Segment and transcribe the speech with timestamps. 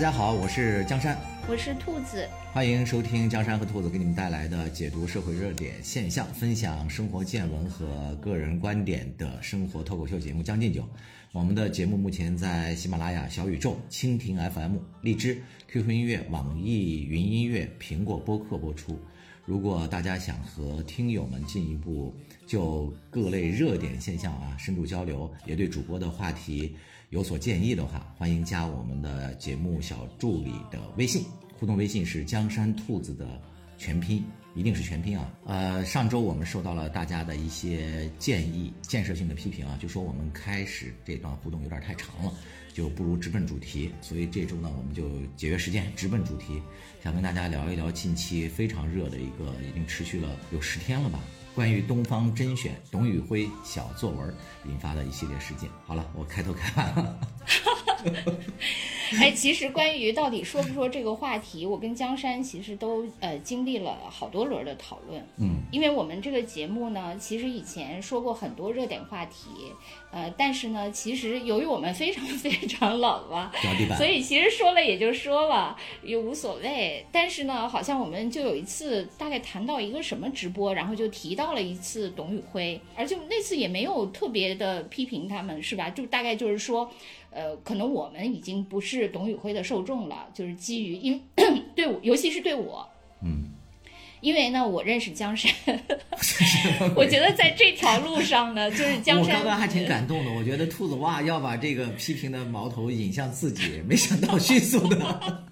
[0.00, 1.14] 家好，我是江山，
[1.46, 10.80] 我是兔子，欢迎收听江山和兔子给你们带来的解读社会热点现象、分享生活见闻和个人观点的生活脱口秀节目《将进酒》。
[11.32, 15.36] 我们的节目目前在喜马拉雅、小宇宙、蜻蜓 FM、荔枝、
[15.68, 18.98] QQ 音乐、网易云音乐、苹果播客播出。
[19.44, 22.14] 如果大家想和听友们进一步
[22.46, 26.74] 就各类热点现象啊深度交流，也对主播的话题
[27.10, 31.24] 有所建议的话，欢迎加我们的节目小助理的微信，
[31.58, 33.26] 互动微信是江山兔子的
[33.76, 34.24] 全拼，
[34.54, 35.28] 一定是全拼啊。
[35.44, 42.32] 呃，上周我们收到了大家的一些建议，建设性的批评啊，就说我们开始这段互动有点太长了。
[42.72, 45.02] 就不如直奔主题，所以这周呢，我们就
[45.36, 46.62] 节约时间，直奔主题，
[47.02, 51.18] 想跟大家聊一聊近期非常热的一个，已经持续了有十天了吧，
[51.54, 54.34] 关于东方甄选董宇辉小作文
[54.66, 55.68] 引发的一系列事件。
[55.86, 57.20] 好了，我开头开完了。
[59.20, 65.20] 哎，其实关于到底说不说这个话题，我跟江山其实都呃经历了好多轮的讨论。
[65.36, 69.48] 嗯，因为我们这个节目呢，其实以前说过很多热点话题，
[70.12, 73.50] 呃，但是呢，其实由于我们非常 非常冷了，
[73.96, 77.04] 所以其实说了也就说了，也无所谓。
[77.10, 85.90] 但是呢，好像我们就有一次大概谈到一个什么直播，然后就提到了一次董宇辉，而且那次也没有特别的批评他们，是吧？
[85.90, 86.88] 就大概就是说。
[87.30, 91.22] 呃，可能我们已经不是董宇辉的受众了，就是基于因
[91.76, 92.86] 对，尤其是对我，
[93.22, 93.50] 嗯，
[94.20, 95.52] 因为呢，我认识江山，
[96.96, 99.38] 我觉得在这条路上呢，就是江山。
[99.38, 105.44] 我刚刚还挺感动的，我觉得兔子哇要把这个批评的矛头引向自己，没想到迅速的。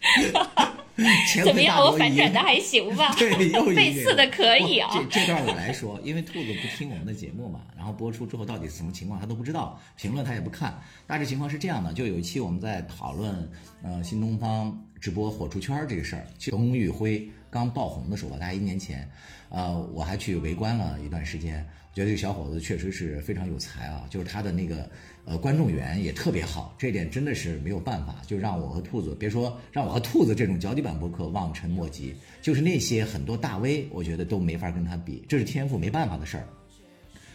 [1.44, 1.78] 怎么样？
[1.78, 3.14] 我反转的还行吧？
[3.18, 4.88] 对，又 背刺的可以啊。
[4.92, 10.80] 这这段我来说，因为兔子不听我们的节目嘛，然后播出之后到底什么情况他都不知道，评论他也不看。
[11.06, 13.48] 大致情况是这样的：就有一期我们在讨论
[13.82, 19.08] 呃新东方直播火出圈这个事儿，董宇辉刚爆红的时候吧，大概一年前，
[19.50, 24.88] 呃，我还去围观了一段时间，觉得这个小伙子确实是非常有才啊，就是他的那个。
[25.28, 36.46] 呃，观众缘也特别好，这点真的是没有办法，就让我和兔子，别说让我和兔子这种脚底板博客望尘莫及，就是那些很多大 V，我觉得都没法跟他比，这是天赋没办法的事儿。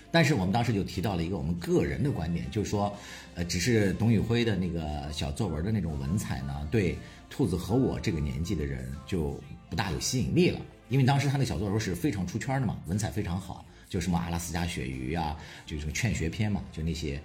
[0.09, 2.97] 但是我们当时就提到了一个我们个人的观点，就是说，
[3.35, 6.97] 呃，只是董宇辉的那个小作文的那种文采呢，对
[7.29, 9.37] 兔子和我这个年纪的人就
[9.69, 17.21] 不大有吸引力了，因为当时他那小作文是非常出圈的嘛，文采非常好，就什么阿拉斯加鳕鱼啊，就是劝学篇嘛，就那些。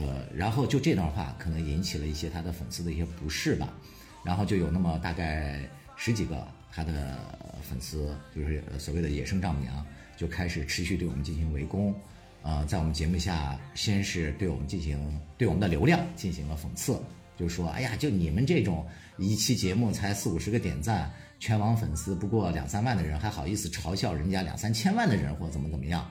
[0.00, 3.72] 呃，然后就这段话可能引起了一些他的粉丝的一些不适吧，
[4.24, 5.60] 然后就有那么大概
[5.96, 7.18] 十几个他的
[7.60, 9.84] 粉丝，就是所谓的野生丈母娘，
[10.16, 11.92] 就开始持续对我们进行围攻，
[12.42, 17.00] 呃，在我们节目下先是对我们进行对我们的流量进行了讽刺，
[17.36, 18.86] 就说，哎呀，就你们这种
[19.16, 21.10] 一期节目才四五十个点赞，
[21.40, 26.08] 全网粉丝不过两三万的人，还好意思嘲笑人家两三千万的人或怎么怎么样。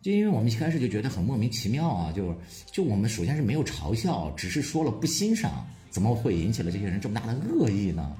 [0.00, 2.32] 就因为我们一开始就觉得很莫名其妙啊，就
[2.70, 8.16] 就我们首先是没有嘲笑，只是说了不欣赏，怎么会引起了这些人这么大的恶意呢？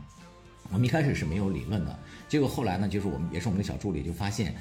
[0.71, 4.55] 我们一开始是没有理论的，结果后来呢，就是我们也是我们的小助理就发现，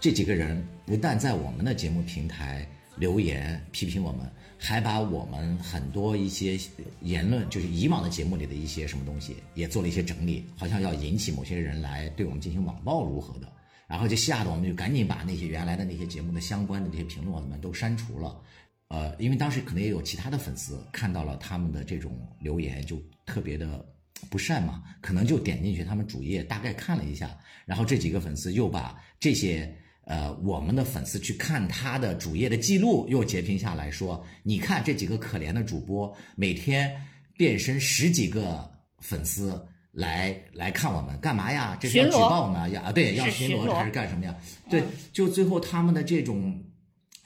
[0.00, 4.28] 这几个人不但在我们的节目平台留言批评我们，
[4.58, 6.58] 还把我们很多一些
[7.00, 13.50] 言论，就是以往的节目里的一些什么东西，也做了一些整理，好像要引起某些人来对我们进行网暴如何的。
[13.90, 18.40] 然后就吓得我们就赶紧把那些原来的那些节目的相关的这些评论们都删除了，
[18.86, 23.84] 呃，因为当时可能也有其他的粉丝看到了他们的这种留言，就特别的
[24.30, 27.36] 不善嘛，可能就点进去他们主页大概看了一下，
[27.66, 36.96] 然后这几个粉丝又把这些呃我们的粉丝去看他的主页的记录又截屏下来说，你看这几个可怜的主播每天
[37.36, 39.60] 变身十几个粉丝。
[39.92, 41.76] 来来看我们干嘛呀？
[41.80, 42.68] 这是要举报吗？
[42.68, 44.36] 呀，对，要巡逻还是干什么呀？
[44.68, 44.82] 对，
[45.12, 46.62] 就最后他们的这种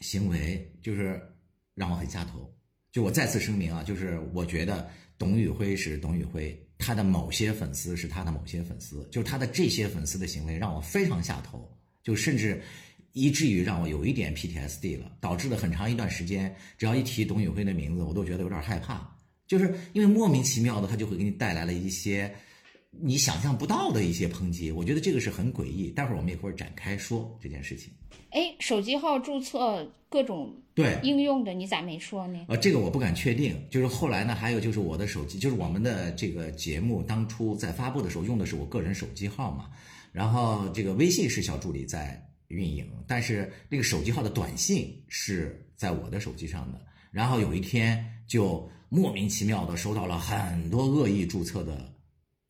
[0.00, 1.20] 行为，就是
[1.74, 2.50] 让我很下头。
[2.90, 4.88] 就我再次声明啊，就是我觉得
[5.18, 11.70] 董宇辉是董宇辉，他的某些粉丝是他的某些粉丝，就是他的这些粉丝的行为让我非常下头，
[12.02, 12.62] 就甚至
[13.12, 19.06] 以至于让我有一点 PTSD 了，导致了很长一段时间，只要一提董宇辉的名字，我都觉得有点害怕，
[19.46, 22.34] 就是因为莫名其妙的他就会给你带来了一些。
[23.00, 25.90] 你想象不到的一些抨击，我觉得这个是很诡异。
[25.90, 27.92] 待会儿我们一会儿展开说这件事情。
[28.30, 32.46] 哎，手机号注册各种对应用的，你咋没说呢？
[32.48, 33.56] 呃，这个我不敢确定。
[33.70, 39.70] 就是后来呢，还有就是我的手机，就是我们的这个节目当初在发布的时候用的是我个人手机号嘛。
[40.12, 46.80] 然后这个微信是小助理在运营，但是那个手机号的短信是在我的手机上的。
[47.10, 48.68] 然后有一天就。
[48.90, 51.92] 莫名其妙的收到了很多恶意注册的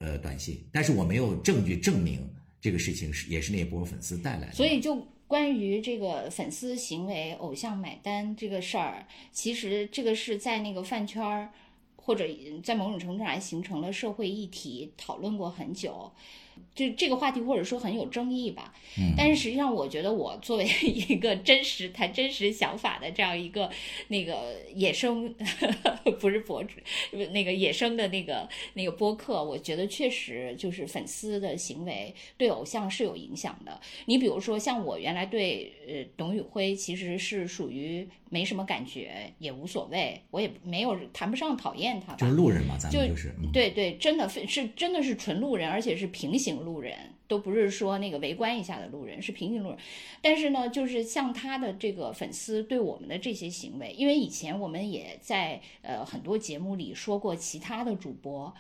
[0.05, 2.21] 呃短信，但是我没有证据证明
[2.61, 4.53] 这个事情是也是那波粉丝带来的。
[4.53, 11.51] 所以就关于这个粉丝行为、偶像买单这个事儿，其实这个是在那个饭圈儿
[11.97, 12.27] 或者
[12.63, 16.13] 在某种程度上形成了社会议题，讨论过很久。
[16.75, 18.75] 就这个话题，或者说很有争议吧。
[18.99, 23.71] 嗯，但是实际上，我觉得我作为 一个真实谈真实想法的这样一个
[24.09, 25.35] 那个野生，
[26.21, 26.75] 不是博主，
[27.33, 33.81] 那个野生的那个那个播客，我觉得确实就是粉丝的行为对偶像是有影响的。
[34.07, 46.65] 你比如说，像我原来对呃董宇辉其实是属于没什么感觉，也无所谓，我也没有谈不上讨厌他，就是路人嘛，咱们就是对对，真的是真的是纯路人，而且是平行。
[46.65, 46.97] 路人
[47.29, 49.79] 都不是说那个围观一下的路人，是平行路人。
[50.23, 58.55] 但是呢，就是像他的这个粉丝对我们的这些行为，因为以前我们也在呃很多节目里说过其他的主播，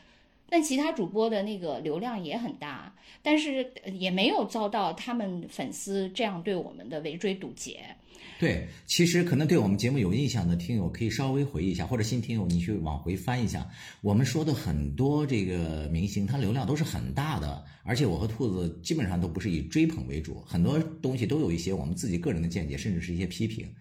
[0.48, 7.96] 但其他主播的那个流量也很大，但是也没有遭到他们粉丝这样对我们的围追堵截。
[8.38, 13.66] 对，其实可能对我们节目有印象的听友可以稍微回忆一下，或者新听友你去往回翻一下，
[14.02, 23.72] 我们说的很多这个明星，他流量都是很大的，而且我和兔子基本上都不是以追捧为主，很多东西都有一些我们自己个人的见解，甚至是一些批评。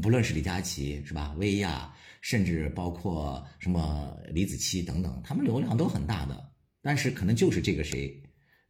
[0.00, 6.48] 不论是李佳琦是吧，薇娅，甚至包括什么李子柒等等，他们流量都很大的，
[6.80, 8.22] 但是可能就是这个谁，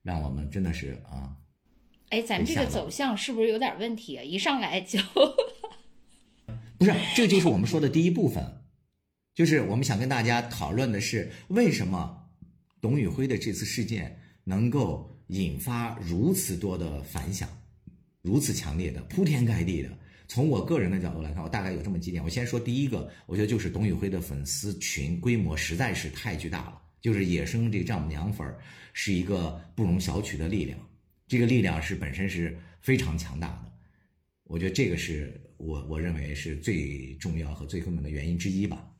[0.02, 1.36] 让我们真的是啊。
[2.10, 4.22] 哎，咱们这个走向是不是有点问题啊？
[4.22, 4.98] 一上来就
[6.78, 8.44] 不是，这就是我们说的第一部分，
[9.34, 12.28] 就是我们想跟大家讨论的是，为什么
[12.80, 17.48] 董宇辉的这次事件能够引发如此多的反响，
[18.22, 19.90] 如此强烈的、铺天盖地的。
[20.28, 22.22] 从我个人的角度来看，我大概有这么几点。
[22.22, 28.46] 我先说第一个，我觉得就是董宇辉的粉丝群规模实在是太巨大了，就是野生这丈母娘粉
[28.92, 30.78] 是一个不容小觑的力量。
[31.26, 33.72] 这个力量是本身是非常强大的，
[34.44, 38.92] 我觉得这个是我我认为是最重要和最根本的原因之一吧。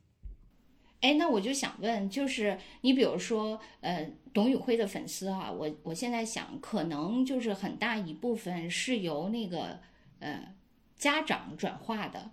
[1.03, 9.79] 哎，那我就想问，就是你比如说，呃，董宇辉的粉丝啊，我我现在想，可能就是很大一部分是由那个
[10.19, 10.55] 呃
[10.97, 12.33] 家长转化的，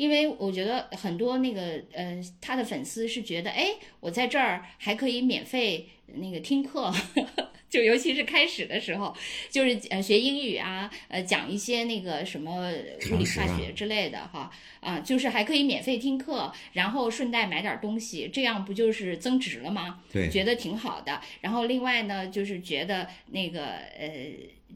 [0.00, 6.90] 因为我觉得很多那个呃他的粉丝是觉得，哎，我在这儿还可以免费那个听课。
[7.68, 9.14] 就尤其是开始的时候，
[9.50, 12.72] 就是呃学英语啊，呃讲一些那个什么
[13.12, 14.50] 物理化学之类的哈
[14.80, 20.00] 啊，就是还可以免费听课，然后顺带买点东西，这样不就是增值了吗？
[20.10, 21.20] 对，觉得挺好的。
[21.42, 23.66] 然后另外呢，就是觉得那个
[23.98, 24.08] 呃。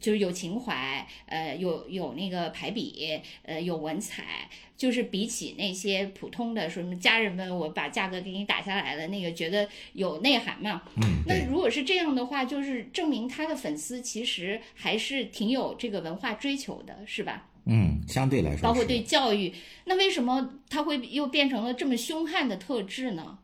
[0.01, 10.83] 就是有情怀，呃，有有那个排比，呃，有文采，就是比起那些普通的什么家人们，我把价格给你打下来了，那个觉得有内涵嘛。
[10.97, 17.49] 嗯，那如果是这样的话，就是证明他的粉丝其实还是挺有这个文化追求的，是吧？
[17.67, 19.53] 嗯，相对来说，包括对教育，
[19.87, 23.39] 那为什么他会又变成了这么凶悍的特质呢？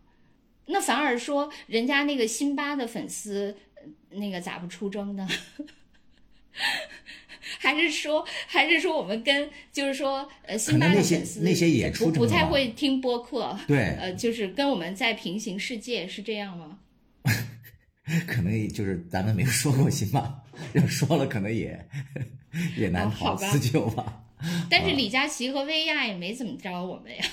[0.66, 3.56] 那反而说人家那个辛巴的粉丝，
[4.10, 5.26] 那个咋不出征呢？
[7.58, 16.78] 还是说，还是说，我们跟就是说，呃，辛巴的粉丝那些也出不太会听播客， 对，呃，就是跟我们在平行世界是这样吗？
[18.26, 20.42] 可能就是咱们没有说过辛巴，
[20.74, 21.86] 要说了可能也
[22.76, 24.24] 也难逃自救吧。
[24.70, 27.24] 但是李佳琦和薇娅也没怎么着我们呀。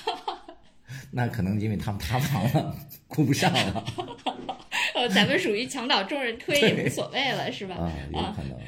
[1.10, 3.84] 那可能因为他们塌房了，顾不上了。
[4.94, 7.76] 呃，咱们属于墙倒众人推也无所谓了，是吧？
[7.76, 8.58] 啊，有可能，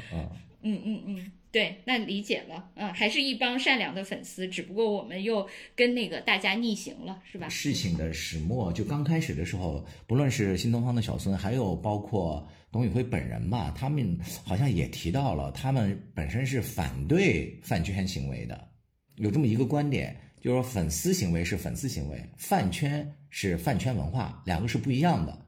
[0.62, 0.81] 嗯。
[0.83, 7.49] 嗯嗯嗯，对，那理解了，嗯，还是一帮善良的粉丝，只不过我们又跟那个大家逆行了，是吧？
[7.49, 18.69] 事情的始末就刚开始的时候，不论是新东方的小孙，还有包括董宇辉本人吧，他们好像也提到了，他们本身是反对饭圈行为的，
[19.17, 25.47] 有这么一个观点，就是说粉丝行为是粉丝行为，饭圈是饭圈文化，两个是不一样的，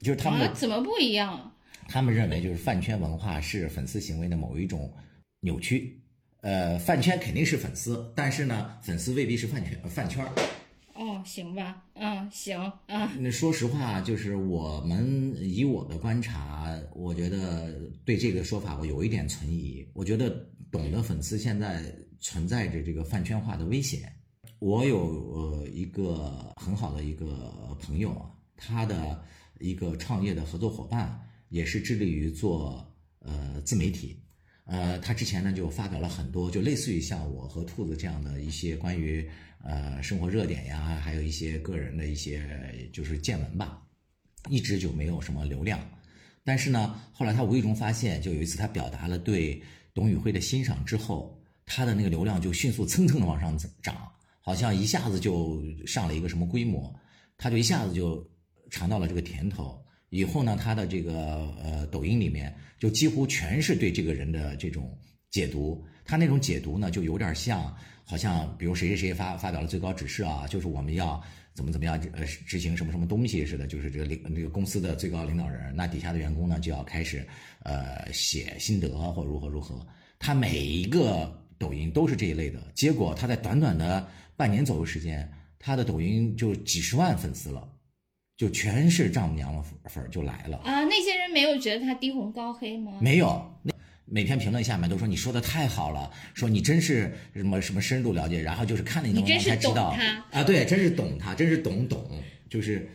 [0.00, 1.53] 就是他们怎么不一样？
[1.88, 4.92] 他们认为就是饭圈文化是粉丝行为的某一种
[5.40, 6.00] 扭曲，
[6.40, 10.26] 呃，饭圈肯定是粉丝，但是呢，粉丝未必是饭圈饭圈。
[10.94, 13.12] 哦，行吧，嗯，行，啊。
[13.18, 17.74] 那说实话，就是我们以我的观察，我觉得
[18.04, 19.84] 对这个说法我有一点存疑。
[19.92, 20.30] 我觉得
[20.70, 21.82] 懂得粉丝现在
[22.20, 24.12] 存在着这个饭圈化的危险。
[24.60, 24.98] 我有
[25.32, 29.20] 呃一个很好的一个朋友啊，他的
[29.58, 31.20] 一个创业的合作伙伴。
[31.54, 32.84] 也是致力于做
[33.20, 34.20] 呃自媒体，
[34.64, 39.24] 呃，他之前呢就发表了很多，就类似于像我和兔子这样的一些关于
[39.62, 42.44] 呃生活热点呀，还有一些个人的一些
[42.92, 43.80] 就是见闻吧，
[44.48, 45.78] 一直就没有什么流量。
[46.42, 49.62] 但是呢，后来他无意中发现，就有一次他表达了对
[49.94, 56.92] 董宇辉的欣赏之后，他的那个流量就迅速蹭蹭的往上涨，好像一下子就上了一个什么规模，
[57.38, 58.28] 他就一下子就
[58.70, 59.80] 尝到了这个甜头。
[60.14, 64.96] 以后呢，他的这个呃抖音里面就几乎全是对这个人的这种
[65.30, 71.22] 解读，他那种解读呢，就有点像，好像比如谁谁谁发发表了最高指示啊，就是我们要。
[71.56, 71.96] 怎么怎么样？
[72.14, 77.24] 呃，执行什么什么东西似的，就是这个领这个公司的最高领导人，那底下的员工呢就要开始，
[77.62, 79.86] 呃，写心得或如何如何。
[80.18, 84.04] 他每一个抖音都是这一类的，结果他在短短的
[84.36, 85.30] 半年左右时间，
[85.60, 87.68] 他的抖音就几十万粉丝了，
[88.36, 90.84] 就全是丈母娘粉粉就来了啊！
[90.84, 92.92] 那些人没有觉得他低红高黑吗？
[93.00, 93.50] 没有。
[94.06, 99.96] 每篇评论下面都说你说的太好了，说你真是什么什么深度了解，然后就是看了你的文章才知道
[100.30, 102.06] 啊，对，真是懂他，真是懂懂，
[102.50, 102.86] 就是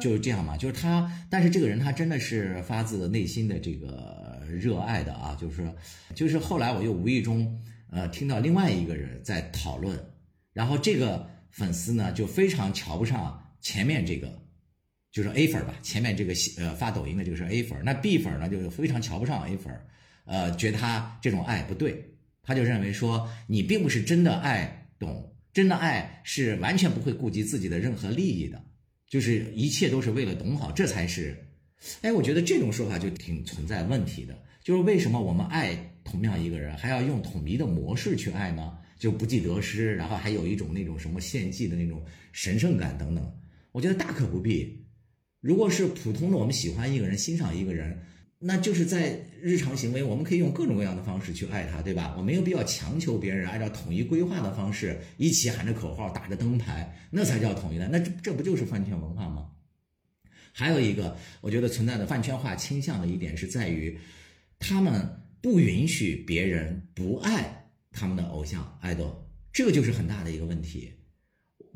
[0.00, 5.68] 就是这样嘛，就是他，但是这个人他真的是发自内心的这个热爱的啊，就是
[6.14, 7.60] 就是后来我又无意中
[7.90, 9.98] 呃听到另外一个人在讨论，
[10.52, 14.40] 然后这个粉丝呢就非常瞧不上前面这个，
[15.14, 19.72] 就是 A 粉吧，前面这个呃发抖音的这个是 A 粉，那 B 粉呢就非常瞧不上 A 粉。
[20.24, 22.04] 呃，觉得他这种爱不对，
[22.42, 28.60] 他就认为说你并不是真的爱懂，真的爱是完全不会顾及自己的任何利益的，
[29.06, 31.46] 就是一切都是为了懂好，这才是。
[32.00, 38.76] 哎，我觉得这种说法就挺存在问题的，就是为什么我们爱同样一个人，还要用统一的模式去爱呢？
[38.98, 43.32] 就不计得失，然后还有一种那种什么献祭的那种神圣感等等，
[43.70, 44.83] 我觉得大可不必。
[45.44, 48.00] 如果是普通的，我们喜欢一个人，欣赏一个人。
[48.38, 52.14] 那就是在日常行为，我们可以用各种各样的方式去爱他，对吧？
[52.16, 57.86] 我没有必要强求别人按照统一规划的方式一起喊着口号、打着灯牌，那才叫统一的。
[57.88, 59.50] 那这这不就是饭圈文化吗？
[60.50, 63.98] 还有一个，我觉得存在的饭圈化倾向的一点是在于，
[64.58, 65.06] 他们
[65.42, 70.90] 不允许别人不爱他们的偶像爱豆，这个就是很大的一个问题。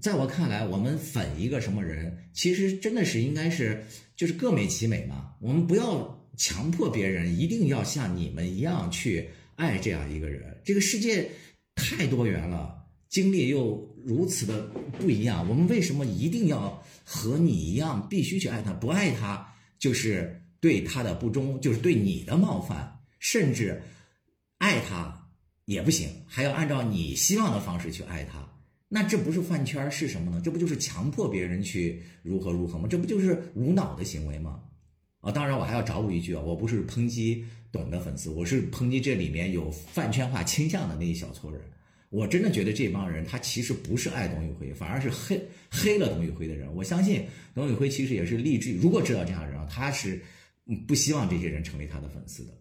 [0.01, 3.85] 在我看来，我们粉一个什么人，其实真的是应该是
[4.17, 6.17] 就是各美其美嘛，我们不要。
[6.39, 11.29] 强迫别人一定要像你们一样去爱这样一个人，这个世界
[11.75, 14.61] 太多元了，经历又如此的
[15.01, 18.73] 不一样，我们为什么一定要和你一样必须去爱他？
[18.73, 23.83] 不爱他就是对他的不忠，就是对你的冒犯，甚至
[24.59, 25.29] 爱他
[25.65, 28.49] 也不行，还要按照你希望的方式去爱他，
[28.89, 30.41] 那这不是饭圈是什么呢？
[30.43, 32.89] 这不就是强迫别人去如何如何吗？
[32.89, 34.63] 这不就是无脑的行为吗？
[35.21, 41.61] 啊，当然我还要找补一句啊，我不是抨击董的粉丝，我是抨击这里面有饭圈化倾向的那一小撮人。
[42.11, 45.39] 我真的觉得这帮人他其实不是爱董宇辉，反而是黑
[45.71, 46.75] 黑了董宇辉的人。
[46.75, 50.19] 我相信董宇辉其实也是励志，如果知道这样的人，他是
[50.87, 52.53] 不希望这些人成为他的粉丝的。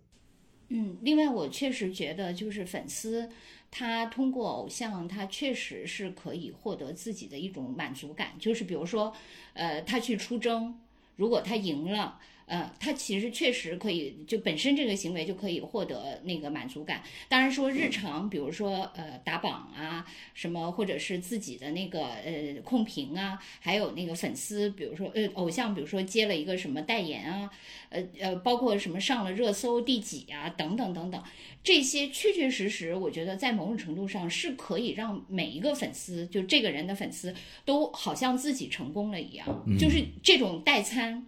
[0.70, 3.30] 嗯，另外我确实觉得，就是粉丝
[3.70, 9.14] 他通过偶像，他确实是可以获得自己的一种满足感，就是比如说，
[9.54, 10.80] 呃，他去出征，
[11.16, 12.20] 如果他赢了。
[12.48, 17.04] 呃，他其实确实可以，就本身这个行为就可以获得那个满足感。
[17.28, 27.52] 当然说日常，比如说呃打榜啊，什么或者是自己的那个呃控评啊，还有那个粉丝，比如说呃偶像，比如说接了一个什么代言啊，
[27.90, 31.22] 呃呃包括什么上了热搜第几啊，等等等等，
[31.62, 37.36] 这些确确实实，我觉得在某种程度上是可以让每一个粉丝，就这个人的粉丝，
[37.66, 39.46] 都好像自己成功了一样，
[39.78, 41.28] 就是这种代餐。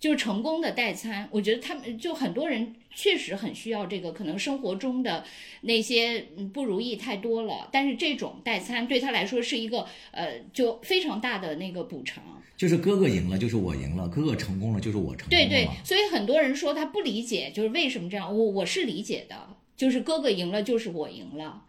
[0.00, 5.24] 就是成功的代餐，我觉得他们就很多人确实很需要这个，可能生活中的
[5.62, 6.20] 那些
[6.52, 12.22] 不如意太多了，但是这种代餐对他来说是一个呃，就非常大的那个补偿。
[12.56, 15.46] 就是哥哥赢了，就是我赢了；哥哥成功了，就是我成功了。
[15.46, 18.36] 对对，所以很多人说他不理解，就是为什么这样？
[18.36, 21.62] 我我是理解的，就是哥哥赢了，就是我赢了。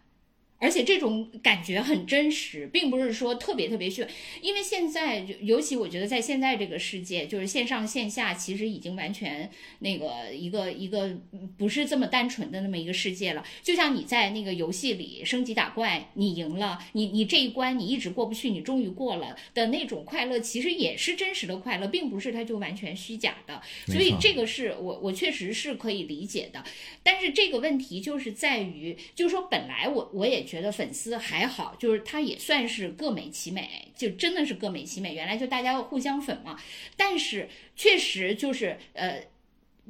[0.59, 4.05] 而且这种感觉很真实，并不是说特别特别虚，
[4.41, 9.49] 因为现在尤其我觉得在现在这个世界，就是线上线下其实已经完全
[9.79, 11.17] 那个一个一个
[11.57, 13.45] 不是这么单纯的那么一个世界了。
[13.63, 23.61] 就像你在那个游戏里升级打怪，你赢了，你你这一关你一直过不去，你终于过了的那种快乐，其实也是真实的快乐，并不是它就完全虚假的。
[23.87, 26.61] 所以这个是我我确实是可以理解的，
[27.01, 30.48] 但是这个问题就是在于，就是说本来我我也。
[30.49, 35.13] 觉得粉丝还好，就是他也算是各美其美，就真的是各美其美。
[35.13, 36.59] 原来就大家互相粉嘛，
[36.97, 39.23] 但是确实就是呃，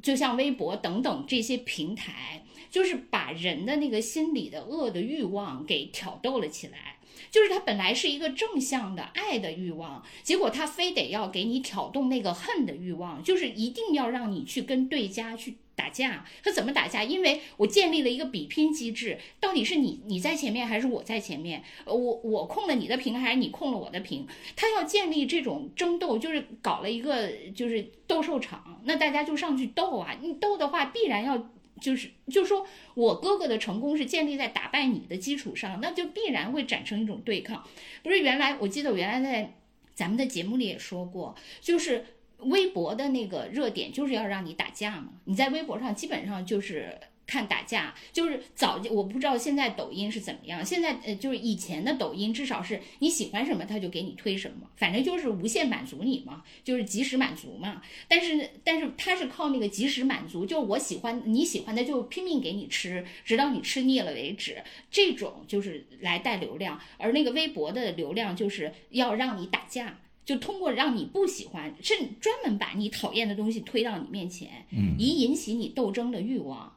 [0.02, 6.96] 就像微博等等这些平台，就是把人的那个心里的恶的欲望给挑逗了起来。
[7.30, 16.24] 就是他本来是一个正向的爱的欲望，结果他非得要给你挑动那个恨的欲望，就是一定要让你去跟对家去打架。
[16.42, 17.04] 他怎么打架？
[17.04, 21.62] 因为我建立了一个比拼机制，到底是你你在前面还是我在前面？
[21.86, 24.26] 我我控了你的屏还是你控了我的屏？
[24.56, 30.16] 他要建立这种争斗，就是搞了一个就是斗兽场，那大家就上去斗啊！
[30.20, 31.50] 你斗的话，必然要。
[31.80, 37.66] 就是，就说我哥哥的成功是建立在打败你的基础上，那就必然会产生一种对抗。
[38.02, 39.54] 不是原来我记得我原来在
[39.94, 42.04] 咱们的节目里也说过，就是
[42.38, 46.98] 微博的那个热点就是要让你打架嘛，你在微博上基本上就是。
[47.30, 50.66] 看打架就是早，我不知道现在抖音是怎么样。
[50.66, 57.80] 现在呃，就是以前的抖音，至少是你喜欢什么，他就给你推什么，反正就是无限满足你嘛，就是及时满足嘛。
[58.08, 64.60] 但是但是他是靠那个及时满足，就我喜欢你喜欢的就拼命给你吃，直到你吃腻了为止。
[64.90, 76.76] 这种就是来带流量，而那个微博的流量就是要让你打架，就通过让你不喜欢，是专门把你讨厌的东西推到你面前，嗯，以引起你斗争的欲望。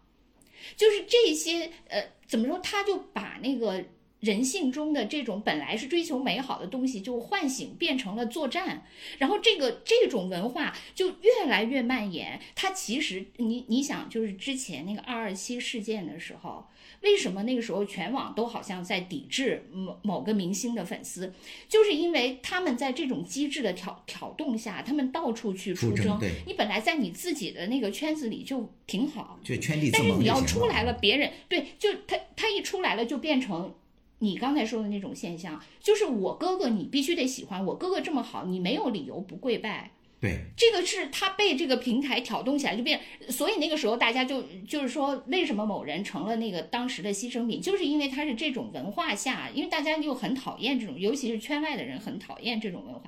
[0.75, 2.59] 就是这些，呃，怎么说？
[2.59, 3.83] 他就把那个
[4.19, 8.85] 人性中的这种本来是追求美好的东西，就唤醒变成了作战，
[9.17, 12.39] 然后这个这种文化就越来越蔓延。
[12.55, 16.65] 它其实，你你想，就是之前那个二二七事件的时候。
[17.03, 21.31] 为什么那个时候全网都好像在抵制某某个明星的粉丝？
[21.67, 26.17] 就是因为他们在这种机制的挑挑动下，他们到处去出征。
[26.47, 33.73] 你本来在你自己的那个圈子里就挺好，就圈地但是你要出来了，别人对，就他他一出来了，就变成
[34.19, 39.91] 你刚才说的那种现象，就是我哥哥你必须得喜欢，我哥哥这么好，你没有理由不跪拜。
[40.23, 53.01] 对，这个是他被这个平台挑动起来就变，所以那个时候大家就就是说，为什么某人成了那个当时的牺牲品，就是因为他是这种文化下，因为大家就很讨厌这种，尤其是圈外的人很讨厌这种文化。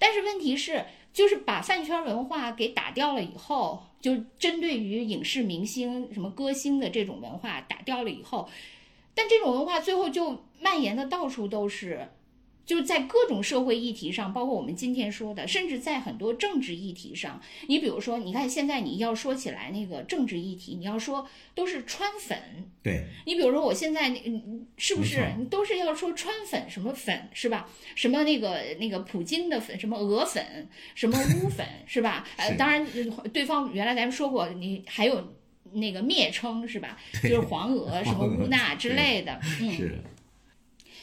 [0.00, 8.48] 但是问题是，就是把饭圈文化给打掉了以后，就针对于影视明星、什么歌星的这种文化打掉了以后，
[9.14, 12.08] 但这种文化最后就蔓延的到处都是。
[12.66, 22.36] 就是在各种社会议题上，包括我们今天说的，甚至在很多政治议题上，你比如说，你看现在你要说起来那个政治议题，你要说都是川粉，
[22.82, 27.68] 对你比如说我现在嗯是不是你都是要说川粉什么粉是吧？
[27.94, 32.26] 什么那个那个普京的粉，什么俄粉，什么乌粉是吧？
[32.36, 32.84] 呃，当然
[33.32, 35.32] 对方原来咱们说过，你还有
[35.72, 36.98] 那个蔑称是吧？
[37.22, 40.02] 就是黄俄什么乌娜之类的，嗯。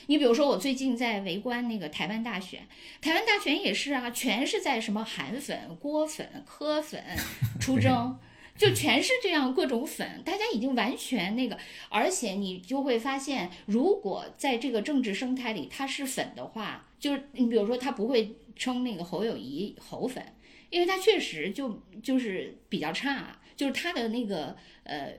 [0.08, 2.68] 你比如说，我最近在围观那个台湾大选，
[3.02, 7.02] 台湾大选也是啊，全是在什么韩粉、郭粉、柯粉
[7.60, 8.18] 出征，
[8.58, 11.58] 就全是这样各种粉，大家已经完全那个，
[11.90, 20.24] 而且你就会发现，如果在这个政治生态里他是粉的话，就是你比如说他不会称那个侯友谊侯粉，
[20.70, 25.14] 因为他确实就就是比较差，就是他的那个呃。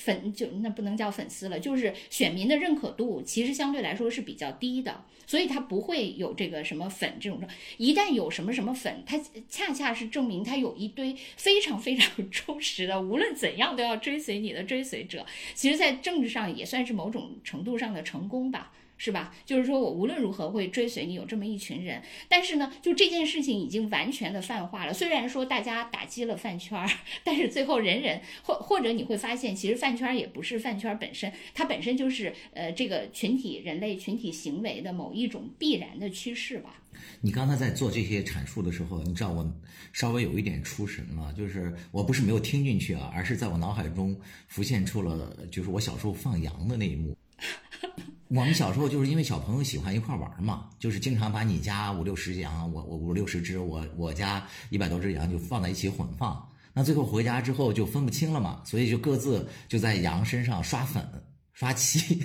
[0.00, 7.40] 粉就那不能叫粉丝了，就是选民的认可度其实相对来说是比较低的，所以他不会有这个什么粉这种。
[7.76, 15.24] 一旦有什么什么粉，他恰恰是证明他有一堆非常非常 忠实的，无论怎样都要追随你的追随者。
[15.54, 18.72] 其实，在政治上也算是某种程度上的成功吧。
[19.02, 19.34] 是吧？
[19.46, 22.02] 就是说我无论如何会追随你，有这么一群人。
[22.28, 24.92] 但是呢，就这件事情已经完全的泛化了。
[24.92, 26.86] 虽然说大家打击了饭圈儿，
[27.24, 36.82] 但是最后人人或或者你会发现，其实饭圈儿也不是饭圈儿本身，它本身就是呃这个群体人类群体行为的某一种必然的趋势吧。
[37.22, 39.50] 你刚才在做这些阐述的时候，你知道我
[39.94, 44.14] 稍微有一点出神了，就是我不是没有听进去啊，而是在我脑海中
[44.46, 47.16] 浮现出了就是我小时候放羊的那一幕。
[48.30, 56.48] 我们小时候就是因为小朋友喜欢一块玩嘛，就是经常把你家五六十羊，我我五六十只，我我家一百多只羊就放在一起混放。
[56.72, 61.04] 那最后回家之后就分不清了嘛，所以就各自就在羊身上刷粉
[61.52, 62.22] 刷漆。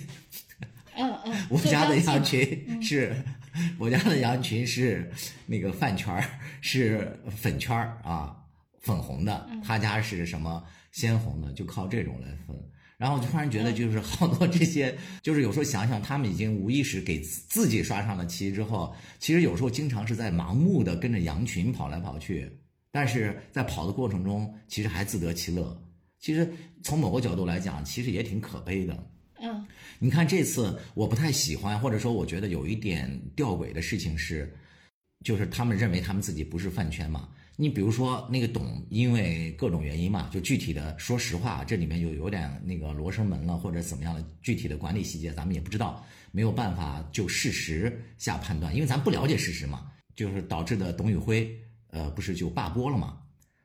[0.96, 1.36] 嗯嗯。
[1.50, 3.16] 我家的羊群是，
[3.80, 5.12] 我家的羊群是
[5.48, 6.24] 那个饭圈儿
[6.62, 8.38] 是粉圈儿啊，
[8.80, 9.50] 粉红的。
[9.64, 12.56] 他家是什么鲜红的，就靠这种来分。
[12.98, 22.50] 然后我就突然觉得，就是好多这些，就是有时候想想，他们已经无意识给自己刷上了漆之后，其实有时候经常是在盲目的跟着羊群跑来跑去，
[22.92, 25.78] 但是在跑的过程中，其实还自得其乐。
[26.20, 26.50] 其实
[26.84, 29.08] 从某个角度来讲，其实也挺可悲的。
[29.42, 29.66] 嗯，
[30.00, 34.52] 你看这次我不太喜欢，或者说我觉得有一点吊诡的事情是，
[35.26, 37.28] 就是他们认为他们自己不是饭圈嘛。
[37.58, 51.50] 你比如说那个董，因为各种原因嘛，就具体的，说实话，这里面就有点那个罗生门了，或者怎么样的具体的管理细节，咱们也不知道，没有办法就事实下判断，因为咱不了解事实嘛，就是导致的董宇辉，
[51.92, 53.20] 呃，不是就罢播了嘛？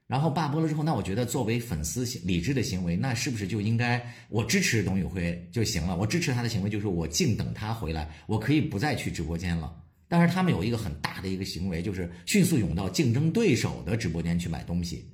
[0.07, 5.96] 然后罢播了之后，那我觉得作为粉丝理智的行为，那是不是就应该我支持董宇辉就行了？
[5.96, 9.72] 我支持他的行为就是我静等他回来，我可以不再去直播间了。
[10.11, 15.09] 但是他们有一个很大的一个行为，就是迅速涌到竞争对手的直播间去买东西，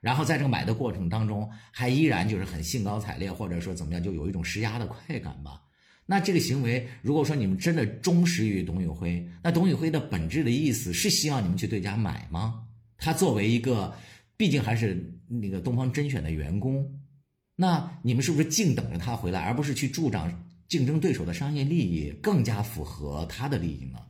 [0.00, 5.62] 然后在这个买的过程当中，还依然就是很兴高采烈，或者说怎么样，就有一种施压的快感吧。
[6.04, 12.64] 那这个行为，如果说你们真的忠实于董宇辉，那董宇辉的本质的意思是希望你们去对家买吗？
[12.98, 13.94] 他作为一个，
[14.36, 16.98] 毕竟还是那个东方甄选的员工，
[17.54, 24.00] 那你们是不是静等着他回来，而不是去助长竞争对手的商业利益，更加符合他的利益呢？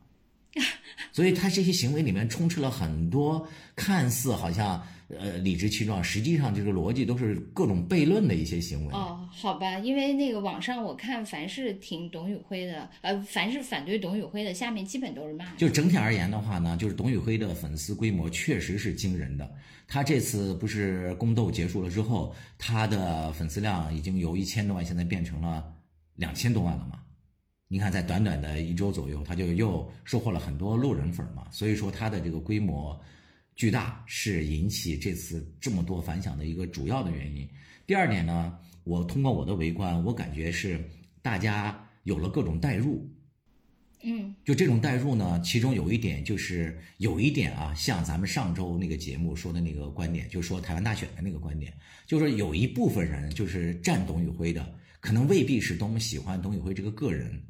[1.11, 8.93] 所以他这些行为里面充斥了很多看似好像呃理直气壮，实际上这个逻辑都是各种悖论的一些行为。
[8.93, 15.45] 哦，好吧，因为那个网上我看，凡是挺董宇辉的，呃，凡是反对董宇辉的，下面基本都是骂。
[15.55, 19.49] 就整体而言的话呢，就是董宇辉的粉丝规模确实是惊人的。
[19.87, 25.63] 他这次不是宫斗结束了之后，他的粉丝量已经由一千多万，现在变成了
[26.15, 26.99] 两千多万了嘛？
[27.73, 32.99] 你看，在短短的一周左右，他就又收获了很多路人粉嘛，所以说他的这个规模
[33.55, 37.47] 巨大是引起这次这么多反响的一个主要的原因。
[37.87, 40.83] 第二点呢，我通过我的围观，我感觉是
[41.21, 43.09] 大家有了各种代入，
[44.03, 51.73] 嗯，就这种代入呢，其中有一点就是有一点啊，像咱们上周那个节目说的那个观点，就说台湾大选的那个观点，
[52.05, 57.41] 就是有一部分人就是站董宇辉的，可能未必是多么喜欢董宇辉这个个人。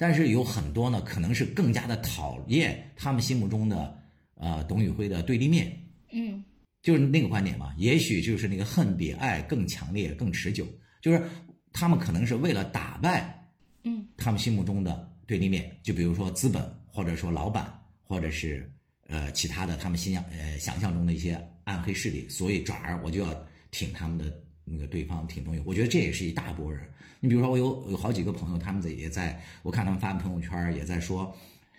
[0.00, 4.02] 但是有很多呢，可能是更加的讨厌他们心目中的，
[4.34, 5.78] 呃，董宇辉的对立面，
[6.10, 6.42] 嗯，
[6.80, 7.74] 就是那个观点嘛。
[7.76, 10.66] 也许就是那个恨比爱更强烈、更持久，
[11.02, 11.22] 就是
[11.70, 13.46] 他们可能是为了打败，
[13.84, 17.70] 嗯，他们心目中的对立面，就比如说资本，或者说老板，
[18.02, 18.72] 或者是
[19.06, 24.32] 呃其他的他们心想呃想象中的一些暗黑势力，所以转而我就要挺他们的
[24.70, 25.62] 那个对方，挺重要。
[25.66, 26.88] 我觉得这也是一大波人。
[27.18, 31.36] 你比如说，我有有好几个朋友，他们在也在，我看他们发朋友圈也在说，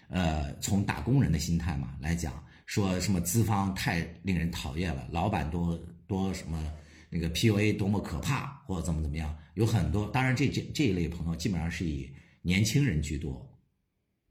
[0.10, 2.34] 呃，从打工人的心态嘛来讲，
[2.66, 6.64] 说什么资方太令人讨厌了，老板多多什么
[7.10, 10.08] 那个 PUA 多么可怕，或者怎么怎么样，有很多。
[10.12, 12.08] 当然，这这这一类朋友基本上是以
[12.44, 13.44] 年轻人居多。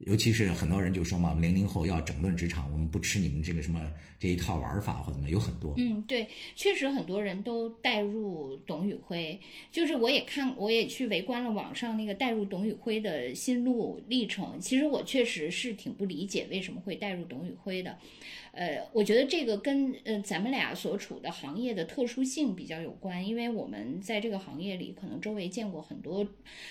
[0.06, 3.80] 尤其是很多人就说嘛，零零后要整顿职场，我们不吃你们这个什么
[4.18, 5.74] 这一套玩法或者怎么，有很多。
[5.76, 9.38] 嗯，对，确实很多人都带入董宇辉，
[9.70, 14.58] 就是我也看，我也去围观了网上那个带入董宇辉的心路历程。
[14.58, 17.98] 其实我确实是挺不理解为什么会带入董宇辉的。
[18.60, 26.26] 呃，我觉得这个跟呃咱们俩所处的行业的特殊性比较有关，因为我们在这个行业里，可能周围见过很多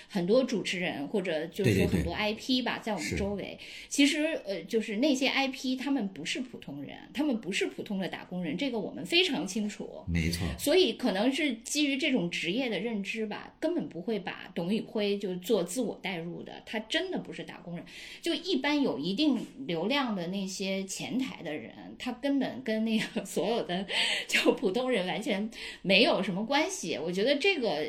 [0.08, 3.58] 很多主持人，或者就是说很多 IP 吧，在我们周围。
[3.88, 9.90] 其实呃，就是那些 IP，他们不是普通人，他们不是普通的打工人，这个我们非常清楚。
[10.08, 10.46] 没错。
[10.60, 17.84] 所以可能是基于这种职业的认知吧，根本不会把董宇辉就做自我代入的，他真的不是打工人。
[18.22, 21.72] 就一般有一定流量的那些前台的人。
[21.98, 23.86] 他根本跟那个 所有的
[24.28, 25.50] 就普通人完全
[25.82, 26.98] 没有什么关系。
[26.98, 27.86] 我觉得这个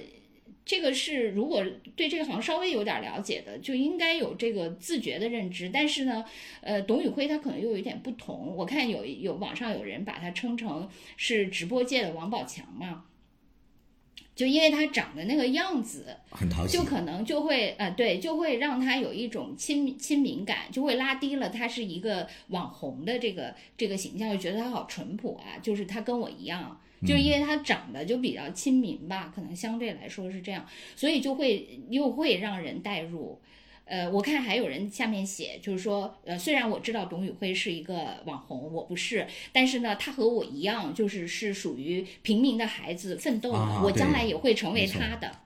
[0.64, 1.64] 这个是如果
[1.96, 5.70] 对这个行稍微有点了解的，就应该有这个自觉的认知。
[5.72, 6.24] 但是呢，
[6.61, 8.55] 呃，董宇辉他可能又有一点不同。
[8.57, 13.05] 我看有有网上有人把他称成是直播界的王宝强嘛。
[14.40, 33.38] 就因为他长得那个样子很讨喜，就可能就会呃对，就会让他有一种亲亲民感，就会拉低了他是一个网红的这个这个形象，就觉得他好淳朴啊，就是他跟我一样，就是因为他长得就比较亲民吧，可能相对来说是这样，所以就会又会让人带入。
[33.90, 45.40] 呃，我看还有人下面写，就是说，呃，虽然我知道董宇辉是一个网红，我不是，但是呢，他和我一样，就是是属于平民的孩子奋斗的，我将来也会成为他的。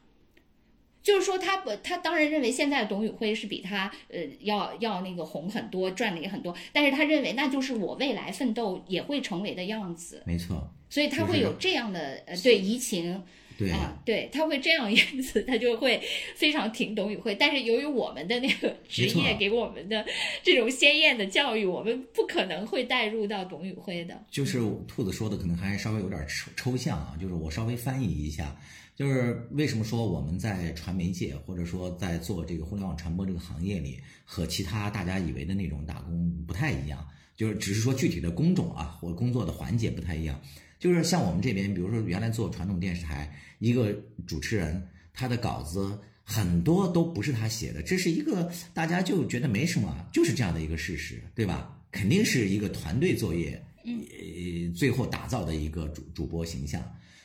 [1.02, 10.22] 就是说，他不，他当然认为现在的董宇辉是比他呃要要那个红很多，赚的也很多，但是他认为那就是我未来奋斗也会成为的样子。
[10.26, 13.22] 没错，所以他会有这样的呃对移情。
[13.56, 16.00] 对啊，对他会这样，因此他就会
[16.34, 17.34] 非常挺董宇辉。
[17.34, 20.04] 但是由于我们的那个职业给我们的
[20.42, 24.24] 这种鲜艳的教育，我们不可能会带入到董宇辉的。
[24.30, 28.56] 就是兔子说的可能还稍微有点抽抽象啊，就是我稍微翻译一下，
[28.96, 37.06] 就是为什么说我们在传媒界或者说在做这个互联网传播这个行业里和其他大家以为的那种打工不太一样。
[37.36, 40.40] 就是只是说具体的工种啊或工作的环节不太一样。
[40.84, 43.90] 就是像我们这边，比如说原来做传统电视台，一个
[44.26, 51.74] 主持人他的稿子很多都不是他写的，这是一个大家就觉得没什么，就是这样的一个事实，对吧？
[51.90, 56.82] 肯定是一个团队作业，呃，最后打造的一个主主播形象。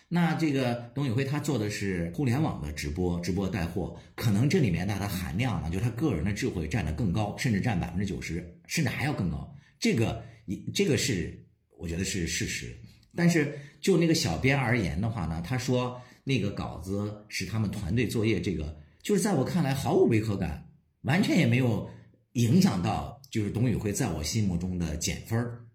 [0.07, 9.53] 那这个董宇辉他做的是互联网的直播，直播带货，可能这里面的它的含量呢，就他个人的智慧占得更高，甚至占百分之九十，甚至还要更高。
[9.77, 11.37] 这个一这个是
[11.77, 12.73] 我觉得是事实。
[13.19, 20.69] 但是就那个小编而言的话呢，他说那个稿子是他们团队作业，这个就是在我看来毫无违和感，
[21.01, 21.89] 完全也没有
[22.31, 25.65] 影响到就是董宇辉在我心目中的减分儿。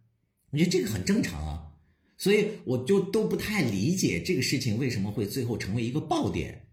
[0.52, 1.66] 我觉得这个很正常啊，
[2.16, 6.66] 所以我就都不太理解这个事情为什么会最后成为一个爆点。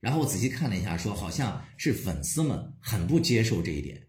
[0.00, 4.08] 然后我仔细看了一下，说好像是粉丝们很不接受这一点，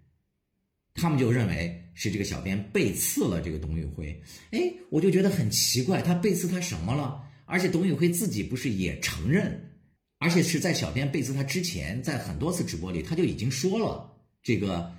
[0.96, 1.81] 他们就认为。
[1.93, 7.21] 是这个小编背刺了这个董宇辉，哎，我就觉得很奇怪，他背刺他什么了？
[7.45, 9.71] 而且董宇辉自己不是也承认，
[10.17, 14.10] 而且是在小编背刺他之前，在很多次直播里他就已经说了，
[14.41, 14.89] 这个，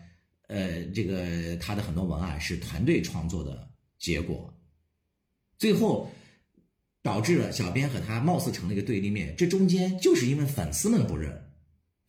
[0.49, 4.55] 呃，这个他的很多文案是团队创作的结果，
[5.59, 6.13] 最后
[7.03, 11.33] 导致了小编和他貌似成了一个对立面，这中间就是因为粉丝们不认，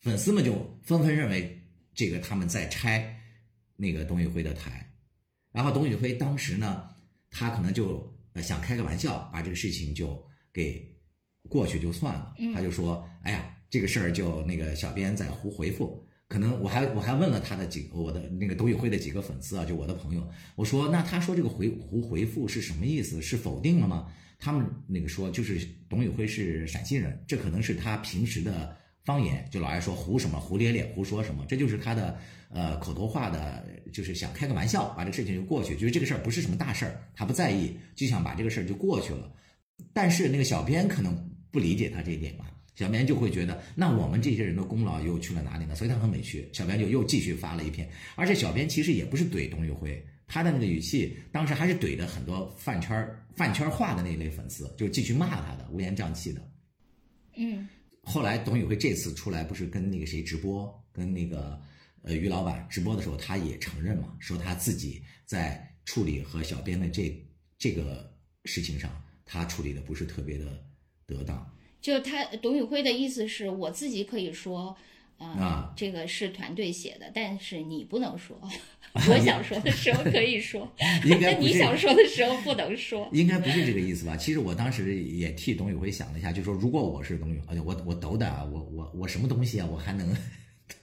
[0.02, 1.58] 粉丝们就纷纷认为
[1.94, 3.18] 这个他们在拆。
[3.76, 4.92] 那个董宇辉的台，
[5.52, 6.88] 然后董宇辉当时呢，
[7.30, 10.96] 他可能就想开个玩笑，把这个事情就给
[11.48, 12.34] 过去就算了。
[12.54, 23.20] 他就说：“哎呀，这个事儿就那个小编在胡回复。”可能我还我还问了他的几我的那个董宇辉的几个粉丝啊，就我的朋友，我说：“那他说这个回胡回复是什么意思？
[23.20, 32.18] 是否定了吗？”他们那个说就是董宇辉是陕西人，这可能是他平时的方言，就老爱说胡什么胡咧咧胡说什么，这就是他的。
[32.50, 39.28] 呃，口头话的，就是想开个玩笑，把这个事情就过去，就是这个事儿不是什么大事儿，他不在意，就想把这个事儿就过去了。
[39.92, 45.74] 但是那个小编可能不理解他这一点吧，小编就会觉得，那我们这些人的功劳又去了哪里呢？
[45.74, 56.40] 所以他很委屈，小编就又继续发了一篇，而且小编其实也不是怼董宇辉，他的那个语气，当时还是怼的很多饭圈饭圈化的那一类粉丝，就继续骂他的，乌烟瘴气的。
[57.36, 57.66] 嗯，
[58.04, 61.60] 后来董宇辉这次出来不是跟那个谁直播，跟那个。
[62.06, 67.18] 呃，于老板直播的时候，他也承认嘛，说他自己在处理和小编的这
[67.56, 68.14] 这个
[68.44, 70.62] 事情上，他处理的不是特别的
[71.06, 71.50] 得当。
[71.80, 74.76] 就他董宇辉的意思是我自己可以说，
[75.18, 78.36] 啊，这个是团队写的，但是你不能说。
[79.08, 80.70] 我想说的时候可以说，
[81.04, 83.08] 那你想说的时候不能说。
[83.12, 84.16] 应该不是这个意思吧？
[84.16, 90.08] 其实我当时也替董宇辉想了一下，就说如果我是董宇，而且我我斗胆啊，我我我什么东西啊，我还能。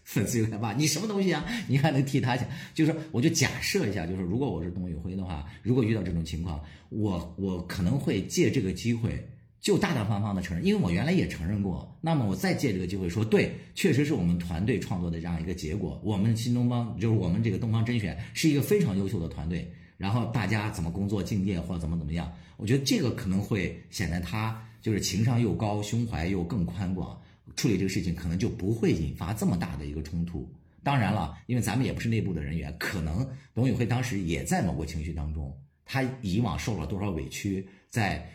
[0.04, 1.46] 粉丝有点骂你什么东西啊？
[1.70, 2.46] 你还能替他想？
[2.74, 9.26] 就是我就假设一下，就是如果我是董宇辉的话，如果遇到这种情况，我我可能会借这个机会
[9.62, 11.98] 就大大方方的承认，因为我原来也承认过。
[12.02, 16.02] 那么我再借这个机会说，对，确实是我们团队创作的这样一个结果。
[16.04, 19.72] 我们新东方就是我们这个东方甄选是一个非常优秀的团队。
[19.98, 27.22] 然后大家怎么工作敬业或者怎么怎么样，我觉得这个可能会显得他就是情商又高，胸怀又更宽广。
[27.56, 30.52] 处理这个事情可能就不会引发这么大的一个冲突。
[30.82, 38.28] 当然了，因为咱们也不是内部的人员，可能董宇辉当时也在某个情绪当中，他以往受了多少委屈，在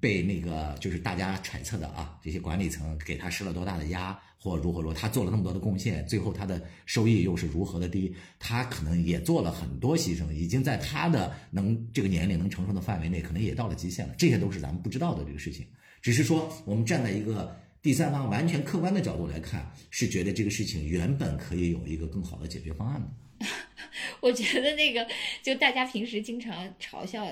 [0.00, 14.14] 被那个就是大家揣测的啊，这些管理层给他施了多大的压，或如何如何，他做了那么多的贡献，最后他的收益又是如何的低，他可能也做了很多牺牲，已经在他的能这个年龄能承受的范围内，可能也到了极限了。
[14.16, 15.66] 这些都是咱们不知道的这个事情，
[16.00, 17.56] 只是说我们站在一个。
[17.82, 23.08] 第三方完全客观的角度来看，是觉得这个事情原本可以有一个更好的解决方案的。
[24.20, 25.06] 我觉得那个，
[25.42, 27.26] 就大家平时经常嘲笑，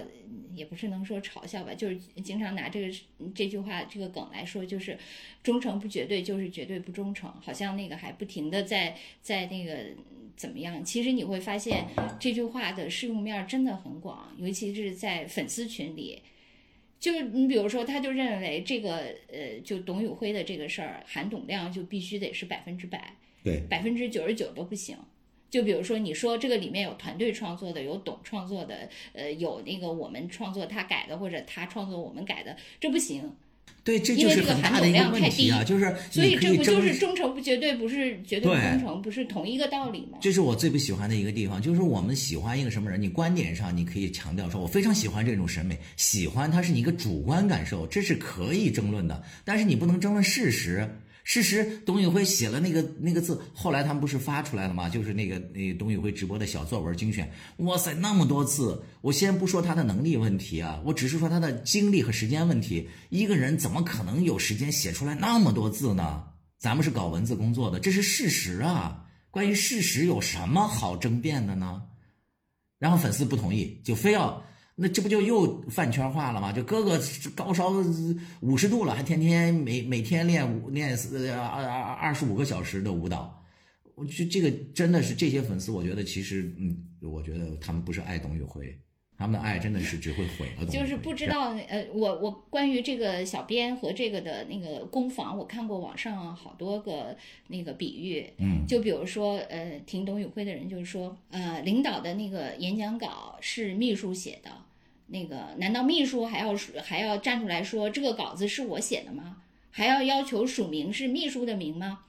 [0.54, 2.94] 也不是能说嘲笑吧，就是经常拿这个
[3.34, 4.98] 这句话这个梗来说，就是
[5.42, 9.76] 忠诚不绝对，就是绝对不忠诚，好像那个还不停的在在那个
[10.36, 10.84] 怎么样？
[10.84, 11.86] 其实你会发现
[12.18, 16.22] 这句话的适用面真的很广，尤其是在粉丝群里。
[16.98, 24.98] 就是你比如说，他就认为这个呃，就董宇辉的这个事儿，含董量就必须得是百分之百，对，百分之九十九都不行。
[25.50, 33.30] 就比如说，你说这个里面有团队创作的，有懂创作的，呃，有那个我们创作他改的，或者他创作我们改的，这不行。
[33.82, 35.64] 对，这就是很大的一个问题啊！
[35.64, 40.18] 就是所以这不就是忠诚不绝对，不是绝对忠诚，不是同一个道理吗？
[40.20, 50.86] 这是我最不喜欢的一个地方，就是我们喜欢一个什么人，你观点上你可以强调说，我非常喜欢这种审美，喜欢它是你一个主观感受，这是可以争论的，但是你不能争论事实。
[51.32, 54.88] 事实，董宇辉写了那个那个字，后来他们不是发出来了吗？
[54.88, 58.82] 就是那个那董宇辉直播的小作文精选，哇塞，那么多字！
[59.00, 62.88] 我先不说他的能力问题啊，我只是说他的精力和时间问题。
[63.10, 66.24] 一个人怎么可能有时间写出来那么多字呢？
[66.58, 69.06] 咱们是搞文字工作的，这是事实啊。
[69.30, 71.82] 关于事实有什么好争辩的呢？
[72.80, 74.42] 然后粉丝不同意，就非要。
[74.82, 76.50] 那这不就又饭圈化了吗？
[76.50, 76.98] 就哥哥
[77.36, 77.70] 高烧
[78.40, 83.44] 五十度了，还天天每每天练舞练呃二二二十五个小时的舞蹈，
[83.94, 88.74] 我觉得这个真的是这些粉丝，我觉得其实嗯，我觉得他们不是爱董宇辉，
[89.18, 90.64] 他们的爱真的是只会毁了。
[90.64, 97.14] 就是不知道呃，我我关于这个小编和这个的那个攻防，我看过网上好多个
[97.48, 104.50] 那个比喻，嗯，就比如说呃，听董宇辉的人就是说，呃，领导的那个演讲稿是秘书写的。
[105.12, 109.38] 那个，难道秘书还要还要站出来说这个稿子是我写的吗？
[109.70, 112.00] 还要要求署名是秘书的名吗？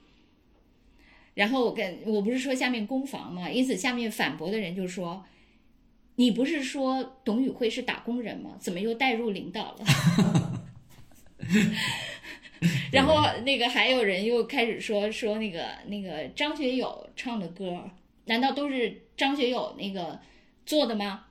[1.34, 3.50] 然后我跟我不是说下面攻防吗？
[3.50, 5.24] 因此下面反驳的人就说，
[6.16, 8.56] 你不是说董宇辉是打工人吗？
[8.60, 9.84] 怎么又带入领导了？
[12.92, 17.90] 然后那个还有人又开始说说那个那个张学友唱的歌，
[18.26, 20.20] 难道都是张学友那个
[20.64, 21.24] 做的吗？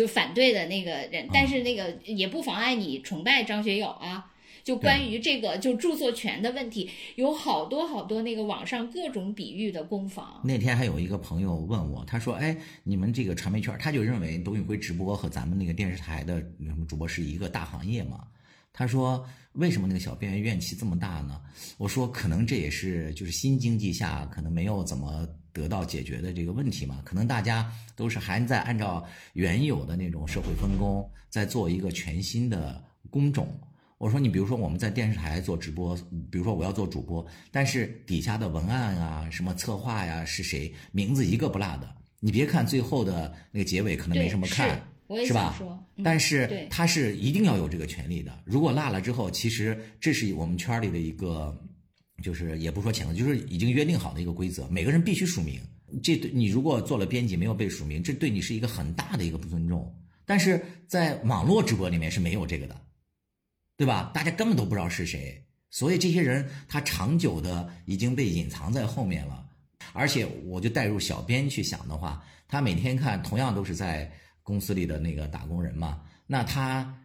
[0.00, 4.32] 就反对的那个人，但是那个也不妨碍你崇拜张学友啊。
[4.62, 10.40] 就关于这个就著作权的问题，有好多好多那个网上各种比喻的攻防。
[10.42, 18.24] 那天还有一个朋友问我，他说：“哎，你们这个传媒圈，他就认为董宇辉直播和咱们那个电视台的什么主播是一个大行业嘛？”
[18.72, 21.40] 他说：“为什么那个小编怨气这么大呢？”
[21.76, 33.48] 我说：“可能这也是就是新经济下可能没有怎么。”得到解决的这个问题嘛，可能大家都是还在按照原有的那种社会分工，在做一个全新的工种。
[33.98, 35.94] 我说你比如说我们在电视台做直播，
[36.30, 41.94] 比如说我要做主播，但是底下的文案啊、什么策划呀是谁名字一个不落的。
[42.18, 44.80] 你别看最后的那个结尾可能没什么看，
[45.26, 45.54] 是吧？
[46.02, 48.32] 但是他是一定要有这个权利的。
[48.44, 51.54] 如果落了之后，其实这是我们圈里的一个。
[52.22, 55.60] 就是也不说谴责，就是已经约定好的一个规则，每个人必须署名。
[56.02, 59.92] 这对你如果做了编辑没有被署名，这对你是一个很大的一个不尊重。
[60.24, 62.80] 但是在网络直播里面是没有这个的，
[63.76, 64.10] 对吧？
[64.14, 69.44] 大家根本都不知道是谁，所以这些人他长久的已经被隐藏在后面了。
[69.92, 74.10] 而且我就带入小编去想的话，他每天看同样都是在
[74.42, 76.96] 公司里的那个打工人嘛，那他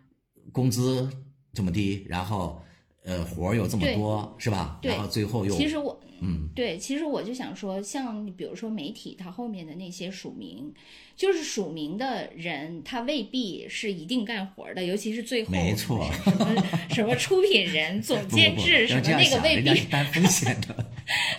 [0.51, 1.09] 工资
[1.53, 2.61] 这么低，然后。
[3.05, 4.79] 呃，活儿有这么多，是吧？
[4.81, 10.73] 然后最后又其实我，嗯，对，其实我就想说，像比如说媒体，它后面的那些署名，
[11.15, 20.85] 就是署名的人，他未必是一定干活的，尤其是最后，没错，什么什么出品人、 总监制什么那个未必担风险的，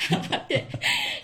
[0.49, 0.65] 对，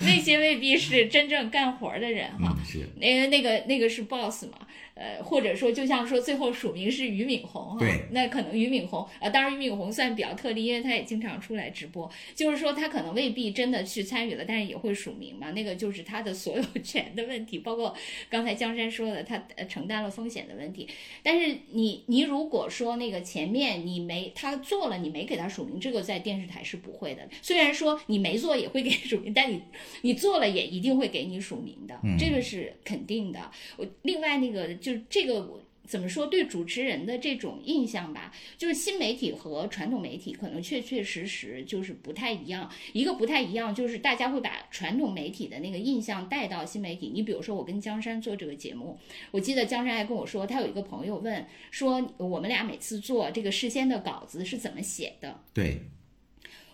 [0.00, 4.59] 那些未必是真正干活的人哈，是，那个那个那个是 boss 嘛。
[4.94, 17.96] 呃，或者说，就像说最后署名是俞敏洪哈，那可能俞敏洪啊，当然俞敏洪算比较特例，因为他也经常出来直播，就是说他可能未必真的去参与了，但是也会署名嘛，那个就是他的所有 权的问题，包括
[18.28, 20.87] 刚才江山说的他承担了风险的问题。
[21.22, 27.26] 但是你你如果说那个前面你没他做了，你没给他署名，这个在电视台是不会的。
[27.40, 29.62] 虽然说你没做也会给署名，但你
[30.02, 33.50] 你做了也一定会给你署名的，这个是肯定的。
[33.78, 34.70] 我另外那个。
[34.83, 35.49] 就这个
[35.87, 36.27] 怎么说？
[36.27, 42.71] 对主持人的这种印象吧，就是新媒体和传统媒体可能确确实实就是不太一样。
[42.92, 47.11] 一个不太一样，就是大家会把传统媒体的那个印象带到新媒体。
[47.12, 48.99] 你比如说，我跟江山做这个节目，
[49.33, 55.40] 我记得江山还跟我说，他有一个朋友问说，我们俩每次做这个事先的稿子是怎么写的？
[55.53, 55.81] 对，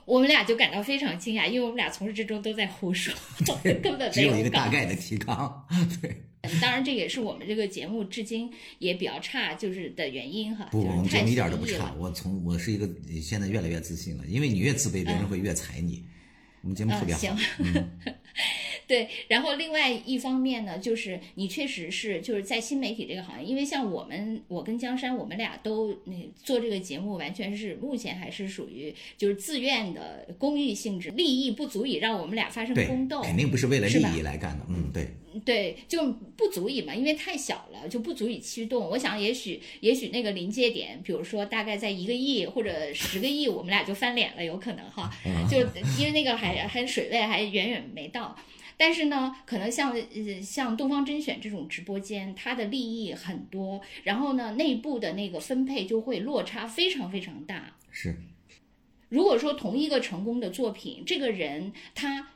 [0.05, 3.13] 我们俩就感到非常惊讶，因为我们俩从始至终都在胡说，
[3.83, 5.67] 根本只有一个大概的提纲。
[6.03, 6.15] 对。
[6.61, 10.69] 当然，这也是我们这个节目至今也比较差，就是的原因哈。
[10.71, 11.93] 不，我们节目一点都不差。
[11.99, 12.89] 我从我是一个
[13.21, 16.05] 现在越来越自信了，因为你越自卑，别人会越踩你。
[16.63, 17.21] 我们节目特别好。
[17.21, 17.37] 行。
[18.87, 34.65] 对，然后另外一方面呢，就是你确实是就是在新媒体这个行业，因为像我们，我跟江山，我们俩都那做这个节目，完全是目前还是属于就是自愿的公益性质，利益不足以让我们俩发生宫斗，肯定不是为了利益来干的。
[34.71, 35.09] 嗯，对，
[35.45, 38.89] 对，就不足以嘛，因为太小了，就不足以驱动。
[38.89, 45.11] 我想，也许也许那个临界点，比如说大概在一个亿或者十个亿，我们俩就翻脸了，有可能哈，
[45.51, 45.59] 就
[45.99, 48.28] 因为那个还还水位还远远没到。
[48.77, 57.77] 但是呢，可能像呃像东方甄选这种直播间，它的利益很多，然后呢，内部的那个分配就会落差非常非常大。
[57.91, 58.15] 是，
[59.09, 62.29] 如果说同一个成功的作品，这个人他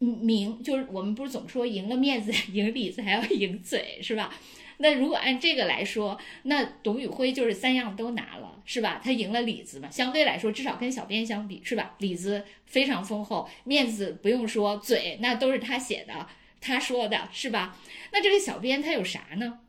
[0.00, 4.34] 名就是我们不是总说赢了面子、赢里子还要赢嘴，是吧？
[4.78, 9.00] 那如果按这个来说，那董宇辉就是三样都拿了，是吧？
[9.02, 11.94] 他赢了里子嘛，相对来说，至少跟小编相比，是吧？
[11.98, 16.26] 里子非常丰厚，面子不用说，嘴那都是他写的，
[16.60, 17.78] 他说的是吧？
[18.12, 19.60] 那这个小编他有啥呢？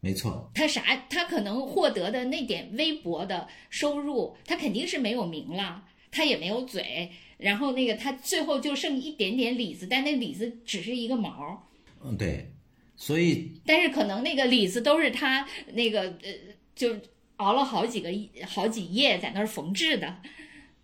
[0.00, 1.06] 没错，他啥？
[1.08, 11.66] 他可能获得的那点微薄的收入，他肯定是没有名了，他也没有嘴，然后那个他最后就剩一点点里子，但那里子只是一个毛。
[12.04, 12.50] 嗯，对。
[12.96, 16.32] 所以，但是可能那个李子都是他那个呃，
[16.74, 16.96] 就
[17.36, 18.08] 熬了好几个
[18.46, 20.16] 好几夜在那儿缝制的，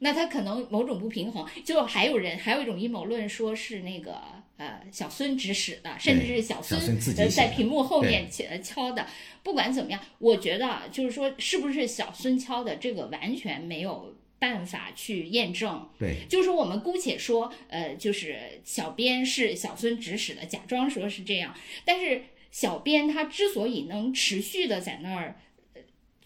[0.01, 1.47] 那他可能某种不平衡。
[1.65, 4.21] 就还有人还有一种阴谋论，说是那个
[4.57, 6.99] 呃小孙指使的，甚至是小孙
[7.31, 9.07] 在屏幕后面敲敲的。
[9.43, 14.15] 不管怎么样，我觉得就是说，是不是小孙敲的这个完全没有。
[14.41, 21.55] 办法去验证，对，就是我们姑且说，呃，就是小编是小孙指使的，假装说是这样。
[21.85, 25.37] 但是小编他之所以能持续的在那儿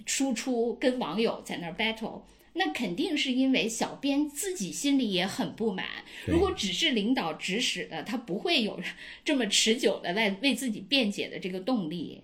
[0.07, 6.05] 输出，跟网友在那儿 battle，那肯定是因为小编自己心里也很不满。
[6.27, 8.81] 如果只是领导指使的，他不会有
[9.25, 12.23] 这么持久的来为自己辩解的这个动力。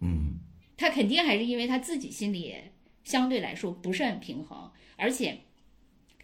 [0.00, 0.40] 嗯，
[0.76, 2.56] 他肯定还是因为他自己心里
[3.04, 4.68] 相对来说不是很平衡。
[4.96, 5.38] 而且，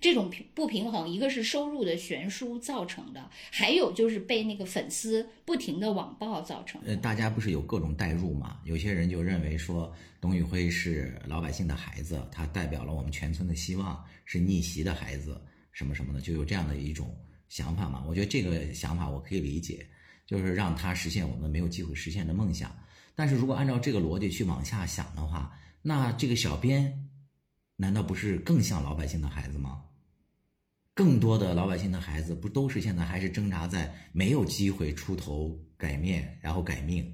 [0.01, 6.81] 这种平不平衡，一个是收入的悬殊造成的，还有就是被那个粉丝不停的网暴造成。
[6.85, 8.61] 呃，大家不是有各种代入嘛？
[8.64, 15.41] 有些人就认为说，董宇辉是老百姓的孩子，他代表了我们全村的希望，是逆袭的孩子，
[15.73, 17.12] 什么什么的，就有这样的一种
[17.49, 18.05] 想法嘛？
[18.07, 19.85] 我觉得这个想法我可以理解，
[20.27, 22.73] 就是让他实现我们没有机会实现的梦想。
[23.16, 27.07] 但是如果按照这个逻辑去往下想的话，那这个小编。
[27.81, 29.81] 难道不是更像老百姓的孩子吗？
[30.95, 37.09] 更多的老百姓的孩子不都是现在还是挣扎在没有机会出头改面，然后改命？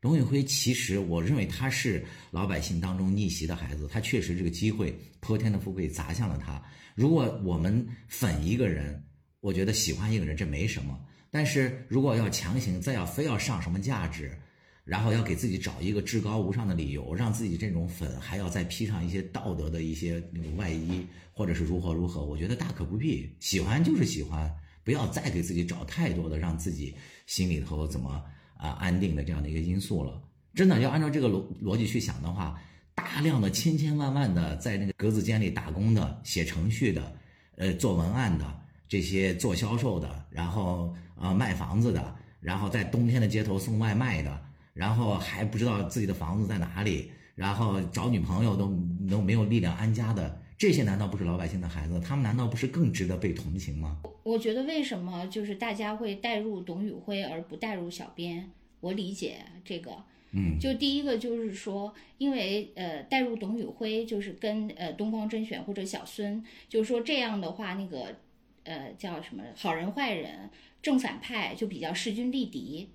[0.00, 6.62] 董宇辉其实我认为他是老百姓当中逆袭的孩子，他确实这个机会泼天的富贵砸向了他。
[6.94, 9.04] 如果我们粉一个人，
[9.40, 10.96] 我觉得喜欢一个人这没什么，
[11.28, 14.38] 但是如果要强行再要非要上什么价值。
[14.84, 23.34] 然后要给自己找一个至高无上的理由，让自己这种粉还要再披上一些道德的一些那种外衣，或者是如何如何，我觉得大可不必。
[23.40, 24.54] 喜欢就是喜欢，
[24.84, 26.94] 不要再给自己找太多的让自己
[27.26, 28.22] 心里头怎么
[28.58, 30.22] 啊安定的这样的一个因素了。
[30.54, 32.60] 真的要按照这个逻逻辑去想的话，
[32.94, 37.16] 大量的千千万万的在那个格子间里打工的、写程序的、
[37.56, 44.42] 呃做文案的、这些做销售的，然后啊卖房子的，然后在冬天的街头送外卖的。
[44.74, 48.66] 然后还不知道自己的房子在哪里，然后找女朋友都
[49.08, 52.00] 都没有力量安家的，这些难道不是老百姓的孩子？
[52.00, 54.02] 他们难道不是更值得被同情吗？
[54.24, 58.50] 我觉得为什么就是大家会带入董宇辉而不带入小编？
[58.80, 59.96] 我理解这个，
[60.32, 68.16] 嗯，就第一个就是说，因为呃带入董宇辉就是跟呃东方甄选或者小孙，就是说这样的话，那个
[68.64, 70.50] 呃叫什么好人坏人
[70.82, 72.90] 正反派就比较势均力敌。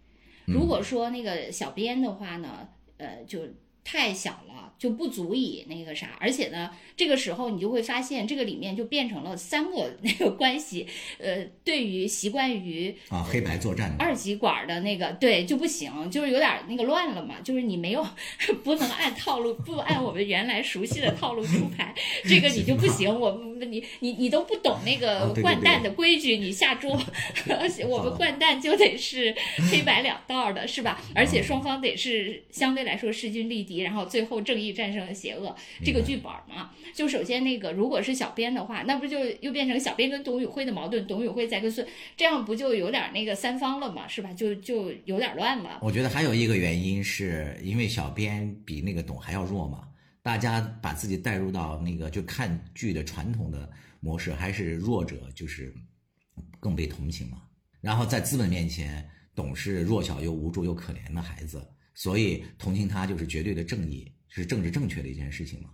[0.53, 3.41] 如果说那个小编的话呢，呃，就
[3.83, 10.85] 太小了，就不足以那个啥，而且呢，这个时候你就会发现，这个里面就变成了三个那个关系，
[11.17, 18.05] 呃，对于习惯于啊黑白作战二极管的那个，对就不行，就是有点那个乱了嘛，就是你没有
[18.63, 21.95] 不能按套路，不按我们原来熟悉的套路出牌，
[22.25, 23.48] 这个你就不行，我。
[23.65, 26.91] 你你你都不懂那个掼蛋的规矩，你下桌，
[27.87, 29.35] 我们掼蛋就得是
[29.71, 31.01] 黑白两道的，是吧？
[31.13, 36.71] 而且双方得是相对来说势均力敌，然后最后正义战胜了邪恶，这个剧本嘛。
[36.93, 41.85] 就首先那个，如果是小编的话，那不就又变成小编跟董宇辉的矛盾，董宇辉在跟孙，
[42.17, 44.31] 这样不就有点那个三方了嘛，是吧？
[44.33, 45.79] 就就有点乱了。
[45.81, 49.88] 我觉得还有一个原因是因为小编比那个董还要弱嘛。
[50.29, 53.67] 大家把自己带入到那个就看剧的传统的
[53.99, 55.73] 模式，还是弱者就是
[56.59, 57.41] 更被同情嘛。
[57.81, 59.03] 然后在资本面前，
[59.33, 65.71] 董是弱小又无助又可怜的孩子，所以同情他就是绝对的正义，是政治正确的一件事情嘛。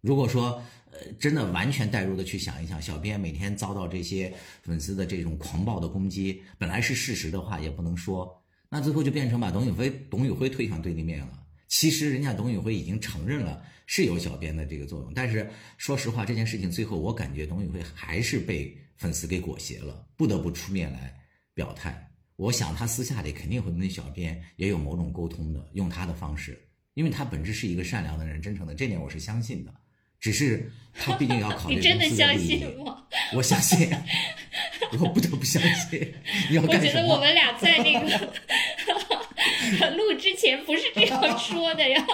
[0.00, 4.32] 如果说呃真的完全带入的去想一想，小编每天遭到这些
[4.62, 11.36] 粉丝的这种狂暴的攻击，本来是事实的话也不能说，那最后就变成把董宇辉董宇辉推向对立面了。
[11.68, 13.62] 其实人家董宇辉已经承认了
[13.92, 21.12] 是有小编的这个作用，但是说实话，这件事情最后我感觉董宇辉还是被粉丝给裹挟了，不得不出面来
[21.54, 22.08] 表态。
[22.36, 26.56] 我想他私下里肯定会跟小编也有某种沟通的，用他的方式，
[26.94, 29.74] 因为他本质是一个善良的人、真诚的，这点我是相信的。
[30.20, 33.04] 只是他毕竟要考虑 你真的相信吗？
[33.34, 33.90] 我相信，
[35.00, 36.14] 我不得不相信。
[36.48, 36.86] 你要干什么？
[36.86, 42.06] 我觉得我们俩在那个 录之前不是这样说的呀。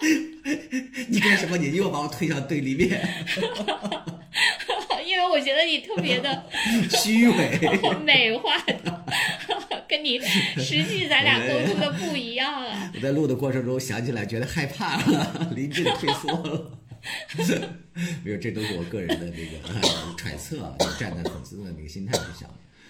[1.08, 1.56] 你干什么？
[1.56, 3.00] 你又把我推向对立面。
[5.06, 6.44] 因为我觉得你特别的
[6.98, 7.58] 虚伪、
[8.04, 9.04] 美化的，
[9.88, 12.90] 跟你实际咱俩沟通的不一样啊。
[12.94, 16.78] 我在录的过程中想起来，觉得害怕了，临阵退缩了。
[18.24, 19.86] 没有，这都是我个人的那个
[20.16, 22.48] 揣测，站在粉丝的那个心态去想。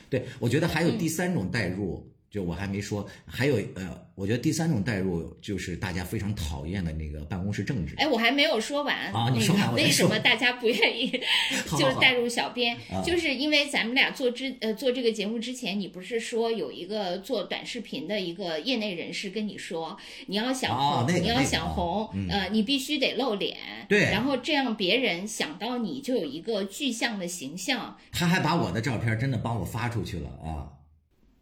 [0.09, 2.09] 对，我觉得还有第三种代入。
[2.35, 7.95] 就我还没说，还有呃，我觉得第三种代入就是大家非常讨厌的那个办公室政治。
[7.97, 11.09] 哎，我还没有说完啊，你说完为什么大家不愿意
[11.79, 12.77] 就是代入小编？
[13.07, 23.57] 就是因为咱们俩做之呃做这个节目之前，你不是说有一个做短视频的一个业内人士跟你说，你要想红，你要想红，呃，你必须得露脸，
[23.89, 27.97] 对，然后这样别人想到你就有一个具象的形象。
[28.11, 30.67] 他还把我的照片真的帮我发出去了啊。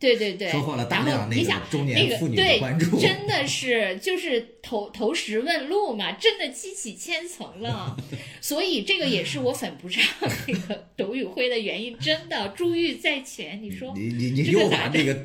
[0.03, 7.97] 对对对，收获了大量那个中年妇女的关注，真的是就是投投石问路嘛，真的激起千层浪，
[8.43, 10.03] 所以这个也是我粉不上
[10.49, 15.17] 那个 董宇辉的原因，真的珠玉在前，你说你你你又把那个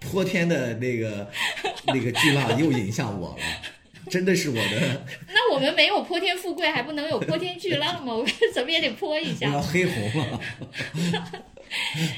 [0.00, 1.30] 泼天的那个
[1.88, 3.44] 那个巨浪又引向我了，
[4.08, 5.04] 真的是我的。
[5.28, 8.14] 那我们没有泼天富贵，还不能有泼天巨浪吗？
[8.14, 9.50] 我们怎么也得泼一下。
[9.50, 10.40] 要黑红了。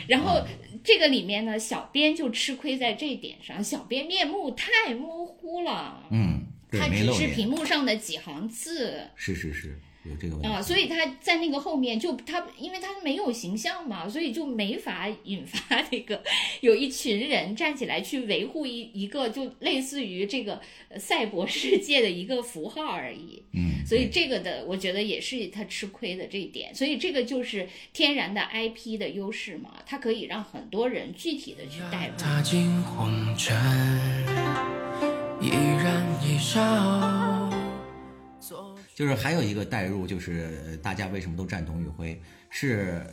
[0.07, 0.41] 然后。
[0.85, 9.81] 这个里面呢，小编就吃亏在这一点上，小编面目太模糊了，嗯，他只是屏幕上的几行字，是是是。
[10.05, 16.23] 有这个问题啊，所以他在那个后面就他，因为他没有形象嘛，所以就没法引发那个
[16.61, 20.61] 有一群人站起来去维护一一个就类似于这个
[20.99, 23.43] 赛博世界的一个符号而已。
[23.53, 26.75] 嗯，所以这个的我觉得也是他吃亏的这一点。
[26.75, 32.15] 所以这个就是天然的 IP 的优势嘛，它可以让很多人具体的去代入。
[32.19, 33.57] 踏进红尘，
[35.41, 36.39] 一人一
[38.95, 42.19] 就是还有一个代入，就是大家为什么都站董宇辉，
[42.49, 43.05] 是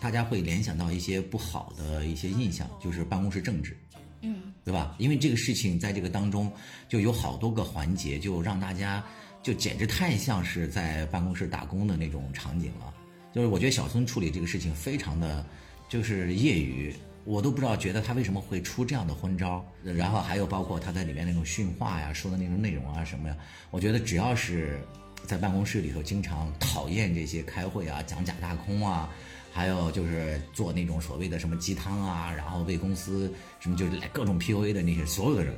[0.00, 3.76] 大家会联想到一些不好的一些印象，就是办公室政治，
[4.22, 4.96] 嗯，对吧？
[4.98, 6.52] 因为这个事情在这个当中
[6.88, 9.00] 就有好多个环节，就让大家
[9.40, 12.92] 就简直太像是在办公室打工的那种场景了。
[13.32, 15.46] 就是我觉得小孙处理这个事情非常的，
[15.88, 16.92] 就是业余，
[17.24, 19.64] 我都不知道觉得他为什么会出这样的昏招。
[19.84, 23.36] 然后还有包括他在里面那种训话呀，说的那种内容啊什么呀，
[23.70, 24.80] 我觉得只要是。
[25.26, 29.10] 在办公室里头，经常讨厌这些开会啊、讲假大空啊，
[29.52, 35.54] 还有就是做那种所谓的什么鸡汤啊，然后为公司什么就是来各种 PUA 的那些所有的人，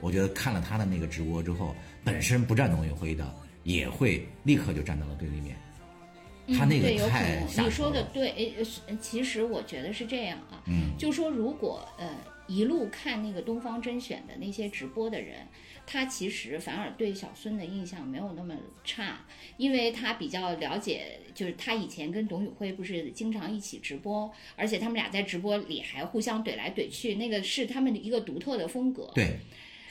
[0.00, 1.74] 我觉得看了他的那个直播之后，
[2.04, 3.34] 本身不站董宇辉的，
[3.64, 5.56] 也会立刻就站到了对立面。
[6.56, 8.54] 他那个太你说的对，
[9.00, 15.38] 其实我觉得是这样啊，嗯，就说如果呃一路看那个东方甄选的那些直播的人。
[15.92, 19.26] 他其实反而对小孙的印象没有那么差，
[19.56, 29.10] 因为他比较了解，就是他以前跟董宇辉不是经常一起直播，而且他们俩在直播里还互相怼来怼去，那个是他们的一个独特的风格。
[29.16, 29.40] 对。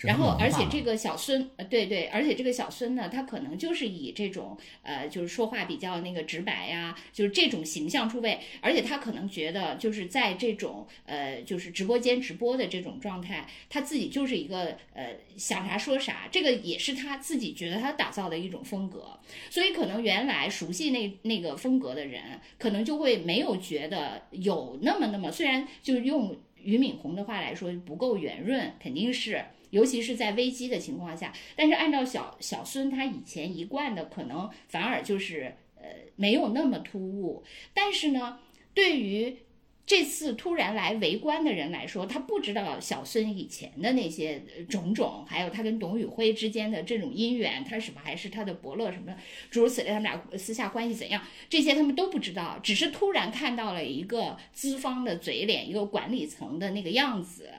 [0.01, 19.19] 然后，而且这个小孙，呃，对对，而且这个小孙呢，他可能就是以这种，呃，就是说话比较那个直白呀，就是这种形象出位，而且他可能觉得，就是在这种，呃，就是直播间直播的这种状态，他自己就是一个，呃，想啥说啥，这个也是他自己觉得他打造的一种风格，
[19.49, 29.43] 所以可能原来熟悉那那个风格的人，可能就会没有觉得有那么那么，虽然就是用俞敏洪的话来说不够圆润，肯定是。
[29.69, 35.83] 尤其是在危机的情况下，但是按照小小孙他以前一贯的，可能反而就是呃
[36.15, 37.43] 没有那么突兀。
[37.73, 38.39] 但是呢，
[38.73, 39.37] 对于
[39.85, 44.39] 这次突然来围观的人来说，他不知道小孙以前的那些
[44.69, 49.15] 种种，还有他跟董宇辉之间的这种姻缘，他什么还是他的伯乐什么
[49.49, 57.49] 诸如此类，他们俩私下关系怎样，这些他们都不知道，只是突然看到了一个资方的嘴脸，一个管理层的那个样子。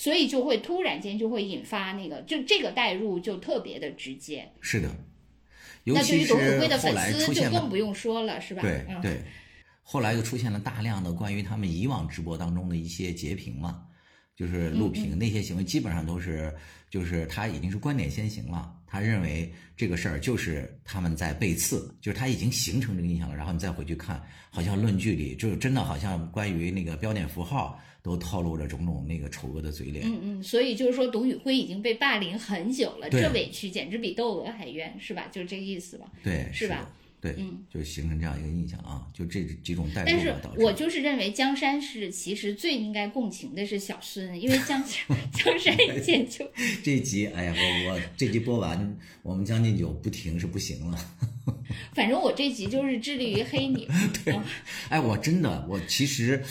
[0.00, 4.50] 所以就会突然间就会引发那个，就这个代入就特别的直接。
[4.62, 4.88] 是的，
[5.84, 8.62] 那对于董宇辉的粉丝就更不用说了，是吧？
[8.62, 9.22] 对对，
[9.82, 13.82] 后来又出现了大量的关于他们以往直播当中的一些截屏嘛，
[14.36, 16.52] 就是录屏那些行为，基本上都是
[16.88, 27.80] 就是他已经是观点先行了，他认为这个事儿就是他们在背刺，就是他已经形成这个印象了，然后你再回去看，好像论据里就是真的好像关于那个标点符号。
[28.02, 30.06] 都透露着种种那个丑恶的嘴脸。
[30.06, 35.28] 嗯嗯，所以就是说，董宇辉已经被霸凌很久了，这委屈简直比窦娥还冤，是吧？
[35.30, 36.06] 就是这个意思吧？
[36.22, 36.90] 对，是吧？
[37.20, 40.08] 对，嗯，就形成这样一个印象啊，就这几种代入。
[40.08, 44.82] 但是我就是认为江山是其实最应该共情的是小孙，因为江
[45.32, 46.50] 江山一见就
[46.82, 50.98] 这集，哎呀，我我这集播完，我们将近九不停是不行了。
[51.94, 53.86] 反正我这集就是致力于黑你。
[54.24, 54.34] 对，
[54.88, 56.42] 哎，我真的，我其实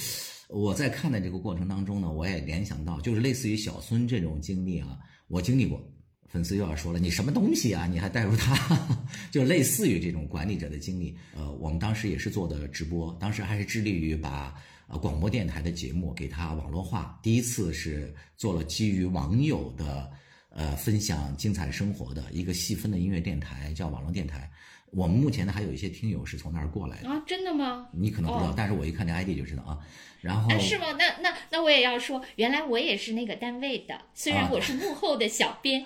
[0.50, 4.98] 我在看的这个过程当中呢，我也联想到，就是类似于小孙这种经历啊，
[5.28, 5.84] 我经历过。
[6.30, 7.88] 粉丝又要说了，你什么东西啊？
[7.88, 8.56] 你还带入他，
[9.32, 11.18] 就类似于这种管理者的经历。
[11.36, 14.56] 呃，我们当时也是做的直播，当时还是致力于把
[14.88, 17.20] 呃广播电台的节目给它网络化。
[17.24, 20.10] 第一次是做了基于网友的
[20.52, 24.50] 呃分享精彩生活的一个细分的音乐电台，叫网络电台。
[24.92, 27.88] 我们目前呢还有一些听友是从那儿过来的啊，真的吗？
[27.92, 29.78] 你可能不知道，但是我一看这 ID 就知道啊。
[30.22, 30.88] 然后是吗？
[30.98, 35.82] 那那那我也要说，原来我也是那个单位的，虽然我是幕后的小编。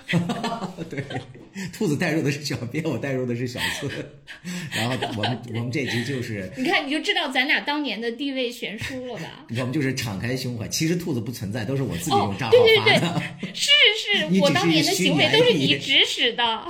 [0.90, 1.06] 对，
[1.72, 3.92] 兔子带入的是小编，我带入的是小孙。
[4.72, 9.46] 然后我们我们这集就是， 你看你就知道咱俩当年的地位悬殊了吧？
[9.60, 13.22] 我们就是敞开胸怀，其实兔子不存在，都是我自己用账号发的。
[13.54, 16.68] 是是，我当年的行为都是你指使的。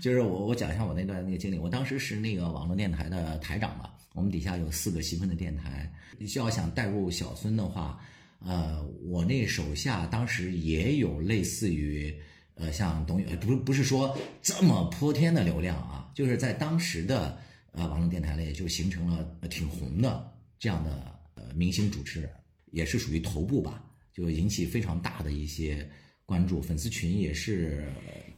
[0.00, 8.00] 就是我我讲一下我那段那个经历，我当时是那个网络电台的台长嘛，我们底下有四个细分的电台，你需要想带入小孙的话，
[8.40, 12.14] 呃，我那手下当时也有类似于
[12.54, 17.38] 呃像董宇，不不是说这么泼天的流量啊，就是在当时的
[17.72, 22.30] 呃网络电台里就形成了挺红的这样的呃明星主持人，
[22.70, 23.82] 也是属于头部吧，
[24.12, 25.88] 就引起非常大的一些。
[26.28, 27.90] 关注粉丝群也是，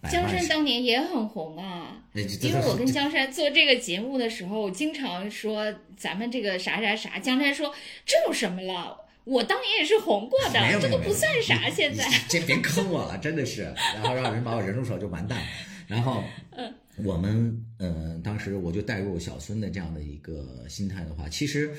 [0.09, 7.19] 江山当年也很红啊，因为我跟江山做这个节目的时候，经常说咱们这个啥啥啥。
[7.19, 7.75] 江山说
[8.07, 8.97] 这有什么了？
[9.25, 11.69] 我当年也是红过的，这都不算啥。
[11.69, 13.63] 现在这别坑我了，真的是，
[13.95, 15.39] 然后让人把我人入手就完蛋。
[15.87, 16.25] 然后，
[16.57, 16.73] 嗯，
[17.05, 21.71] 我们嗯，当时我就带入小孙的这样的一个心态的话，其实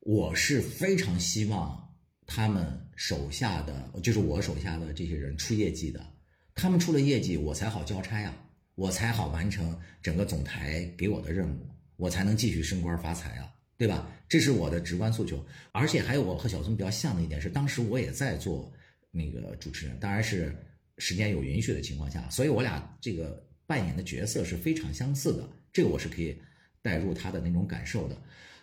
[0.00, 1.84] 我是非常希望。
[2.30, 6.06] 他们手下的就是我手下的这些人出业绩的，
[6.58, 8.34] 他们出了业绩，我才好交差啊，
[8.74, 14.10] 我才好完成整个总台给我的任务，我才能继续升官发财啊，对吧？
[14.28, 15.42] 这是我的直观诉求。
[15.70, 18.72] 而且还有我和小孙比较像的一点是，当时我也在做
[19.12, 20.52] 那个主持人，当然是
[20.98, 26.36] 时间有允许的情况下，所以我俩这个扮演的角色是非常相似的，这个我是可以
[26.82, 28.16] 带入他的那种感受的。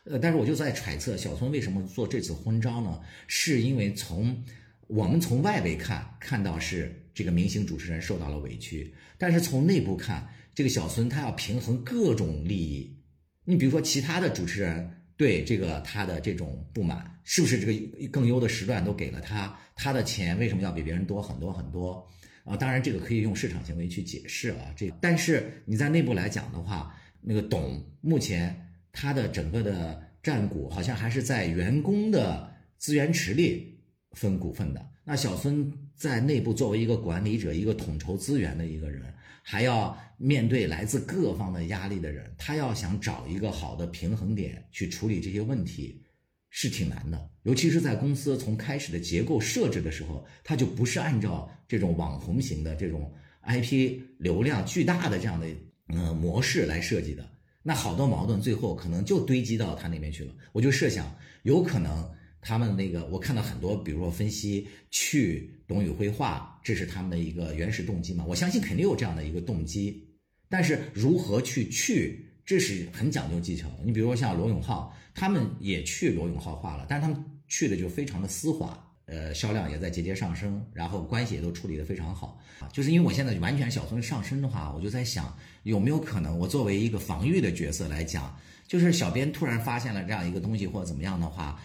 [0.03, 3.01] 呃，但是我就在揣测小孙为什么做这次婚招呢？
[3.25, 4.43] 是因为从
[4.87, 12.95] 我们从外围看，看到是这个明星主持人受到了委屈，但是从内部看，这个小孙他要平衡各种利益。
[13.43, 19.57] 你比如说，其他的主持人对这个他的这种不满，是不是这个更优的时段都给了他？
[19.75, 22.07] 他的钱为什么要比别人多很多很多？
[22.43, 24.73] 啊，当然这个可以用市场行为去解释啊。
[24.75, 28.61] 这但是你在内部来讲的话，那个董目前。
[28.97, 33.74] 他的整个的占股好像还是在员工的资源池里
[34.15, 34.83] 分股份的。
[35.03, 39.13] 那小孙在内部作为一个管理者、一个统筹资源的一个人，
[39.43, 46.01] 还要面对来自各方的压力的人，他要想找一个好的平衡点去处理这些问题，
[46.49, 47.29] 是挺难的。
[47.43, 53.13] 尤其是在公司从开始的结构设置的时候，他就不是按照这种网红型的这种
[53.43, 55.45] IP 流量巨大的这样的
[55.89, 57.29] 嗯模式来设计的。
[57.61, 60.33] 那好多矛盾最后可能就堆积到他那边去了。
[60.51, 62.11] 我就设想，有可能
[62.47, 68.23] 他们那个，我看到很多，比如说分析去董宇辉化，这是他们的一个原始动机嘛？
[68.27, 70.07] 我相信肯定有这样的一个动机，
[70.47, 73.67] 但是如何去去，这是很讲究技巧。
[73.83, 78.79] 你比如说像罗永浩，他们也去罗永浩化了，但是他们去的就非常的丝滑。
[79.07, 82.67] 呃，销量也在节节上升，然后关系也都处理得非常好啊。
[82.73, 88.35] 就是因为我现在完全小孙上身的话，我就在想，有没有可能我作为一个防御的角色来讲，
[88.67, 91.61] 就是小编突然发现了这样一个东西或者怎么样的话，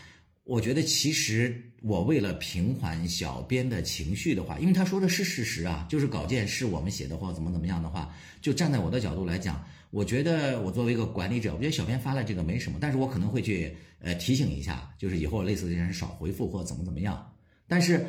[0.51, 17.33] 我觉得其实我为了平缓小编的情绪的话，因为他说的是事实啊，就是稿件是我们写的或怎么怎么样的话，就站在我的角度来讲，我觉得我作为一个管理者，我觉得小编发了这个没什么，但是我可能会去呃提醒一下，就是以后类似的人少回复或怎么怎么样。
[17.69, 18.05] 但是，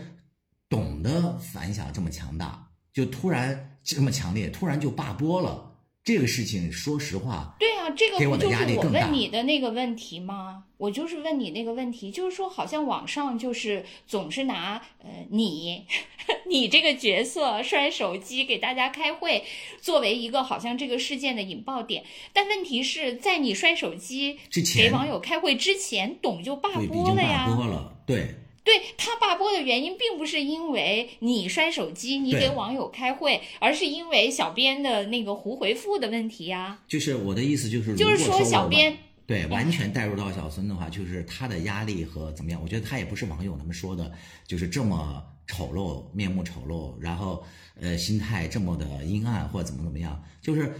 [0.67, 5.70] 懂得反响这么强大，就突然这么强烈，突然就罢播了，
[6.03, 10.63] 这个事情，说实话，对啊，这个不就是我问你的那个问题吗？
[10.77, 15.85] 我就是问你那个问题，就是说，好像网上就是总是拿呃你，
[16.49, 19.43] 你这个角色摔手机给大家开会，
[19.79, 22.03] 作为一个好像这个事件的引爆点。
[22.33, 24.39] 但问题是在你摔手机
[24.75, 27.45] 给网友开会之前，董就罢播了呀。
[27.47, 28.35] 罢播了，对。
[28.63, 36.79] 对他罢播的原因，并不是因为你摔手机，你给网友开会，而是因为小编的那个胡回复的问题呀。
[36.87, 38.95] 就是我的意思，就是就是说小编
[39.25, 42.61] 对完全带入到小孙的话，就是他的压力和怎么样？
[42.61, 44.11] 我觉得他也不是网友他们说的，
[44.45, 47.43] 就是这么丑陋，面目丑陋，然后
[47.79, 50.23] 呃心态这么的阴暗或者怎么怎么样。
[50.39, 50.71] 就是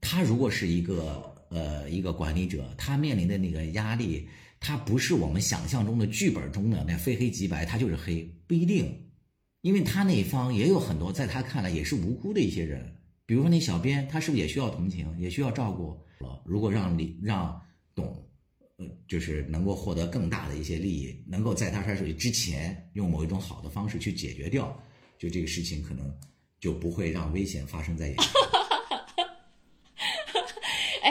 [0.00, 4.28] 他如果是一个呃一个管理者，他面临的那个压力。
[4.60, 9.08] 他不是我们想象中的剧本中的那非黑即白，他就是黑，不一定，
[9.62, 12.94] 因为他那一方也有很多在他看来也是无辜的一些人，
[13.24, 15.98] 比如说那小编，他是不是也需要同情，也需要照顾？
[16.44, 17.60] 如果让李让
[17.94, 18.06] 董，
[18.78, 24.76] 呃，就是能够获得更大的一些利益，能够在他摔手机之前用某一种好的方式去解决掉，
[25.18, 26.12] 就这个事情可能
[26.58, 28.57] 就不会让危险发生在眼前。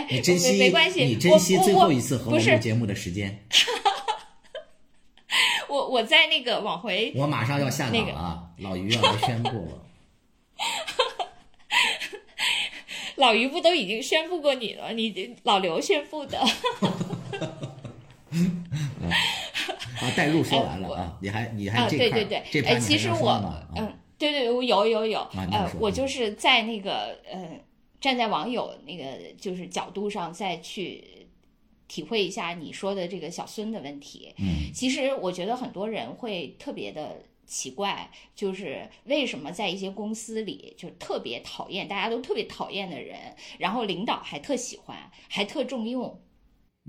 [0.09, 3.45] 你珍惜，没关系你珍惜最后一次和我录节目的时间。
[5.69, 9.83] 我我在那个往回，我马上要下档了，老于要来宣布了。
[13.15, 14.93] 老于不都已经宣布过你了？
[14.93, 16.39] 你老刘宣布的。
[19.99, 23.31] 啊，代入说完了啊，你还你还这对对对，这哎，其实我
[23.75, 25.19] 嗯，对对，我有有有，
[25.51, 27.39] 呃，我就是在那个呃。
[27.99, 31.27] 站在网友那个就是角度上再去
[31.87, 34.33] 体会一下你说的这个小孙的问题。
[34.37, 43.17] 嗯，其实我觉得很多人会特别的奇怪，就是为什么在一些公司里就特别讨厌，大家都特别讨厌的人，
[43.57, 46.21] 然后领导还特喜欢，还特重用。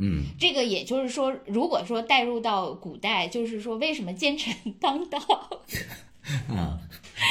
[0.00, 5.20] 嗯，这个也就是说，如果说带入到古代，就是说为什么奸臣当道？
[6.48, 6.78] 啊，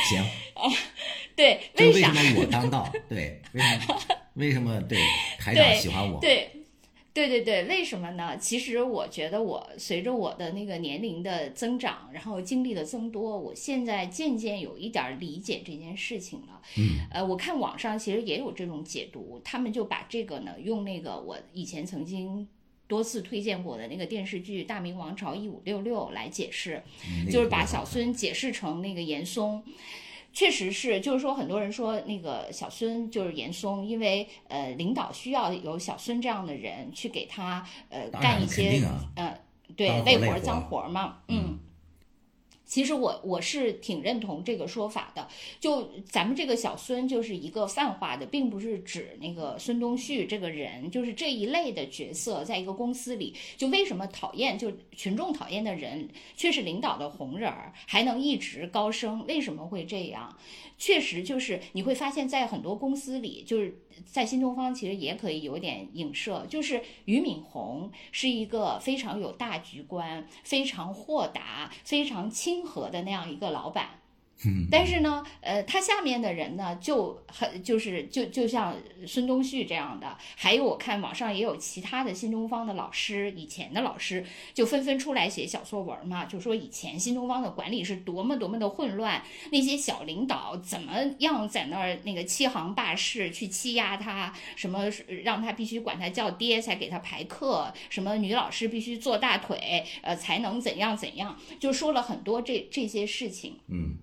[0.10, 0.24] 行。
[1.36, 2.92] 对，为什么我当道？
[3.08, 4.00] 对，为什么？
[4.34, 4.98] 为什么对
[5.38, 6.20] 台长喜欢我？
[6.20, 6.50] 对，
[7.14, 8.36] 对对对，为什么呢？
[8.38, 16.60] 其实我觉得，我随着我的那个年龄的增长，然后经历的增多，我现在渐渐有一点理解这件事情了。
[16.78, 22.48] 嗯，呃，我看网上其实也有这种解读，他们就把这个呢，用那个我以前曾经
[22.88, 26.82] 多次推荐过的那个电视剧《大明王朝一五六六》来解释，
[27.32, 29.62] 就是把小孙解释成那个严嵩。
[30.34, 38.82] 确实是，就是说，很多人说那个小孙就是严嵩，因为呃，领导需要有小孙这样的人去给他呃干一些
[39.16, 39.36] 呃
[39.76, 41.58] 对累活脏活嘛，嗯。
[42.68, 45.28] 其实我我是挺认同这个说法的，
[45.60, 60.38] 就咱们这个小孙就是一个泛化的，并不是指那个孙东旭这个人，就是这一类的角色，在一个公司里，就为什么讨厌，就群众讨厌的人，却是领导的红人儿，还能一直高升，为什么会这样？
[60.78, 74.00] 确实就是你会发现在很多公司里，就是在新东方，其实也可以有点影射，就是俞敏洪是一个非常有大局观、非常豁达、非常亲和的那样一个老板。
[74.70, 78.76] 但是呢，呃，他下面的人呢就很就是就就像
[79.08, 84.24] 孙东旭这样的，还有我看网上也有其他的新东方的老师，以前的老师
[84.54, 94.88] 就纷纷出来写小作文嘛，就说以前新东方的管理是多么多么的混乱，那些小领导怎么样在那儿那个欺行霸市去欺压他，什么
[95.24, 103.98] 让他必须管他叫爹才给他排课，什么女老师必须坐大腿，呃，才能怎样怎样，就说了很多这这些事情，嗯。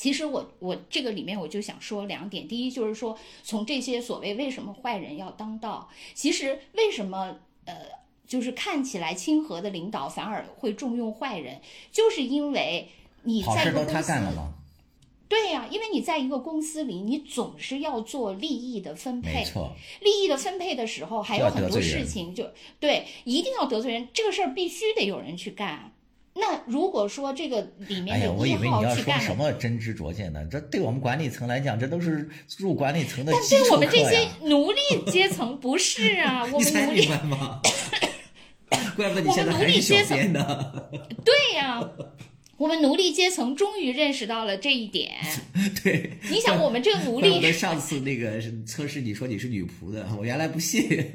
[0.00, 7.36] 其实我我这个里面我就想说两点，第一就是说从这些所谓为什么坏人要当道，其实为什么
[7.66, 7.74] 呃
[8.26, 11.60] 就是看起来亲和的领导反而会重用坏人，
[11.92, 12.88] 就是因为
[13.24, 14.12] 你在一个公司，
[15.28, 19.70] 对呀，因为你在一个公司里，你总是要做利益的分配，没错，
[20.00, 25.89] 利益的分配的时候还有很多事情就对，一定要得罪人，这个事儿必须得有人去干。
[26.40, 30.40] 那如果说这个里面有一号去干什么真知灼见呢？
[30.50, 32.28] 这对我们管理层来讲，这都是
[32.58, 34.78] 入管理层的但对我们这些奴隶
[35.10, 37.60] 阶层不是啊， 我们奴隶吗？
[38.96, 40.72] 怪不得你现在还是小编呢。
[41.24, 41.80] 对呀，
[42.56, 45.12] 我们奴隶阶层终于认识到了这一点。
[45.82, 51.12] 对，你想我们这个奴隶，上次那个测试你说你是女仆的，我原来不信，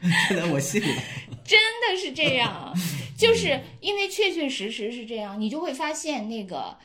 [0.30, 0.88] 在我信了。
[1.44, 2.74] 真的是这样，
[3.16, 6.76] 就是因为确确实实是这样，你就会发现那个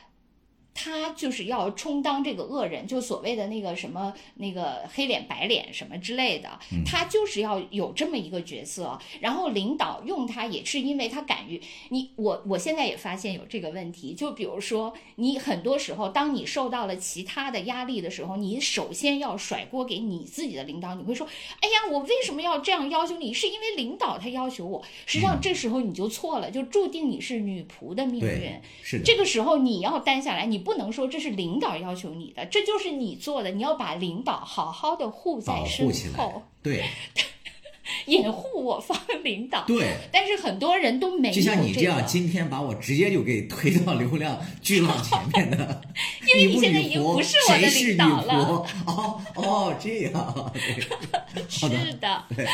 [0.74, 8.98] 他就是要充当这个恶人，就所谓的那个什么那个黑脸白脸什么之类的，他就是要有这么一个角色。
[9.20, 11.60] 然后领导用他也是因为他敢于
[11.90, 21.24] 你我我现在也发现有这个问题，就比如说你很多时候当你受到了其他的压力的时候，你首先要甩锅给你自己的领导，你会说，
[21.60, 23.32] 哎呀，我为什么要这样要求你？
[23.32, 24.82] 是因为领导他要求我。
[25.06, 28.60] 实际上这时候你就错了，就注定你是女仆的命运。
[28.82, 30.63] 是这个时候你要担下来，你。
[30.64, 33.50] 不能说这是领导要求你的，这就是你做的。
[33.50, 35.86] 你要把领导好好的护在身
[36.16, 36.84] 后，对，
[38.06, 39.64] 掩护我方领导。
[39.66, 41.34] 对，但是很多人都没有。
[41.34, 45.82] 就像你这样，今天把我直接就给推到流量 巨浪前面的，
[46.26, 48.66] 因为你现在已经不是我的领导了。
[48.86, 50.52] 哦哦，这样，
[51.48, 51.68] 是
[52.00, 52.46] 的，对，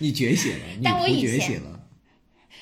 [0.00, 1.62] 你觉醒了，但我以前。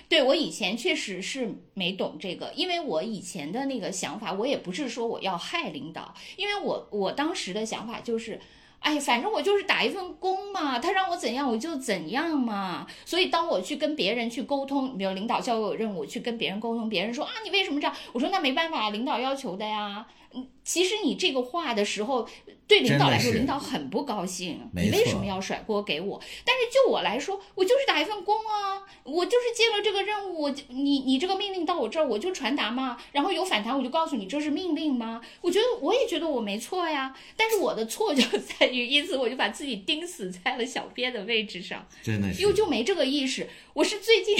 [0.08, 8.40] 对我以前确实是没懂这个，因为我以前的那个想法，我也不是说我要害领导，因为我我当时的想法就是，
[8.78, 12.86] 哎，反正我就是打一份工嘛，他让我怎样我就怎样嘛。
[13.04, 17.96] 所以当我去跟别人去沟通，比如领导交给我任务去跟别人沟通，别人说啊你为什么这样？
[18.12, 20.06] 我说那没办法，领导要求的呀。
[20.36, 22.28] 嗯，其实你这个话的时候。
[22.68, 24.58] 对领导来说，领导很不高兴。
[24.74, 26.20] 你为什么要甩锅给我？
[26.44, 32.98] 但是就我来说，我就是打一份工啊，我就是接了这个任务，我你你这个命令到我这儿，我就传达嘛。
[33.12, 35.20] 然后有反弹，我就告诉你这是命令吗？
[35.42, 37.14] 我觉得我也觉得我没错呀。
[37.36, 41.86] 但是我的错就 在于，因此我就把自己钉死在了小编的位置上。
[42.02, 43.48] 真的是，又就没这个意识。
[43.74, 44.36] 我是最近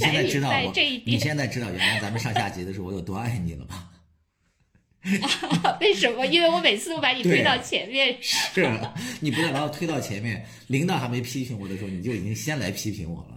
[0.00, 1.02] 才知道这一点。
[1.04, 3.84] 你现在知道原来咱们上下级的时候我有多爱你了吧？
[5.80, 6.26] 为什么？
[6.26, 8.16] 因为我每次都把你推到前面。
[8.20, 8.68] 是，
[9.20, 10.44] 你不要把我推到前面。
[10.68, 13.36] 领导还没批评我的时候，你就已经先来批评我了。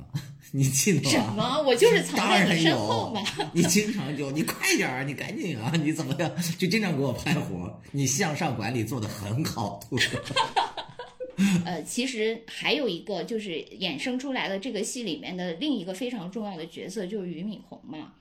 [0.52, 1.10] 你记得吗？
[1.12, 1.62] 什么？
[1.62, 3.24] 我就是藏在你身后嘛。
[3.54, 5.72] 你经常就你快点儿，你赶紧啊！
[5.80, 6.32] 你怎么样？
[6.58, 7.80] 就经常给我拍活。
[7.92, 9.80] 你向上管理做的很好。
[11.66, 18.14] 呃，其实还有一个就是衍生出来的这个戏里面的另一个非常重要的角色，就是俞敏洪嘛。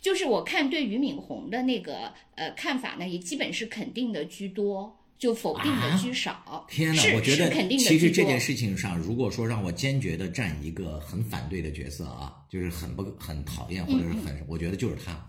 [0.00, 6.66] 就是我看对俞敏洪的那个呃看法呢，也基本是肯定的居多，就否定的居少。
[6.68, 15.28] 天哪，我觉得肯定的其实这件事情上，如果说让我坚决的站一个很反对的角色啊，就是很不很讨厌或者是很，我觉得就是他。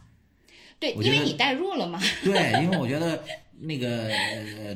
[0.80, 2.00] 对，因为你代入了嘛。
[2.24, 3.24] 对，因为我觉得
[3.60, 4.12] 那个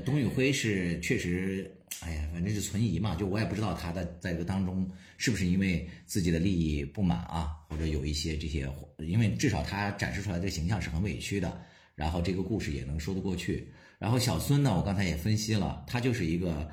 [0.05, 1.75] 董宇辉是确实。
[2.01, 11.61] 哎呀，反正是存疑嘛，就我也不知道他在在这个当中是不是因为自己的利益不满啊，或者有一些这些，因为至少他展示出来的形象是很委屈的，
[11.93, 13.71] 然后这个故事也能说得过去。
[13.99, 16.67] 然后小孙呢，我刚才也分析了，他就是一个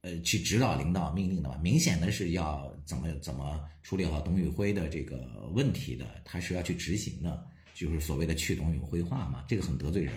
[0.00, 10.14] 呃去指导领导命令的嘛，明显的是要怎么怎么处理好董宇辉的这个问题的，他是要去执行的，就是所谓的去董宇辉化嘛，这个很得罪人。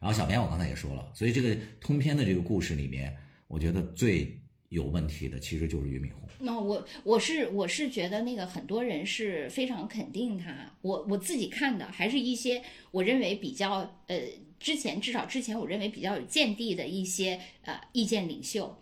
[0.00, 3.14] 然后小编我刚才也说了，所以这个通篇的这个故事里面。
[3.48, 6.28] 我觉得最有问题的其实就是俞敏洪。
[6.40, 10.72] 那我我是我是觉得那个很多人是非常肯定他。
[10.82, 14.20] 我我自己看的还是一些我认为比较呃
[14.60, 18.78] 之前至少之前我认为比较有见地的一些呃意见领袖。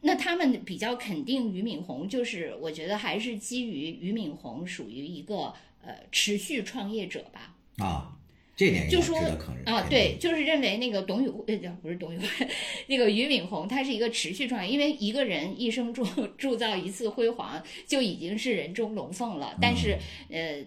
[0.00, 7.56] 那他们比较肯定俞敏洪，就是我觉得还是基于俞敏洪属于一个呃持续创业者吧。
[7.84, 8.17] 啊。
[8.58, 9.16] 这点就说
[9.64, 12.26] 啊，对，就是认为那个董宇呃，不是董宇辉，
[12.88, 16.04] 那个俞敏洪，他是一个持续创业，因为一个人一生铸
[16.36, 19.96] 铸造一次辉煌就已经是人中龙凤了，但是
[20.28, 20.60] 呃，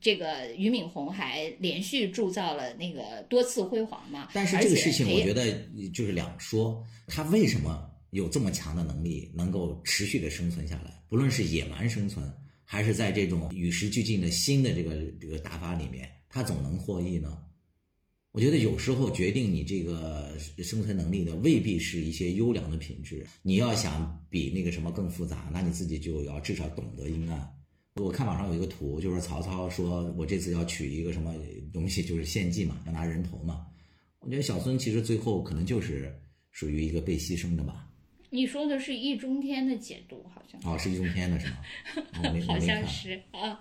[0.00, 4.30] 这个俞敏洪还连续铸造了那个多次辉煌嘛。
[4.32, 5.52] 但是这个事情我觉得
[5.92, 12.26] 就是两说，他为什么有这么强的能力，能够持续的生存下来，不论是野蛮生存，
[12.64, 16.08] 还是在这种与时俱进的新的这个这个打法里面。
[16.34, 17.38] 他总能获益呢？
[18.32, 23.24] 我觉得有时候决定你这个生存能力的未必是一些优良的品质。
[23.42, 27.48] 你要想比那个什么更复杂，那你自己就要至少懂得阴暗。
[28.02, 31.32] 我看网上有一个图，就是曹操说我这次要取一个什么
[31.72, 33.64] 东西，就是献祭嘛，要拿人头嘛。
[34.18, 36.12] 我觉得小孙其实最后可能就是
[36.50, 37.88] 属于一个被牺牲的吧。
[38.34, 41.56] 你说的是易中天的解读，好像哦，是易中天的是吗？
[42.48, 43.60] 好像是啊，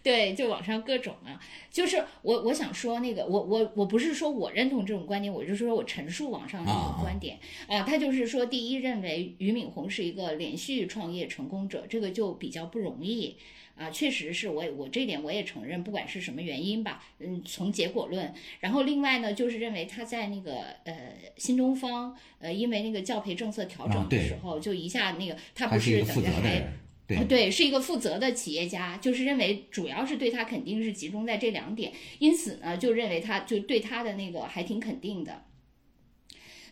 [0.00, 1.42] 对，就网上各种啊，
[1.72, 13.36] 就是我我想说那个，我我我不是说我认同这种观点，我就是说我陈述网上的一种观点啊，他就是说，第一，认为俞敏洪是一个连续创业成功者，这个就比较不容易。
[13.82, 26.62] 啊，确实是我我这点我也承认，不管是什么原因吧，嗯，从结果论，然后另外呢，就是认为他在那个呃新东方，呃，因为那个教培政策调整的时候，就一下那个他不是等于还
[27.08, 35.42] 对对，是一个负责的企业家，就是认为主要是对他肯定是集中在这两点，因此呢，就认为他就对他的那个还挺肯定的。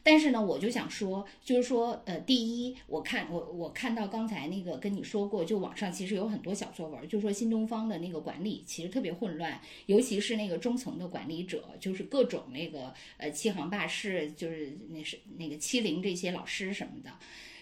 [0.03, 17.11] 但是呢，我就想说，就是说，呃，第一，我看我我看到刚才那个跟你说过，就网上其实有很多小作文，就说新东方的那个管理其实特别混乱，尤其是那个中层的管理者，就是各种那个呃欺行霸市，就是那是那个欺凌这些老师什么的。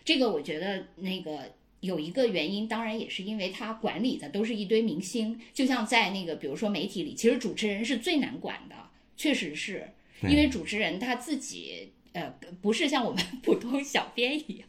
[0.05, 8.77] 这个我觉得那个有一个原因，当然也是因为他管理的都是一堆明星，就像在那个比如说媒体里，其实主持人是最难管的，
[9.17, 9.91] 确实是
[10.23, 11.95] 因为主持人他自己。
[12.19, 14.57] 呃，不是像我们 普通小编一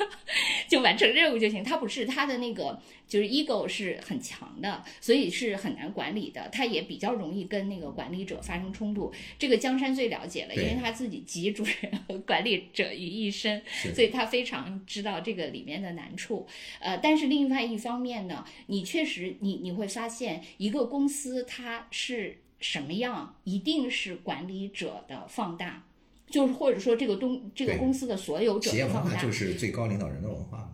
[0.68, 1.64] 就完成任务就行。
[1.64, 2.78] 他不是，他的那个
[3.08, 6.46] 就是 ego 是很强的，所以是很难管理的。
[6.50, 9.10] 他也比较容易跟那个管理者发生冲突。
[9.38, 13.62] 这个江山最了解了，因为他自己集主人 和管理者于一身，
[13.94, 16.46] 所以他非常知道这个里面的难处。
[16.78, 25.84] 呃，但是另外一方面呢，你确实你你会发现，一个公司它是什么样，一定是管理者的放大。
[26.32, 30.66] 就是或者说这个东这个公司的所有者企业文化就是最高领导人的文化。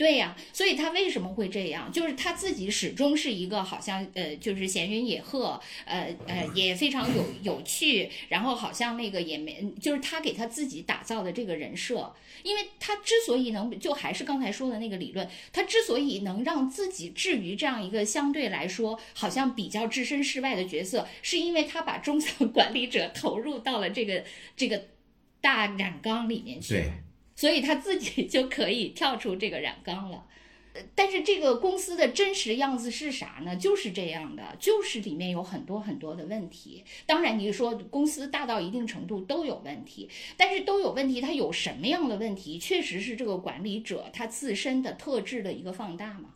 [0.00, 1.92] 对呀，所以他为什么会这样？
[1.92, 12.14] 就是他自己始终是一个好像呃，就是闲云野鹤，呃呃，也非常有有趣，然后好像那个也没，就是他给他自己打造的这个人设。
[12.42, 24.24] 因为他之所以能，就还是刚才说的那个理论，他之所以能让自己置于这样一个相对来说好像比较置身事外的角色，是因为他把中层 管理者投入到了这个
[24.56, 24.86] 这个
[25.42, 26.84] 大染缸里面去。
[27.40, 30.26] 所以他自己 就可以跳出这个染缸了，
[30.94, 33.56] 但是这个公司的真实样子是啥呢？
[33.56, 36.84] 就是这样的，就是里面有很多很多的问题。
[37.06, 42.58] 当然，你说公司大到一定程度都有问题，但是都有问题，它有什么样的问题？
[42.58, 46.34] 确实是这个管理者他自身的特质的一个放大嘛？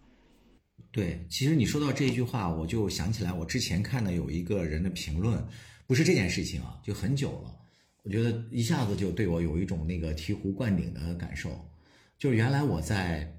[0.91, 5.47] 对，其实你说到这句话，我就想起来我之前看的有一个人的评论，
[5.87, 7.64] 不是这件事情啊，就很久了。
[8.05, 11.51] 我觉得一下子就对我有一种那个醍醐灌顶的感受，
[12.19, 13.35] 就是原来我在，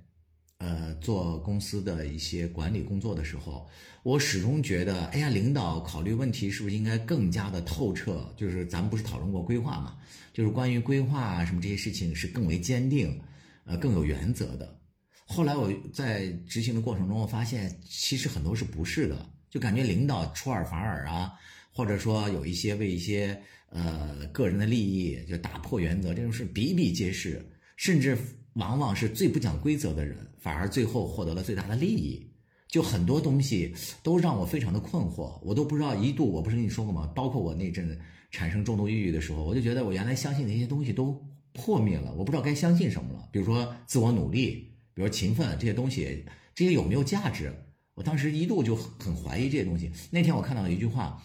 [0.58, 3.70] 呃，做公司的一些管理工作的时候，
[4.02, 8.34] 我始终觉得，哎呀，领导考虑问题是不是应该更加的透彻？
[8.36, 9.98] 就是咱们不是讨论过规划嘛？
[10.34, 13.22] 就是关于规划啊什么这些事情是更为坚定，
[13.66, 14.80] 呃，更有原则的。
[15.28, 21.34] 后来我在执行的过程中，我发现其实很多是不是的，就感觉领导出尔反尔啊，
[21.72, 23.40] 或者说有一些为一些。
[23.70, 27.46] 呃，个人的利益就打破原则，这种事比比皆是，
[27.76, 28.18] 甚至
[28.54, 32.26] 往往是最不讲规则的人，反而最后获得了最大的利益。
[32.68, 35.96] 就很多东西都让我非常的困惑，我都不知道。
[35.96, 37.10] 一度我不是跟你说过吗？
[37.16, 37.98] 包括我那阵
[38.32, 41.22] 产生重度抑郁的时候，我就觉得我原来相信的一些东西都
[41.54, 43.30] 破灭了，我不知道该相信什么了。
[43.32, 47.54] 比如说自我努力，比如勤奋这些东西，这些有没有价值？
[47.94, 49.92] 我当时一度就很怀疑这些东西。
[50.12, 51.22] 那天我看到了一句话。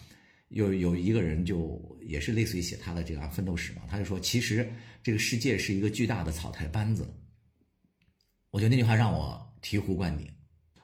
[0.51, 4.69] 有有一个人就也是类似于写他的这个奋斗史嘛，他就说其实
[5.01, 7.07] 这个世界是一个巨大的草台班子。
[8.49, 10.27] 我觉得那句话让我醍醐灌顶。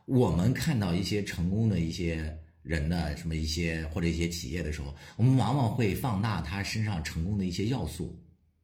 [0.05, 8.17] 我们看到一些成功的一些人的什么一些或者一些企业的时候，我们往往会放大他身上成功的一些要素，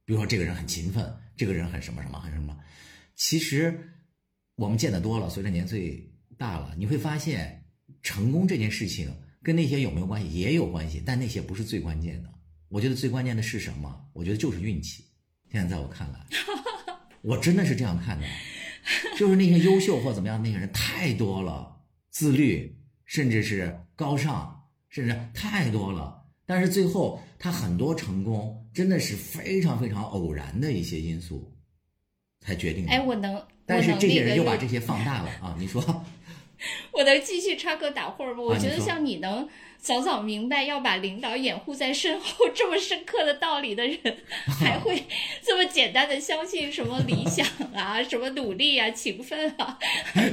[0.06, 2.58] 比如说这个人很勤奋，这个人很什么什么很什么。
[3.16, 3.78] 其实
[4.56, 7.62] 我们见得多了，随着年岁大了，你会发现
[8.01, 9.14] 成功这件事情。
[9.44, 10.34] 跟那些有没有关系？
[10.34, 12.30] 也有关系，但那些不是最关键的。
[12.70, 14.10] 我觉得最关键的是什么？
[14.14, 15.04] 我觉得就是运气。
[15.52, 16.26] 现在在我看来，
[17.22, 18.26] 我真的是这样看的，
[19.18, 21.76] 就是那些优秀或怎么样那些人太多了，
[22.10, 22.76] 自律，
[23.06, 26.24] 甚至是高尚，甚至太多了。
[26.46, 31.54] 但是最后他很多成功，真的是非常非常偶然的一些因素
[32.39, 32.91] 才决定的。
[32.91, 35.56] 哎，我能，但是这些人又把这些放大了啊！
[35.60, 36.04] 你说。
[36.91, 38.41] 我能继续插科打诨吗？
[38.41, 39.47] 我觉得像你能。
[39.84, 43.99] 早早明白要把领导掩护在身后 这么深刻的道理的人，
[44.57, 45.03] 还会
[45.41, 47.45] 这么简单的相信什么理想
[47.76, 49.78] 啊、什么努力啊、勤奋啊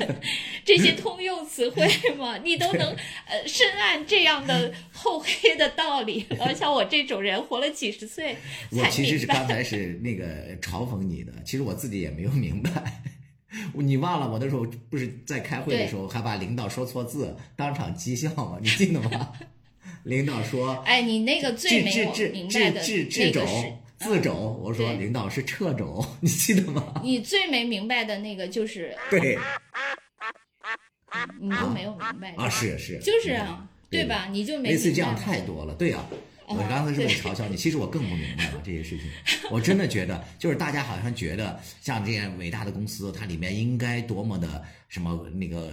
[0.65, 1.85] 这些通用词汇
[2.17, 2.39] 吗？
[2.45, 2.95] 你都能
[3.27, 8.37] 呃深谙这样的厚黑的道理，而，像我这种人活了几十岁，
[8.71, 13.03] 我其实是刚才是那个嘲讽你的，其实我自己也没有明白。
[13.75, 18.59] 你忘了我那时候不是在开会的时候还把领导说错字当场讥笑吗？
[18.61, 19.33] 你记得吗？
[20.05, 24.33] 领导说： “哎，你那个最没有明白的那个是字肘。”
[24.63, 29.39] 我说：“领导是撤肘，你记得吗？”你最没明白的那个就是对，
[31.39, 32.49] 你就没有明白啊？
[32.49, 34.29] 是是，就是啊，对吧？
[34.31, 36.03] 你就没类似这样太多了，对呀。
[36.51, 39.07] 我刚才是在嘲笑你，其实我更不明白了这些事情。
[39.53, 45.73] 我真的觉得，就是大家好像觉得像这样伟大的公司，它里面应该多么的什么那个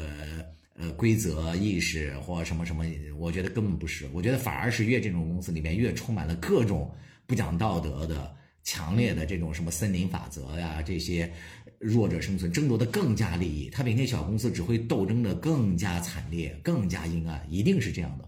[0.75, 2.85] 呃规则意识或什么什么，
[3.17, 4.07] 我觉得根本不是。
[4.13, 6.91] 我觉得反而是越这种公司里面越充满了各种
[7.25, 8.31] 不讲道德的、
[8.63, 11.31] 强烈的这种什么森林法则呀，这些
[11.79, 18.27] 弱者生存争夺的更加利益，它比那小公司只会斗争的更加惨烈、更加阴暗，一定是这样的。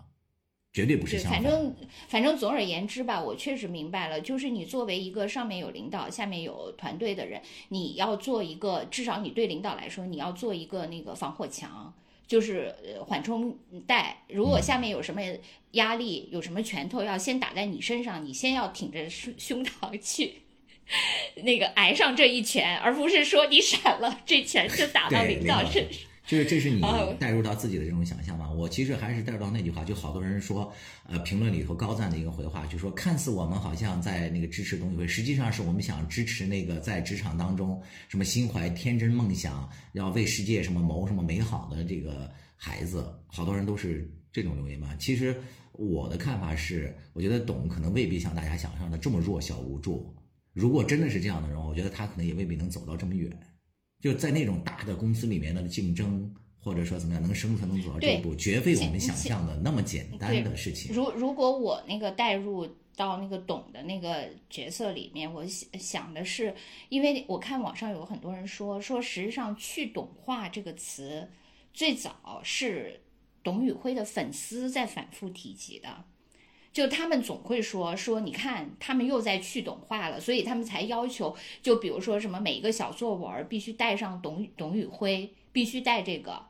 [0.80, 1.75] 绝对不是反正
[2.07, 11.93] 反正总而言之吧，我确实明白了，就是你作为一个上面有领导、下面有团队的人，你要做一个，至少你对领导来说，你要做一个那个防火墙，
[12.25, 12.73] 就是
[13.05, 14.23] 缓冲带。
[14.30, 15.21] 如果下面有什么
[15.71, 20.36] 压力、有什么拳头要先打在你身上，你先要挺着胸胸膛去
[21.43, 26.09] 那个挨上这一拳，而不是说你闪了，这拳就打到领导身上。
[26.30, 26.80] 就是这是你
[27.19, 28.47] 带入到自己的这种想象嘛？
[28.51, 30.71] 我其实还是带入到那句话，就好多人说，
[31.07, 44.95] 呃，评论里头高赞的一个回话，就说看似我们好像在那个支持董宇辉，实际上是我们想支持那个在职场当中什么心怀天真梦想，要为世界什么谋什么美好的这个孩子，好多人都是这种留言嘛。
[44.97, 45.36] 其实
[45.71, 50.15] 我的看法是，我觉得董可能未必像大家想象的这么弱小无助。
[50.53, 53.36] 如果真的是这样的人，我觉得他可能也未必能走到这么远。
[54.00, 60.95] 就在那种大的公司里面的竞争，或者说怎么样能生存能走到这一步，绝非我们想象的那么简单的事情。
[60.95, 66.54] 如如果我那个带入到那个懂的那个角色里面，我想想的是，
[66.89, 71.30] 因为我看网上有很多人说说，实际上“去懂化”这个词
[71.74, 73.02] 最早是
[73.43, 76.06] 董宇辉的粉丝在反复提及的。
[76.80, 86.41] 就他们总会说说，你看他们又在去董化了，所以他们才要求，就比如说什么每一个小作文必须带上董董宇辉，必须带这个，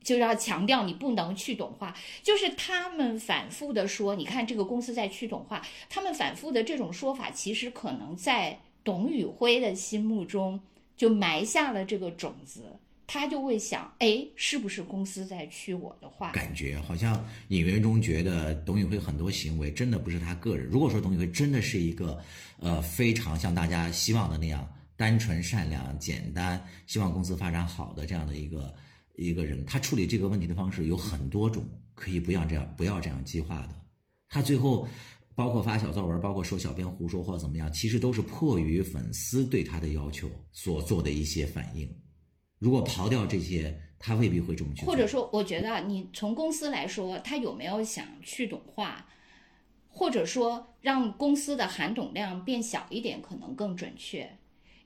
[0.00, 1.92] 就要强调你不能去董化。
[2.22, 10.60] 就是他们反复的说，你看这个公司在去董化，他们反复的这种说法，其实可能在董宇辉的心目中
[10.96, 12.78] 就埋下了这个种子。
[13.08, 16.30] 他就会想，哎，是不是公司在去我的话？
[16.32, 20.66] 感觉好像隐约中觉得董宇辉很多行为真的不是他个人。
[20.66, 22.22] 如果说董宇辉真的是一个，
[22.58, 28.74] 呃，非常像大家希望的那样单纯、善良、简单，希望公司发展好的这样的一个
[29.16, 33.74] 一个人，他处理这个问题的方式有很多种，可以不要这样，不要这样激化的。
[34.28, 34.86] 他最后
[35.34, 41.88] 包括发小作文，包括说小编胡说或怎么样，其实都是迫于粉丝对他的要求所做的一些反应。
[42.58, 44.86] 如果刨掉这些，他未必会这么去。
[44.86, 49.06] 或者说，我觉得你从公司来说，他有没有想去懂化，
[49.88, 54.37] 或者说让公司的含董量变小一点，可能更准确。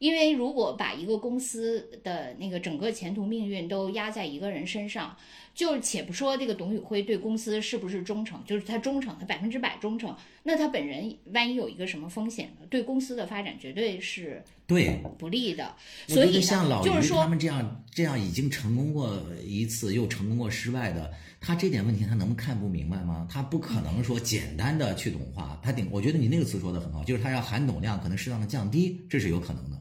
[0.03, 5.17] 因为如果把一个公司的那个整个前途命运都压在一个人身上，
[5.55, 12.67] 就且不说这个董宇辉对公司是不是忠诚，就是他忠诚，他百分之百忠诚，那他本人万一有一个什么风险呢？
[12.69, 15.73] 对公司的发展绝对是对不利的。
[16.09, 23.25] 所以像老于他们这样这样已经成功过一次又成功过失败的，他这点问题他能看不明白吗？
[23.31, 29.81] 他不可能说简单的去懂化，他顶，我觉得你那个词说的很好，就是他要含董量可能适当的降低，这是有可能的。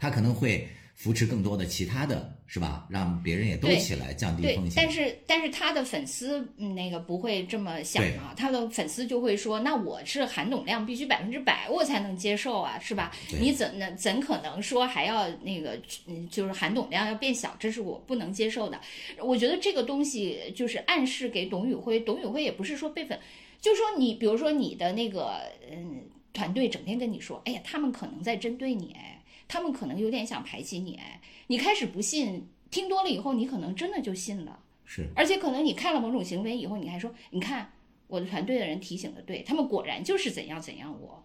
[0.00, 2.86] 他可能会扶持更多的其他的是吧？
[2.90, 4.72] 让别人也都起来降低风险。
[4.76, 13.12] 但是但是他的粉丝那个不会这么想啊，他的粉丝就会说：“那我是含董量必须百分之百，我才能接受啊，是吧？
[13.40, 18.80] 你怎能怎可能说还要那个嗯，就是含董量要变小，这是我不能接受的。
[19.22, 23.18] 我觉得这个东西就是暗示给董宇辉，董宇辉也不是说被粉，
[23.60, 25.40] 就说你比如说你的那个
[25.70, 29.09] 嗯团队整天跟你说，哎呀，他们可能在针对你哎。
[29.50, 34.60] 他们可能有点想排挤你，哎，你开始不信，听多了以后，你可能真的就信了。
[34.84, 37.72] 是，而且可能你看了某种行为以后，你还说，你看
[38.06, 40.96] 我的团队的人提醒的对，他们果然就是怎样怎样。
[41.00, 41.24] 我，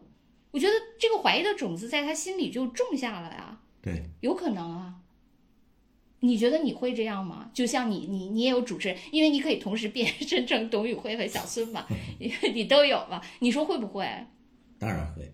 [0.50, 3.62] 我觉得这个怀疑的种子在他心里就种下了呀。
[3.80, 4.96] 对，有可能啊。
[6.22, 7.52] 你觉得你会这样吗？
[7.54, 11.86] 就像你，你，你也有主持人，因为你可以同时变身成董宇辉和小孙嘛，
[12.56, 13.22] 你都有嘛。
[13.42, 14.04] 你说会不会？
[14.80, 15.32] 当然会。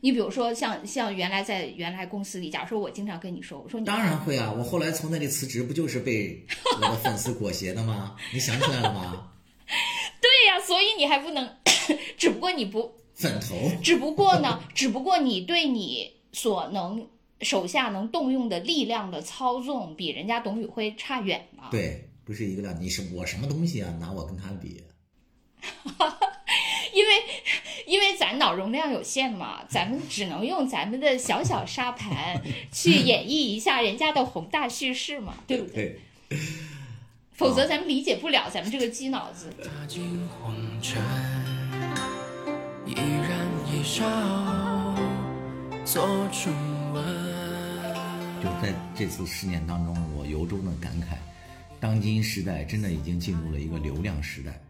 [0.00, 6.44] 你比如说，像像原来在原来公司里，假如说我经常跟你说，我说你当然会啊，我后来从那里辞职，不就是被
[6.76, 8.16] 我的粉丝裹挟的吗？
[8.32, 9.32] 你想起来了吗？
[10.20, 11.48] 对呀，所以你还不能，
[12.16, 17.04] 只不过你不粉头，只不过呢，只不过你对你所能
[17.40, 21.68] 手下能动用的力量的操纵，比人家董宇辉差远了。
[21.72, 23.92] 对，不是一个量，你是我什么东西啊？
[24.00, 24.80] 拿我跟他比。
[26.98, 27.12] 因为，
[27.86, 32.42] 因为咱脑容量有限嘛，咱们只能用咱们的小小沙盘
[32.72, 36.00] 去演绎一下人家的宏大叙事嘛，对不对？
[37.34, 39.48] 否则咱们理解不了咱们这个鸡脑子。
[48.40, 51.16] 就在这次试验当中，我由衷的感慨，
[51.78, 54.60] 当今时代真的已经进入了一个流量时代。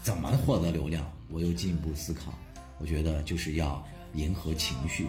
[0.00, 1.04] 怎么获得流量？
[1.30, 2.32] 我又进一步思考，
[2.78, 3.84] 我觉得就是要
[4.14, 5.06] 迎合情绪。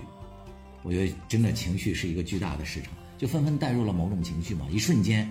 [0.83, 5.29] 我觉得真的情绪是一个巨大的市场，就纷纷带入了某种情绪嘛，一瞬间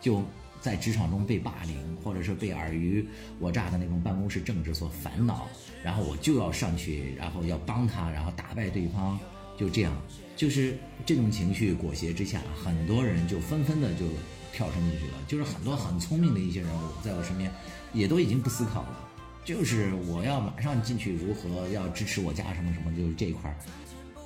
[0.00, 0.22] 就
[0.60, 3.08] 在职场中被霸凌，或者是被尔虞
[3.38, 5.48] 我诈的那种办公室政治所烦恼，
[5.82, 9.18] 然后我就要上去，然后要帮他，然后打败对方，
[9.58, 9.92] 就这样。
[10.36, 14.06] 就是这种情绪裹挟之下，很多人就纷纷的就
[14.54, 15.14] 跳升进去了。
[15.26, 17.50] 就是很多很聪明的一些人物在我身边，
[17.92, 19.09] 也都已经不思考了，
[19.44, 23.56] 就是我要马上进去，如何要支持我家什么什么，就是这一块儿。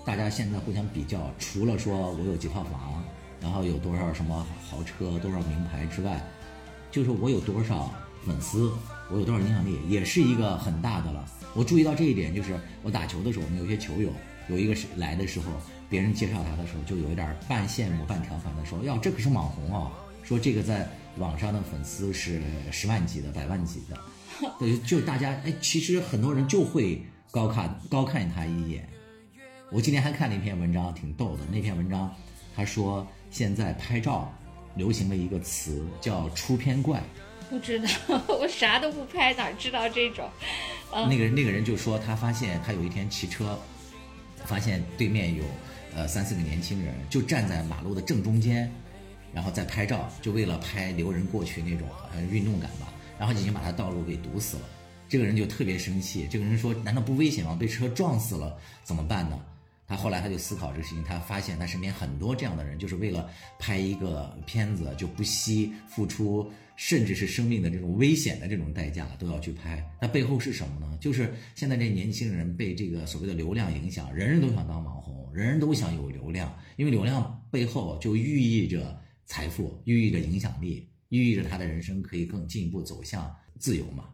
[0.04, 3.02] 大家现在互相比较，除了说我有几套房，
[3.40, 6.22] 然后有多少什么豪车、多少名牌之外，
[6.90, 7.92] 就是我有多少
[8.26, 8.72] 粉丝，
[9.10, 11.24] 我有多少影响力，也是一个很大的了。
[11.54, 14.10] 我注意到这一点，就是我打球的时候，我们有些球友
[14.48, 15.46] 有一个是来的时候。
[15.90, 19.92] 别人介绍他的时候，就有一点半羡慕半调侃的说：“哟，这可是网红哦！
[20.24, 20.88] 说这个在
[21.18, 22.40] 网上的粉丝是
[22.72, 23.96] 十万级的、百万级的。
[24.58, 28.88] 对，就大家哎，其实很多人就会高看高看他一眼。
[29.70, 31.42] 我今天还看了一篇文章，挺逗的。
[31.50, 32.14] 那篇文章
[32.54, 34.32] 他说，现在拍照
[34.76, 37.02] 流行了一个词叫“出片怪”。
[37.50, 37.88] 不知道，
[38.28, 40.28] 我啥都不拍，哪知道这种？
[40.92, 43.58] 那个那个人就说，他发现他有一天骑车，
[44.44, 45.44] 发现对面有。
[45.96, 48.68] 呃，三四个年轻人就站在马路的正中间，
[49.32, 54.62] 然后在拍照，就为了拍留人过去那种好像运动感吧，然后已经把他道路给堵死了。
[55.08, 57.56] 这个人就特别生气，这个人说：“难道不危险吗？
[57.58, 59.40] 被车撞死了怎么办呢？”
[59.86, 63.28] 他后来他就思考这个事情，他发现他身边很多这样的人，就是为了
[63.58, 66.50] 拍一个片子就不惜付出。
[66.76, 70.98] 甚至是生命的这种危险的这种代价都要去拍，那背后是什么呢？
[71.00, 80.88] 就是现在这年轻人被这个所谓的流量影响，人人都想当网红，人人都想有流量，因为流量背后就寓意着财富，寓意着影响力，
[81.18, 84.08] 寓意着他的人生可以更进一步走向自由嘛。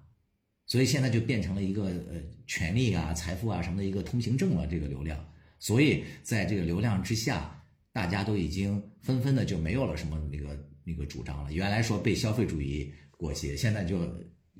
[0.66, 4.66] 所以现在就变成了一个呃权力啊、财富啊什么的一个通行证了。
[4.66, 5.24] 这个流量，
[5.59, 7.62] 所以在这个流量之下，
[7.93, 10.68] 大家都已经纷纷的就没有了什么那个。
[10.82, 14.10] 那个主张了，原来说被消费主义裹挟，现在就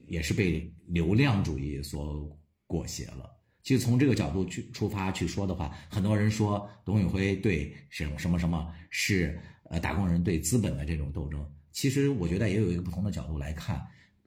[0.07, 3.29] 也是被流量主义所裹挟了。
[3.63, 9.41] 其实从这个角度去出发去说的话，很多人说董宇辉对什什么什么是
[9.71, 11.45] 呃打工人对资本的这种斗争。
[11.73, 13.81] 其实我觉得也有一个不同的角度来看，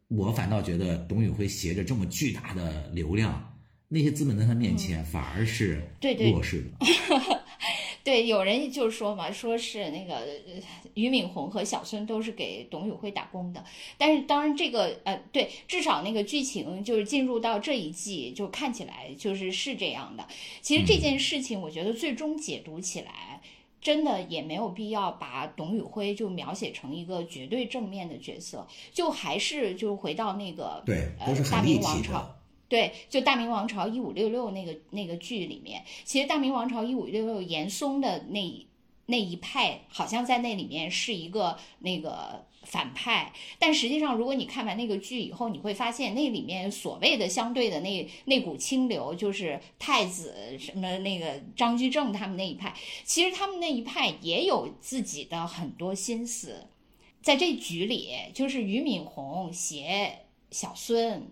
[0.07, 3.57] 我反倒觉得董宇辉携着这么巨大的流量，
[3.87, 5.81] 那些资本在他面前反而是
[6.31, 7.43] 弱势的。
[8.03, 10.27] 对，有人就是说嘛，说是那个
[10.93, 13.63] 俞敏洪和小孙都是给董宇辉打工的，
[13.97, 20.27] 但是当然这个呃，对，至少那个剧情就是进入到这一季，就看起来就是是这样的。
[20.61, 23.32] 其实这件事情，我觉得最终解读起来，
[23.83, 32.35] 真的也没有必要把董宇辉就描写成一个绝对正面的角色，就还是就回到那个对，呃，大明王朝。
[32.69, 38.67] 对，就《大明王朝一五六六》那个那个剧里面，其实《大明王朝一五六六》严嵩的那
[39.05, 52.73] 那一派，好像在那里面是一个那个反派，但实际上，如果你看完那个剧以后，你会发现那里面所谓的相对的那那股清流，就是太子什么那个张居正他们那一派，
[53.03, 56.67] 其实他们那一派也有自己的很多心思，
[57.21, 60.19] 在这局里，就是俞敏洪携
[60.51, 61.27] 小孙。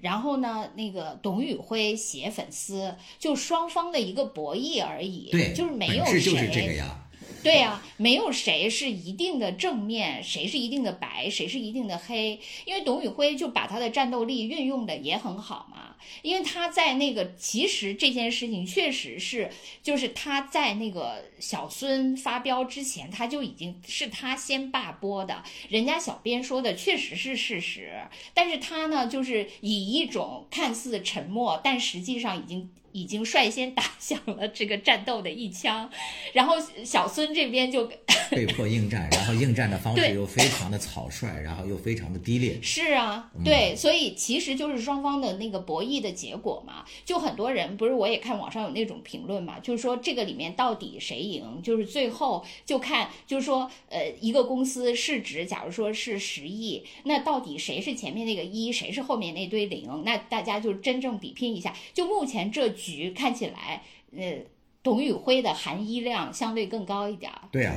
[0.00, 7.07] 然后呢，那个董宇辉写粉丝，就双方的一个博弈而已，对，就是没有谁，就是这个呀。
[7.42, 12.38] 对呀，没有谁是一定的正面，谁是一定的白，谁是一定的黑。
[12.64, 15.96] 因为董宇辉就把他的战斗力运用的也很好嘛。
[16.22, 19.50] 因为他在那个，其实这件事情确实是，
[19.82, 25.42] 就是他在那个小孙发飙之前，他就已经是他先罢播的。
[25.68, 27.92] 人家小编说的确实是事实，
[28.34, 32.70] 但是他呢，就是以一种看似沉默，但实际上已经。
[32.92, 35.88] 已经率先打响了这个战斗的一枪，
[36.32, 36.54] 然后
[36.84, 37.90] 小孙这边就
[38.30, 42.58] 被迫应战，然后应战的方式又非常的草率，然后又非常的低劣。
[42.62, 46.84] 是啊，对，所以其实就是双方的那个博弈的结果嘛。
[47.04, 60.02] 就很多人不是，我也看网上有那种评论嘛，就是说这个里面到底谁赢，就是最后就看，就是说，呃，一个公司市值假如说是十亿，那到底谁是前面那个一，谁是后面那堆零？
[60.04, 61.74] 那大家就真正比拼一下。
[61.92, 62.74] 就目前这。
[62.78, 63.82] 局看起来，
[64.16, 64.38] 呃，
[64.82, 67.40] 董宇辉的含衣量相对更高一点儿。
[67.50, 67.74] 对啊，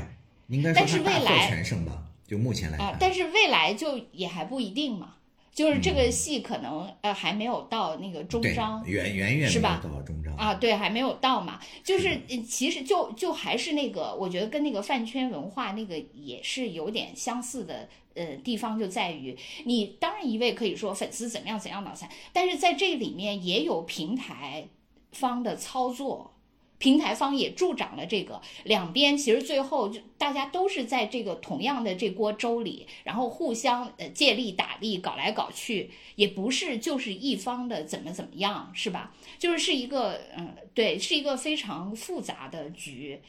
[0.47, 2.03] 应该但是未来全胜吧？
[2.27, 5.15] 就目前来看，但是未来就也还不一定嘛。
[5.53, 9.81] 就是这个戏可能呃还没有到那个终章，远远远是吧？
[9.83, 11.59] 到终章啊，对，还没有到嘛。
[11.83, 24.65] 就是其实就就还是那个，我觉得跟那个饭圈文化那个也是有点相似的呃地方，就在于你当然一味可以说粉丝怎么样怎样脑残，但是在这里面也有平台
[25.11, 26.31] 方的操作。
[26.77, 39.13] 平台方也助长了这个，两边其实最后就大家都是在这个同样的这锅粥里，然后互相呃借力打力，搞来搞去，也不是就是一方的怎么怎么样，是吧？
[39.37, 43.21] 就是是一个嗯，对，是一个非常复杂的局。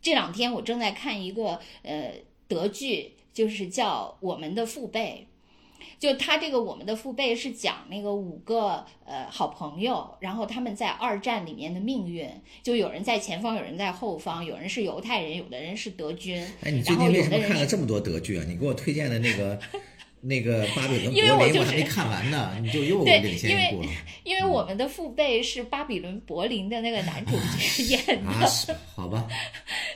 [0.00, 2.12] 这两天我正在看一个呃
[2.46, 5.26] 德剧，就是叫《我们的父辈》。
[5.98, 12.28] 就他这个我们的父辈是讲那个五个呃好朋友，然后他们在二战里面的命运，
[12.62, 16.40] 就有人在前方，有人在后方，有人是犹太人，有的人是德军。
[16.62, 18.44] 哎，你最近为什么看了这么多德剧啊？
[18.46, 19.58] 你给我推荐的那个。
[20.20, 23.88] 那个巴比伦柏林我还没看完呢，你就又 领先一步了。
[24.24, 29.24] 因为我们的父辈是巴比伦柏林的那个男主角演的，好吧？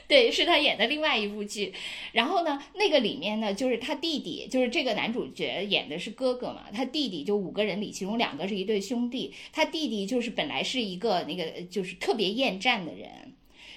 [0.07, 1.73] 对，是他演的另外一部剧。
[2.11, 13.32] 然后呢，那个里面呢，就是他弟弟，就是这个男主角演的是哥哥嘛，他弟弟就五个人里，其中两个是一对兄弟，他弟弟就是本来是一个那个就是特别厌战的人。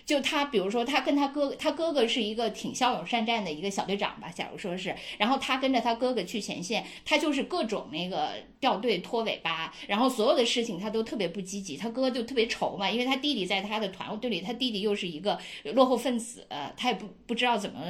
[0.07, 15.37] 就他，比如说他跟他哥，他哥哥是一个挺骁勇善战的一个小队长吧，假如说是，然后他跟着他哥哥去前线，他就是各种那个掉队拖尾巴，然后所有的事情他都特别不积极，他哥就特别愁嘛，因为他弟弟在他的团队里，他弟弟又是一个
[15.74, 16.47] 落后分子，
[16.77, 17.81] 他也不不知道怎么，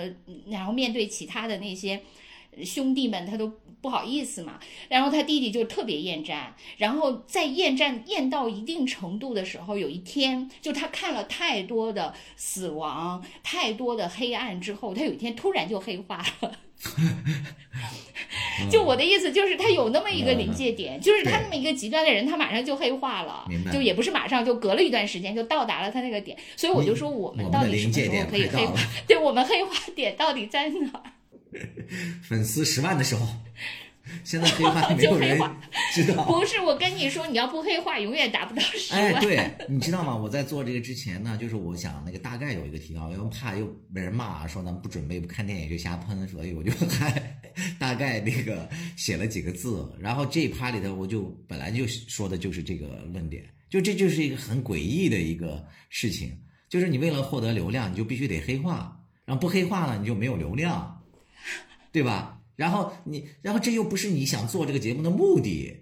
[0.48, 2.00] 然后面对其他的那些
[2.64, 3.52] 兄弟们，他都。
[3.86, 4.58] 不好意思嘛，
[4.88, 16.50] 然后他弟弟就特别厌战，然后在厌战厌到一定程度的时候，有一天就他看了太多的死亡，太多的黑暗之后，他有一天突然就黑化了。
[18.68, 26.36] 就我的意思就是他有那么一个临界点，就是他那么一个极端的人，他马上就黑化了，就也不是马上，就隔了一段时间就到达了他那个点。
[26.56, 28.74] 所以我就说我们到底什么时候可以黑化？
[29.06, 31.00] 对我们黑化点到底在哪？
[32.22, 33.26] 粉丝十万的时候，
[34.24, 35.38] 现在黑化 没有人
[35.94, 36.24] 知道。
[36.24, 39.02] 不是我跟你说，你要不黑化，永远达不到十万。
[39.02, 40.14] 哎， 对，你知道吗？
[40.14, 47.40] 我在做这个之前呢，就是我想那个大概有一个提纲，因为怕又被人骂，说咱们不准备不看电影就瞎喷，所以我就还
[47.78, 49.92] 大概那个写了几个字。
[49.98, 56.36] 然后这一趴里头，我就本来就说的就是这个论点，就这就是一个很诡异的一个事情，
[56.68, 60.92] 就是你为了获得流量，你就必须得黑化，然后不黑化呢，你就没有流量。
[61.96, 62.42] 对吧？
[62.56, 65.74] 然后你，然后这又不是你想做这个节目的目的，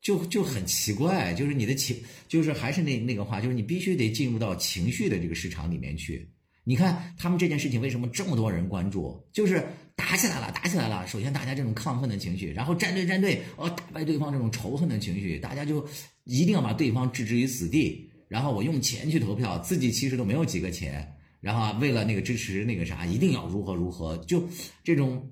[0.00, 1.34] 就就很奇怪。
[1.34, 6.30] 就是你的情，就是还是那那个话，就是你必须得进入到情绪的这个市场里面去。
[6.62, 9.20] 你看他们这件事情为什么这么多人关注？
[9.32, 9.66] 就是
[9.96, 11.04] 打起来了，打起来了。
[11.04, 15.84] 首先大家这种亢奋的情绪，然后站队站队，哦，打败对方这种仇恨的情绪，大家就
[16.22, 18.08] 一定要把对方置之于死地。
[18.28, 21.12] 然后我用钱去投票，自己其实都没有几个钱。
[21.44, 24.42] 然后啊为了那个支持那个啥，一定要如何如何，就
[24.82, 25.30] 这种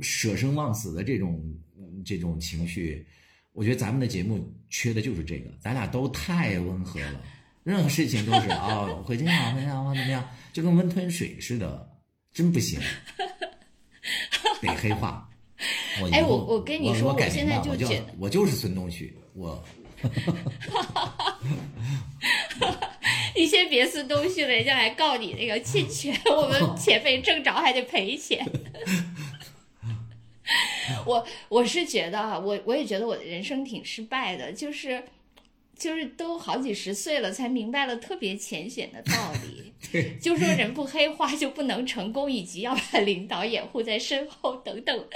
[0.00, 1.40] 舍生忘死的这种
[2.04, 3.06] 这种情绪，
[3.52, 5.48] 我觉得咱们的节目缺的就是这个。
[5.60, 7.22] 咱俩都太温和了，
[7.62, 11.88] 任何事情都是啊，会这样会这样怎么样，就跟温吞水似的，
[12.32, 12.80] 真不行，
[14.60, 15.30] 得黑化。
[16.10, 19.62] 哎，我我跟你说，我现在就觉得我就是孙东旭，我。
[23.36, 28.46] 你先别撕东西了，人家来告你那个侵权，我们钱被挣着还得赔钱。
[31.06, 35.02] 我我是觉得啊，我我也觉得我的人生挺失败的，就是
[35.76, 39.72] 就是都好几十岁了，才明白了特别浅显的道理，
[40.20, 45.08] 就说人不黑化就不能成功，以及要把领导掩护在身后等等，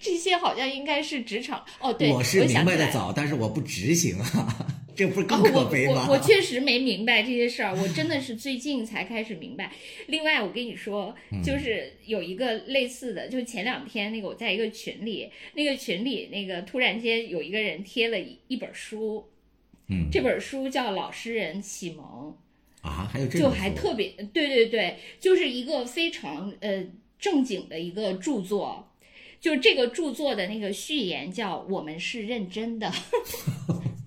[0.00, 1.92] 这些好像应该是职场哦。
[1.92, 4.66] 对，我是明白的早，但是我不执行啊。
[4.98, 6.06] 这不是更可悲吗？
[6.08, 9.70] 我我我确实没明白这些事儿，我真的是最近才开始明白。
[10.08, 18.18] 另外，我跟你说，就是有一个类似的，就前两天那个我在一个群里，那个群里那个突然间有一个人贴了
[18.48, 19.28] 一本书，
[19.86, 22.36] 嗯，这本书叫《老实人启蒙》
[22.88, 26.84] 啊，还有这就还特别对对对，就是一个非常呃
[27.20, 28.90] 正经的一个著作，
[29.40, 32.92] 就是这个著作的那个序言叫“我们是认真的”。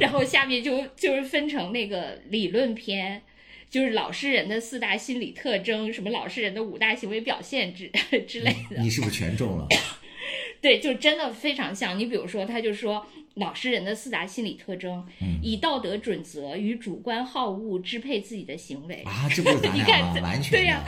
[0.00, 3.22] 然后下面就就是分成那个理论篇，
[3.70, 7.90] 就是老实人的四大心理特征，什么老实人的五大行为表现之
[8.26, 8.80] 之类的。
[8.80, 9.66] 你是不是全中了？
[10.60, 11.98] 对，就真的非常像。
[11.98, 13.06] 你比如说，他就说
[13.38, 15.04] 老实人的四大心理特征：
[15.42, 20.20] 以道德准则与主观好恶支配自己的行为啊，这不是咱 俩吗？
[20.22, 20.84] 完全对呀。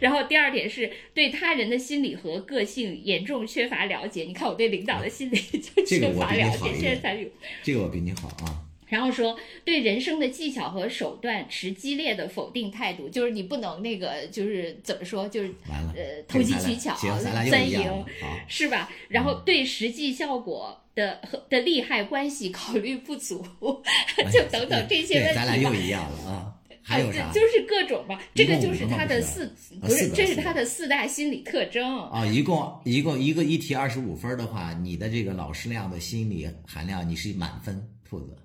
[0.00, 4.24] 然后第二点是对他人的心理和个性严重缺乏了解。
[4.24, 7.28] 你看我对领导的心理就缺乏了解，现在才有。
[7.62, 8.71] 这个我比你好啊。
[8.92, 15.48] 然后说对人生的技巧和手段持激烈的否定态度，就是你不能那个，就是怎么说，就是
[15.96, 18.04] 呃投机取巧、钻营，
[18.48, 18.90] 是吧？
[19.08, 23.42] 然后对实际效果的和的利害关系考虑不足，
[24.30, 25.34] 就等等这些问题。
[25.34, 26.52] 咱俩又一样了啊！
[26.84, 27.32] 还有啥？
[27.32, 29.50] 就是各种吧，这个就是他的四，
[29.80, 32.26] 不是，这是他的四大心理特征啊！
[32.26, 38.36] 一共一共一个一题二十五分的话，你的这个老师那样的心理含量你是满分，兔子。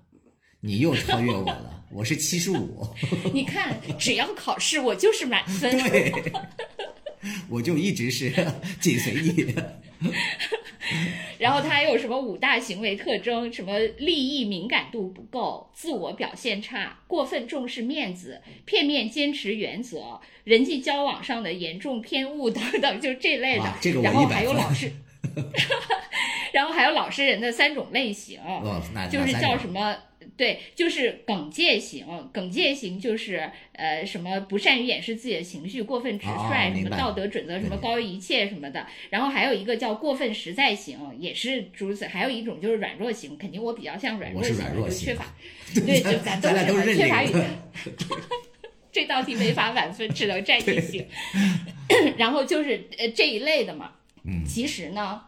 [0.60, 2.84] 你又超越我了，我是七十五。
[3.32, 5.70] 你看，只要考试，我就是满分。
[5.88, 6.12] 对，
[7.48, 8.32] 我就一直是
[8.80, 9.54] 紧随你。
[11.38, 13.52] 然后他还有什么五大行为特征？
[13.52, 23.74] 什么利益敏感度不够，自我表现差，过分重视面子，片面坚持原则，人际交往上的严重偏误等等，就这类的。
[23.80, 24.90] 这个然后还有老师，
[26.52, 28.40] 然后还有老实人的三种类型，
[29.08, 29.96] 就是叫什么？
[30.38, 38.86] 对，就是耿介型，耿介型就是呃什么不善于掩饰自己的情绪，过分直率，什么道德准则什么高于一切什么的。
[39.10, 42.06] 然后还有一个叫过分实在型，也是如此。
[42.06, 45.26] 还有一种就是软弱型，肯定我比较像软弱型，就缺乏，
[45.74, 46.48] 对，就咱都
[46.78, 47.44] 是缺乏语言。
[48.92, 51.04] 这道题没法满分，只能占一 星。
[52.16, 53.90] 然后就是呃这一类的嘛。
[54.22, 55.20] 嗯，其实呢。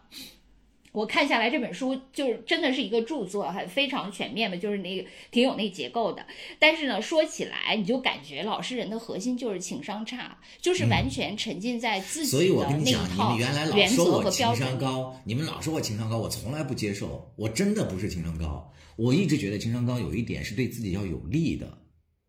[0.91, 6.25] 我看下来这本书就是真的是一个著作，很非常全面的，就是那个挺有那结构的。
[6.59, 13.37] 但是呢，说起来你就感觉老实人的核心就是情商差，就是完全沉浸在自己的那套
[13.73, 14.57] 原则和标准。
[14.57, 17.31] 情商高，你们老说我情商高，我从来不接受。
[17.37, 21.77] 我真的不是情商高，我一直觉得情商高有一点是对自己要有利的。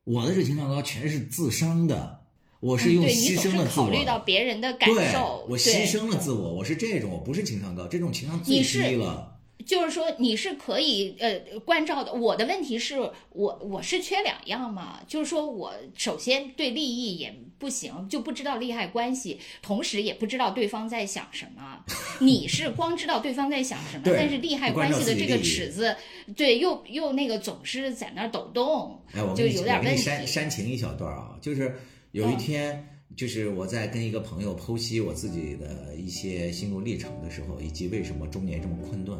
[0.05, 2.22] 我的这情商高全是自伤的。
[2.62, 9.30] 我是用牺牲的自我，考虑到别人的感受，我牺牲了自我，我是这种，我不是情商高，这种情商最低了。
[9.66, 12.12] 就是说你是可以呃关照的。
[12.12, 12.98] 我的问题是
[13.30, 21.84] 我我是缺两样嘛，就是说我首先对利益也不行，就不知道利害关系，同时也不知道对方在想什么。
[22.20, 25.97] 你是光知道对方在想什么，但是利害关系的这个尺子，
[26.36, 29.02] 对，又又那个总是在那抖动，
[29.34, 30.01] 就有点问题。
[30.01, 31.76] 煽煽情一小段啊，就是。
[32.12, 32.86] 有一天，
[33.16, 39.18] 就是我在跟一个朋友剖析我自己的一些心路历程的时候，以及为什么中年这么困顿，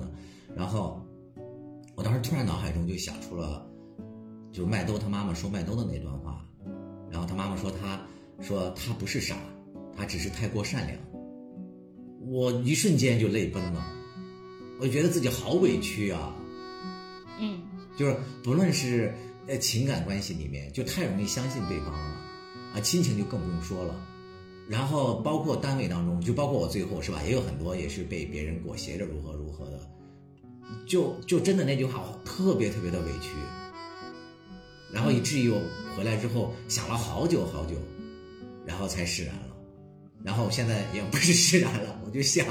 [0.55, 1.01] 然后
[1.95, 3.67] 我当时突然脑海中就想出了，
[4.53, 6.47] 就是麦兜他妈妈说麦兜的那段话，
[7.11, 8.07] 然后他妈妈说他
[8.43, 9.39] 说他不是傻，
[9.97, 10.99] 他只是太过善良。
[12.27, 13.83] 我一瞬间就泪奔了，
[14.79, 16.37] 我觉得自己好委屈啊。
[17.41, 17.63] 嗯，
[17.97, 18.15] 就是
[18.45, 19.15] 不论是
[19.47, 22.22] 呃情感关系里面，就太容易相信对方了。
[22.75, 23.95] 啊，亲情就更不用说了，
[24.69, 29.79] 然后包括单位当中，就包括我最后是吧，也有很多也是被别人裹挟着如何如何的，
[30.87, 33.31] 就就真的那句话特别特别的委屈，
[34.93, 35.61] 然后以至于我
[35.97, 37.77] 回来之后想了好久好久，
[38.65, 39.57] 然后才释然了，
[40.25, 42.47] 然后现在也不是释然了，我就想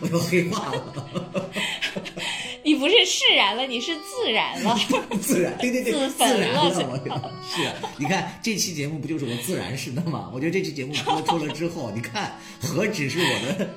[0.00, 1.50] 我又黑化了。
[2.64, 4.76] 你不是释然了，你是自然了。
[5.22, 6.64] 自然，对对对，自然了。
[6.64, 6.96] 我
[7.42, 10.30] 是，你看这期节目不就是我自然式的吗？
[10.34, 13.70] 我觉得这期节目播出了之后，你看何止是我的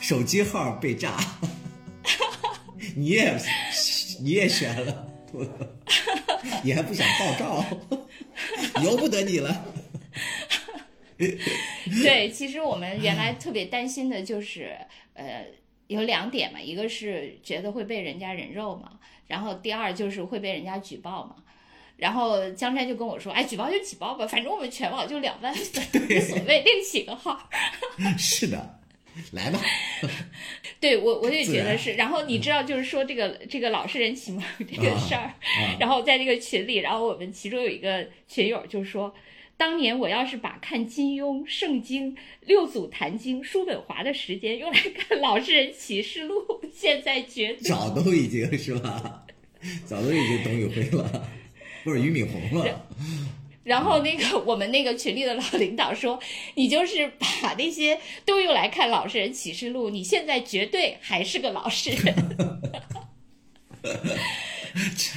[0.00, 1.16] 手机号被炸，
[2.94, 3.38] 你也
[4.20, 5.06] 你也悬了，
[6.62, 7.64] 你还不想爆照，
[8.82, 9.64] 由不得你了。
[11.16, 14.76] 对，其实我们原来特别担心的就是
[15.14, 15.46] 呃。
[15.88, 18.92] 有两点嘛，一个是觉得会被人家人肉嘛，
[19.26, 21.36] 然后第二就是会被人家举报嘛，
[21.96, 27.48] 然后江山就跟我说，哎，举报就举报吧，反正我们全网就两万粉， 无所谓，另起个号。
[28.18, 28.80] 是的，
[29.32, 29.60] 来吧。
[30.80, 35.34] 对我我也觉得是，然后你知道就是说这个这个老实人启蒙这个事儿，
[35.78, 39.14] 然后在这个群里，然后我们其中有一个群友就说。
[39.56, 46.34] 当年我要是把看金庸、圣经、六祖坛经、叔本华的时间用来看《老实人启示录》，
[46.74, 49.24] 现在绝对早都已经是吧？
[49.86, 51.28] 早都已经董宇辉了，
[51.84, 52.86] 不是俞敏洪了。
[53.64, 56.20] 然后那个我们那个群里的老领导说
[56.54, 62.14] ：“你就是把那些都用来看《老实人启示录》，你现在绝对还是个老实人。”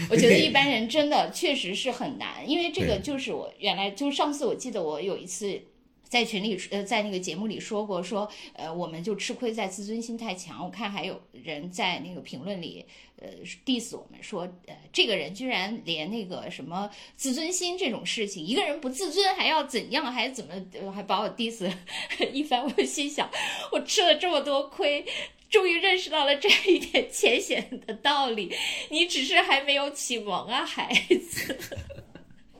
[0.09, 5.61] 我觉得一般人真的确实是很难，因为这个就是我原来就上次我记得我有一次
[6.07, 10.65] 在群里呃，在那个节目里说过，说呃，我们就吃亏在自尊心太强。
[10.65, 12.83] 我看还有人在那个评论里
[13.17, 13.27] 呃
[13.63, 21.71] diss 我们说，呃，这个人居然连那个什么自尊心这种事情，一个人不自尊还要怎样，还怎么还把我 diss
[22.33, 22.63] 一番。
[22.63, 23.29] 我心想，
[23.71, 25.05] 我吃了这么多亏，
[25.49, 28.55] 终于认识到了这一点浅显的道理，
[28.89, 30.93] 你只是还没有启蒙啊，孩
[31.29, 31.57] 子。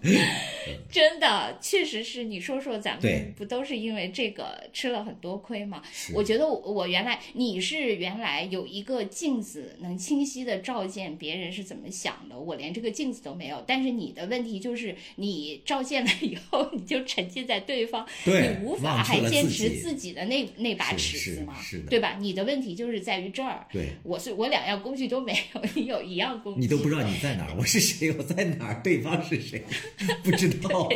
[0.92, 5.82] 真的，确实是你说说，咱们不都是因为这个吃了很多亏吗？
[6.14, 13.64] 我觉得我原来你是原来有一个镜子，能清晰的照见别人是怎么想的，我连这个镜子都没有。
[13.68, 21.56] 但是你的问题就是，你照见了以后，你就沉浸在对方，你无法还坚持自己的那那把尺子嘛？
[21.90, 22.18] 对吧？
[22.20, 23.66] 你的问题就是在于这儿。
[23.72, 29.64] 对，我是我两样工具都没有，你有一样工具，你都不知道你在哪儿，我是谁，我在哪儿，对方是谁。
[30.24, 30.90] 不知道，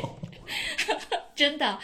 [1.36, 1.80] 真的，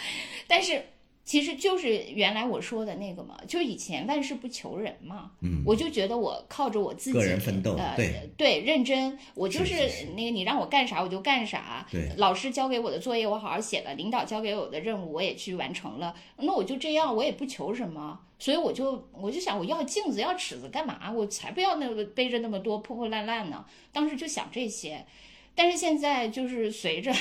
[0.48, 0.86] 但是
[1.24, 8.30] 其实就是原来我说的那个嘛，就是以前万事不求人嘛，嗯，我就觉得我靠着我自己个人奋斗，对。
[8.36, 21.12] 对，认真，我就是那个你让我干啥我就干啥，对，老师交给我的作业我好好写了，领导交给我的任务我也去完成了，那我就这样，我也不求什么，所以我就我就想我要镜子要尺子干嘛？
[21.12, 25.06] 我才不要那个背着那么多破破烂烂呢，当时就想这些。
[25.60, 27.14] 但是现在就是随着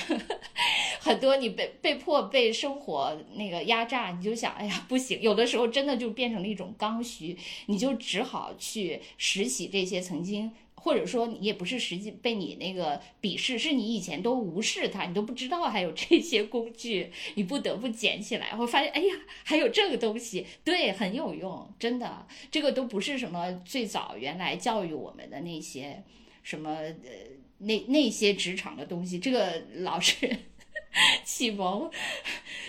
[1.03, 7.37] 很多你被被迫被生活那个压榨，你就想，哎呀，不行，有的时候真的就变成了一种刚需，
[7.67, 26.05] 你就只好去拾起这些曾经，或者说你也不是实际被你那个鄙视，是你以前都无视它，你都不知道还有这些工具，你不得不捡起来，会发现，哎呀，还有这个东西，对，很有用，真的，这个都不是什么最早原来教育我们的那些
[26.45, 27.38] 什么呃。
[27.59, 30.15] 那那些职场的东西，这个老师
[31.25, 31.91] 启蒙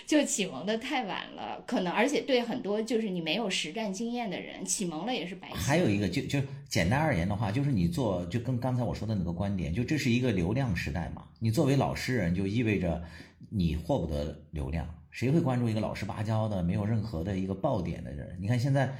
[0.06, 5.48] 就启蒙的太晚了，可能而且对很多就是你没有实战经验的人，启蒙了也是白。
[5.50, 11.24] 还有一个就就简单而言的话，就是你做就跟刚才我说的那个观点，就这是一个流量时代嘛。
[11.38, 13.02] 你作为老实人，就意味着
[13.48, 14.92] 你获不得流量。
[15.10, 18.36] 谁会关注一个老实巴交的、没有任何的一个爆点的人？
[18.40, 18.94] 你看现在。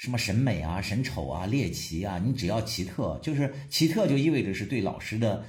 [0.00, 5.44] 什么审美啊、审丑啊、猎奇啊，你只要奇特，就是奇特就意味着是对老师的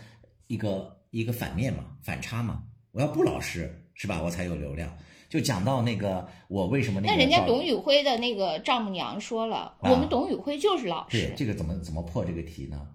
[0.48, 2.62] 一个一个反面嘛、反差嘛。
[2.92, 4.94] 我要不老实是吧，我才有流量。
[5.30, 11.28] 就讲到那个我为什么那那人家董宇辉的那个丈母娘说了，我们董宇辉就是老实。
[11.28, 12.90] 对，这个怎么怎么破这个题呢？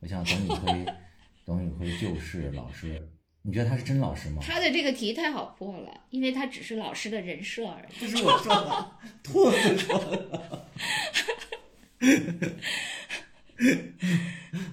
[0.00, 0.86] 我想董宇辉，
[1.44, 3.10] 董宇辉就是老实。
[3.48, 4.42] 你觉得他是真老师吗？
[4.42, 7.98] 他的这个题太好破了，因为他只是老师的人设而已。
[7.98, 8.90] 不是我说的，
[9.24, 10.66] 兔子说的。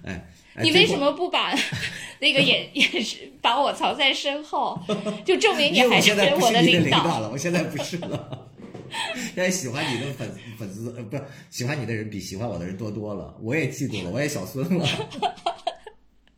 [0.03, 0.27] 哎，
[0.61, 1.55] 你为什么不把
[2.19, 4.77] 那个也也是把我藏在身后，
[5.23, 7.31] 就证明你还是我的领导了？
[7.31, 8.49] 我现在不是了。
[9.15, 10.29] 现在喜欢你的粉
[10.59, 13.33] 粉丝呃，不是喜欢你的人比喜欢我的人多多了。
[13.41, 14.85] 我也嫉妒了，我也小孙了。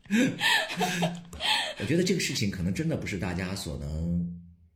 [1.80, 4.26] 我觉得这个事情可能真的不是大家所能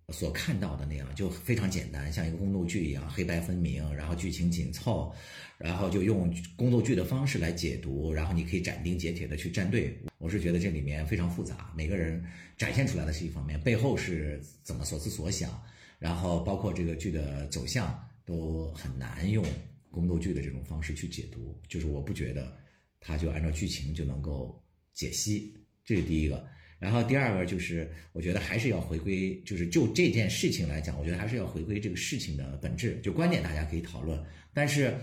[0.09, 5.13] 所看到的那样，就非常简单，像一个宫斗剧一样，黑白分明，然后剧情紧凑，
[5.57, 9.97] 然后就用宫斗剧的方式来解读，然后你可以斩钉截铁的去站队。
[10.17, 12.23] 我是觉得这里面非常复杂，每个人
[12.57, 15.59] 展现出来的是一方面，背后是怎么所思所想，
[15.97, 19.43] 然后包括这个剧的走向都很难用
[19.89, 21.57] 宫斗剧的这种方式去解读。
[21.67, 22.55] 就是我不觉得
[22.99, 24.60] 他就按照剧情就能够
[24.93, 25.53] 解析，
[25.83, 26.45] 这是第一个。
[26.79, 32.99] 然后第二个就是，我觉得还是要回归，就是就这件事情来讲，我觉得还是要回归这个事情的本质。
[33.03, 34.19] 就观点大家可以讨论，
[34.53, 34.95] 但是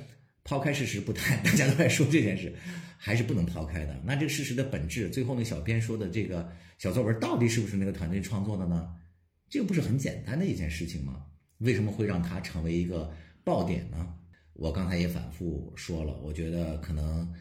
[0.42, 2.52] 抛开事实不谈， 大家都在说这件事，
[2.96, 4.00] 还是不能抛开的。
[4.04, 8.88] 那这个事实的本质，最后那小编说的这个小作文到底是不是那个团队创作的呢？
[9.48, 11.24] 这个不是很简单的一件事情吗？
[11.58, 14.14] 为什么会让它成为一个爆点呢？
[14.54, 17.32] 我刚才也反复说了，我觉得可能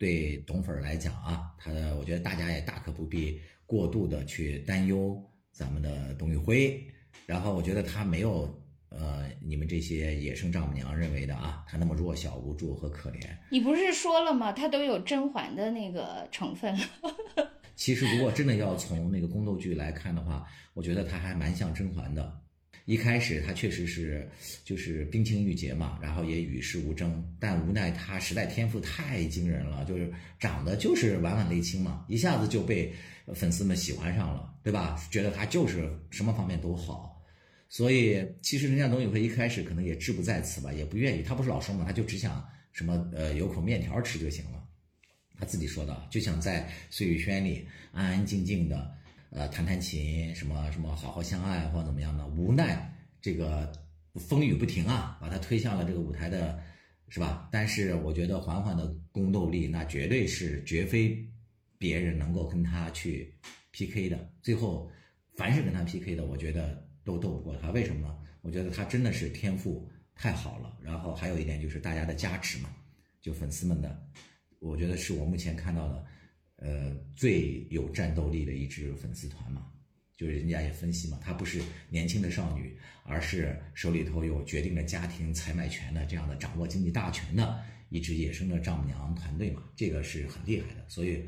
[0.00, 3.38] 对董粉来讲啊，他的我觉得大家也大可不必。
[3.66, 5.22] 过度的去担忧
[5.52, 6.82] 咱们的董宇辉，
[7.26, 8.52] 然后我觉得他没有
[8.88, 13.20] 呃你们这些野生丈母娘认为的啊，他那么弱小无助和可怜。
[13.50, 14.50] 你不是说了吗？
[14.50, 16.76] 他都有甄嬛的那个成分。
[17.76, 20.44] 其实如果真的要从那个宫斗剧来看的话，
[20.74, 22.40] 我觉得他还蛮像甄嬛的。
[22.84, 24.28] 一开始他确实是
[24.64, 32.92] 就是冰清玉洁嘛，然后也与世无争，但无奈他实在天赋太惊人了，就是长得就是婉婉泪清嘛，一下子就被。
[33.32, 35.00] 粉丝们喜欢上了，对吧？
[35.08, 37.22] 觉得他就是什么方面都好，
[37.68, 41.22] 所以其实人家董宇辉一开始可能也志不在此吧，也不愿意。
[41.22, 44.64] 他不是老说嘛，他就只想什么呃有口面条吃就行了。
[45.38, 48.92] 他自己说的，就想在碎雨轩里安安静静的
[49.30, 52.26] 呃弹弹琴，什么什么好好相爱或者怎么样的。
[52.26, 53.72] 无奈这个
[54.14, 56.60] 风雨不停啊，把他推向了这个舞台的，
[57.08, 57.48] 是吧？
[57.52, 61.16] 但是我觉得缓缓的宫斗力，那绝对是绝非
[61.78, 63.32] 别人能够跟他去
[63.72, 64.30] PK 的。
[64.42, 64.90] 最后，
[65.36, 67.70] 凡是跟他 PK 的，我觉得都斗不过他。
[67.70, 68.16] 为什么呢？
[68.42, 70.76] 我觉得他真的是天赋太好了。
[70.82, 72.70] 然后还有一点就是大家的加持嘛，
[73.20, 74.02] 就粉丝们的，
[74.58, 76.04] 我觉得是我目前看到的，
[76.60, 79.66] 呃，最有战斗力的一支粉丝团嘛。
[80.16, 87.58] 就是人家也分析嘛，她不是年轻的少女，而是手里头有决定着家庭财买权的这样的掌握经济大权的
[87.88, 90.84] 一支野生的丈母娘团队嘛，这个是很厉害的。
[90.88, 91.24] 所以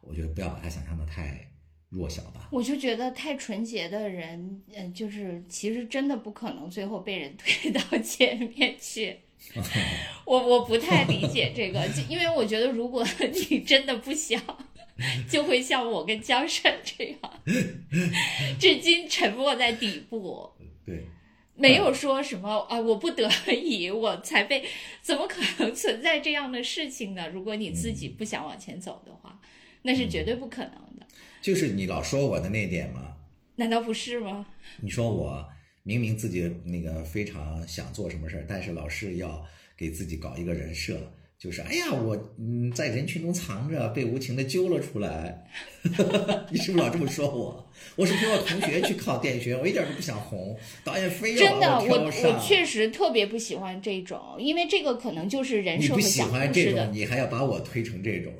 [0.00, 1.44] 我觉得不要把她想象的太
[1.88, 2.48] 弱小吧。
[2.52, 9.16] 我就觉得太纯洁的人，嗯，就是其实真的不可能最后被人 推到前面去。
[10.24, 13.04] 我我不太理解这个，因为我觉得如果
[13.50, 14.40] 你真的不想。
[15.28, 17.42] 就会像我跟江山这样，
[18.58, 20.50] 至今沉默在底部。
[20.86, 21.04] 对，
[21.54, 24.64] 没有说什么啊，我不得已我才被，
[25.02, 27.28] 怎么可能存在这样的事情呢？
[27.28, 29.38] 如果你自己不想往前走的话，
[29.82, 31.06] 那是绝对不可能的。
[31.42, 33.16] 就是你老说我的那点吗？
[33.56, 34.46] 难道不是吗？
[34.80, 35.46] 你说我
[35.82, 39.44] 明明自己那个非常想做什么事儿，但是老是要
[39.76, 41.12] 给自己搞一个人设。
[41.38, 45.44] 就是哎呀，我嗯在人群中藏着，被无情的揪了出来。
[46.50, 47.70] 你是不是老这么说我？
[47.94, 50.56] 我是陪我同学去考电影学院，我一点都不想红。
[50.82, 56.86] 导演非要真的，我我确实特别不喜欢这种，因为这个可能就是人设和讲故事的。
[56.88, 58.32] 你还要把我推成这种，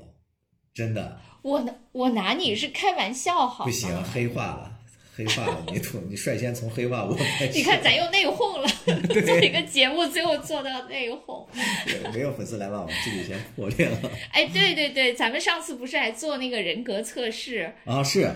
[0.74, 1.20] 真的。
[1.42, 4.75] 我拿我拿你是开玩笑，好不行，黑化了。
[5.16, 7.52] 黑化了，你土你率先从黑化我开始。
[7.54, 8.68] 你看，咱又内讧了，
[9.24, 11.46] 做一个节目，最后做到内讧。
[11.86, 13.98] 对，没有粉丝来把我们自己先破裂了。
[14.30, 18.02] 哎，对对对，咱们上次不是还做那个人格测试啊？
[18.04, 18.30] 是，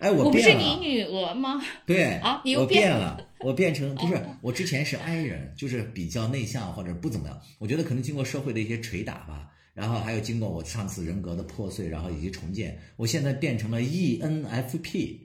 [0.00, 1.62] 哎，我我不是你女儿吗？
[1.86, 7.40] 对啊，你又变了，我变成不是我之前是 I 人，就是比较内向或者不怎么样。
[7.60, 15.18] 我觉得可能经过社会的一些捶打吧，然后还有经过我上次人格的破碎，然后以及重建，我现在变成了 ENFP。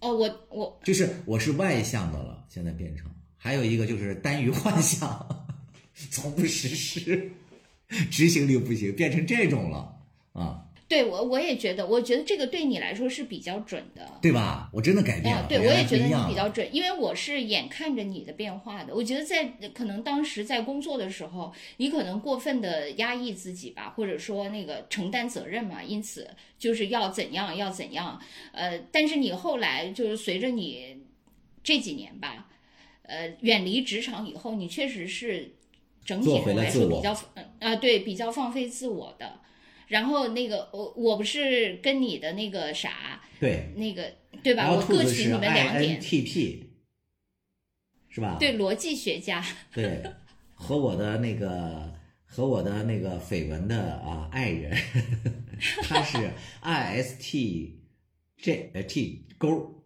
[0.00, 5.46] 哦，我我就是我是外向的了，现在变成还有一个就是耽于幻想，
[6.10, 7.30] 从不实施，
[8.10, 9.96] 执行力不行，变成这种了
[10.32, 10.65] 啊。
[10.88, 14.70] 对我我也觉得，我觉得这个对你来说是比较准的，对吧？
[14.72, 18.94] 我真的改变了，对我也觉得你比较准，因为我是眼看着你的变化的。
[18.94, 28.20] 我觉得在可能当时在工作的时候，你可能过分的压抑自己吧，或者说那个承担责任嘛，因此就是要怎样要怎样。
[28.52, 30.98] 呃，但是你后来就是随着你
[31.64, 32.46] 这几年吧，
[33.02, 35.56] 呃，远离职场以后，你确实是
[36.04, 37.10] 整体来说比较
[37.58, 39.40] 啊，对，比较放飞自我的。
[39.86, 44.70] 然后那个我我不是跟你的那个啥，对，那个对吧？
[44.72, 46.70] 我各取你们两点，T P，
[48.08, 48.36] 是吧？
[48.40, 49.44] 对，逻辑学家。
[49.72, 50.02] 对，
[50.54, 51.94] 和我的那个
[52.24, 54.76] 和我的那个绯闻的啊爱人，
[55.82, 56.18] 他是
[56.60, 57.80] I S T
[58.42, 59.84] J 呃 T 勾，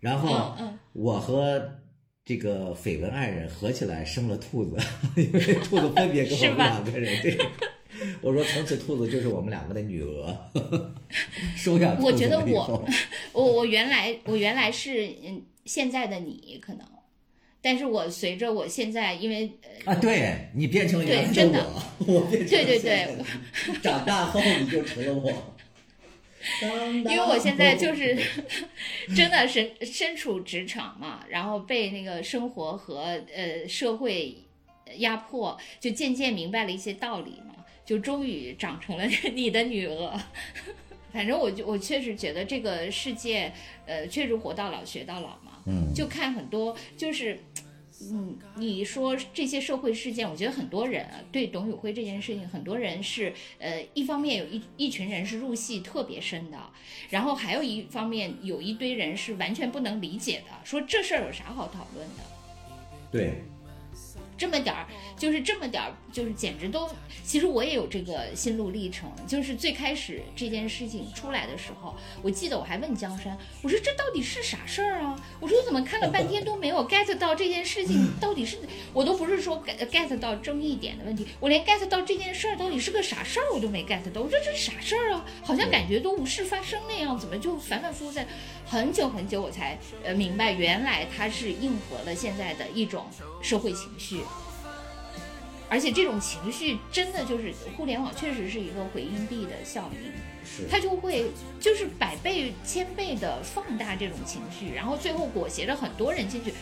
[0.00, 0.56] 然后
[0.94, 1.80] 我和
[2.24, 4.78] 这个绯闻爱人合起来生了兔子，
[5.20, 7.38] 因为兔子分别跟我们两个人对。
[8.24, 10.36] 我说，从此兔子就是我们两个的女儿，
[11.54, 12.00] 收养。
[12.00, 12.88] 我觉得我，
[13.32, 16.86] 我我原来我原来是嗯现在的你可能，
[17.60, 19.50] 但是我随着我现在因为
[19.84, 21.66] 啊，对你变成原来的
[21.98, 23.14] 我，我变成对对对，
[23.82, 25.54] 长大后你就成了我。
[26.60, 28.16] 因为我现在就是
[29.16, 34.36] 真的身身处职场嘛，然后被那个生活和呃社会
[34.96, 37.54] 压迫，就渐渐明白了一些道理嘛。
[37.84, 39.04] 就终于长成了
[39.34, 40.20] 你的女儿，
[41.12, 43.52] 反正我就我确实觉得这个世界，
[43.86, 45.52] 呃，确实活到老学到老嘛。
[45.66, 47.38] 嗯，就看很多，就是，
[48.10, 56.58] 嗯，你说这些社会事件，我觉得很多人对董宇辉这件事情，很多人是，呃，一方面有一一群人是入戏特别深的，
[57.08, 62.24] 然后还有一方面有一堆人是完全不能理解的，说这事儿有啥好讨论的？
[63.10, 63.42] 对。
[64.36, 64.86] 这么点儿，
[65.16, 66.90] 就是这么点儿，就是简直都。
[67.22, 75.18] 其实我也有这个心路历程，就是最开始这件事情出来的时候，我记得我还问江山，我说这到底是啥事儿啊？
[75.40, 78.58] 我说我怎么看了半天都没有 get 到这件事情到底是，
[78.92, 84.20] 我都不是说 get get 到争议点的问题，我连 get 到这件事儿到底是个啥事儿我都没 get 到。
[84.20, 85.24] 我说这是啥事儿啊？
[85.42, 88.26] 好像感觉都无事发生那样，怎么就反反复复在
[88.66, 93.06] 很久很久我才呃明白，原来它是应和了现在的一种
[93.42, 94.20] 社会情绪。
[95.68, 106.52] 而且这种情绪真的就是互联网确实是一个回音壁的效应，它就会就是百倍千倍的放大这种情绪，然后最后裹挟着很多人进去。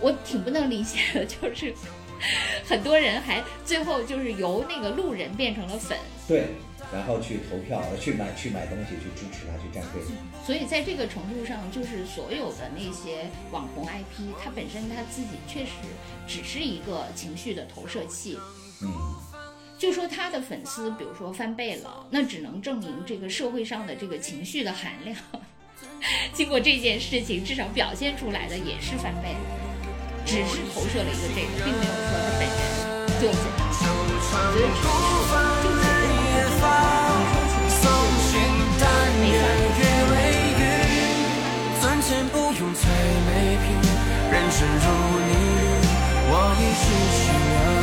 [0.00, 1.74] 我挺不能理解的，就是
[2.64, 5.98] 很多人还最后就是由那个路人变成了粉。
[6.26, 6.46] 对。
[6.92, 10.02] 然后去投票，去买去买东西，去支持他，去站队。
[10.44, 15.70] 所以在这个程度上，就是所有的那些网红 IP，它本身它自己确实
[16.26, 18.38] 只是一个情绪的投射器。
[18.82, 18.90] 嗯，
[19.78, 25.16] 就说他的粉丝，比如说翻倍了，那只能证明这个社会上的这个情绪的含量。
[26.32, 29.36] 经过这件事情，至少表现出来的也是翻倍，
[30.26, 32.52] 只是投射了一个这个，并没有说他本人
[33.20, 33.60] 就怎样。
[34.32, 34.66] 我觉得
[35.62, 35.99] 就就。
[36.60, 36.68] 芳
[37.68, 37.88] 搜
[38.28, 38.30] 寻
[38.78, 38.84] 但
[39.18, 39.32] 愿
[39.78, 40.14] 月未
[40.60, 40.62] 雨
[41.80, 42.82] 赚钱不用催
[43.26, 43.30] 泪
[43.64, 43.66] 瓶
[44.30, 44.84] 人生如
[45.26, 45.62] 逆旅
[46.32, 46.82] 我已失
[47.16, 47.20] 去
[47.50, 47.79] 人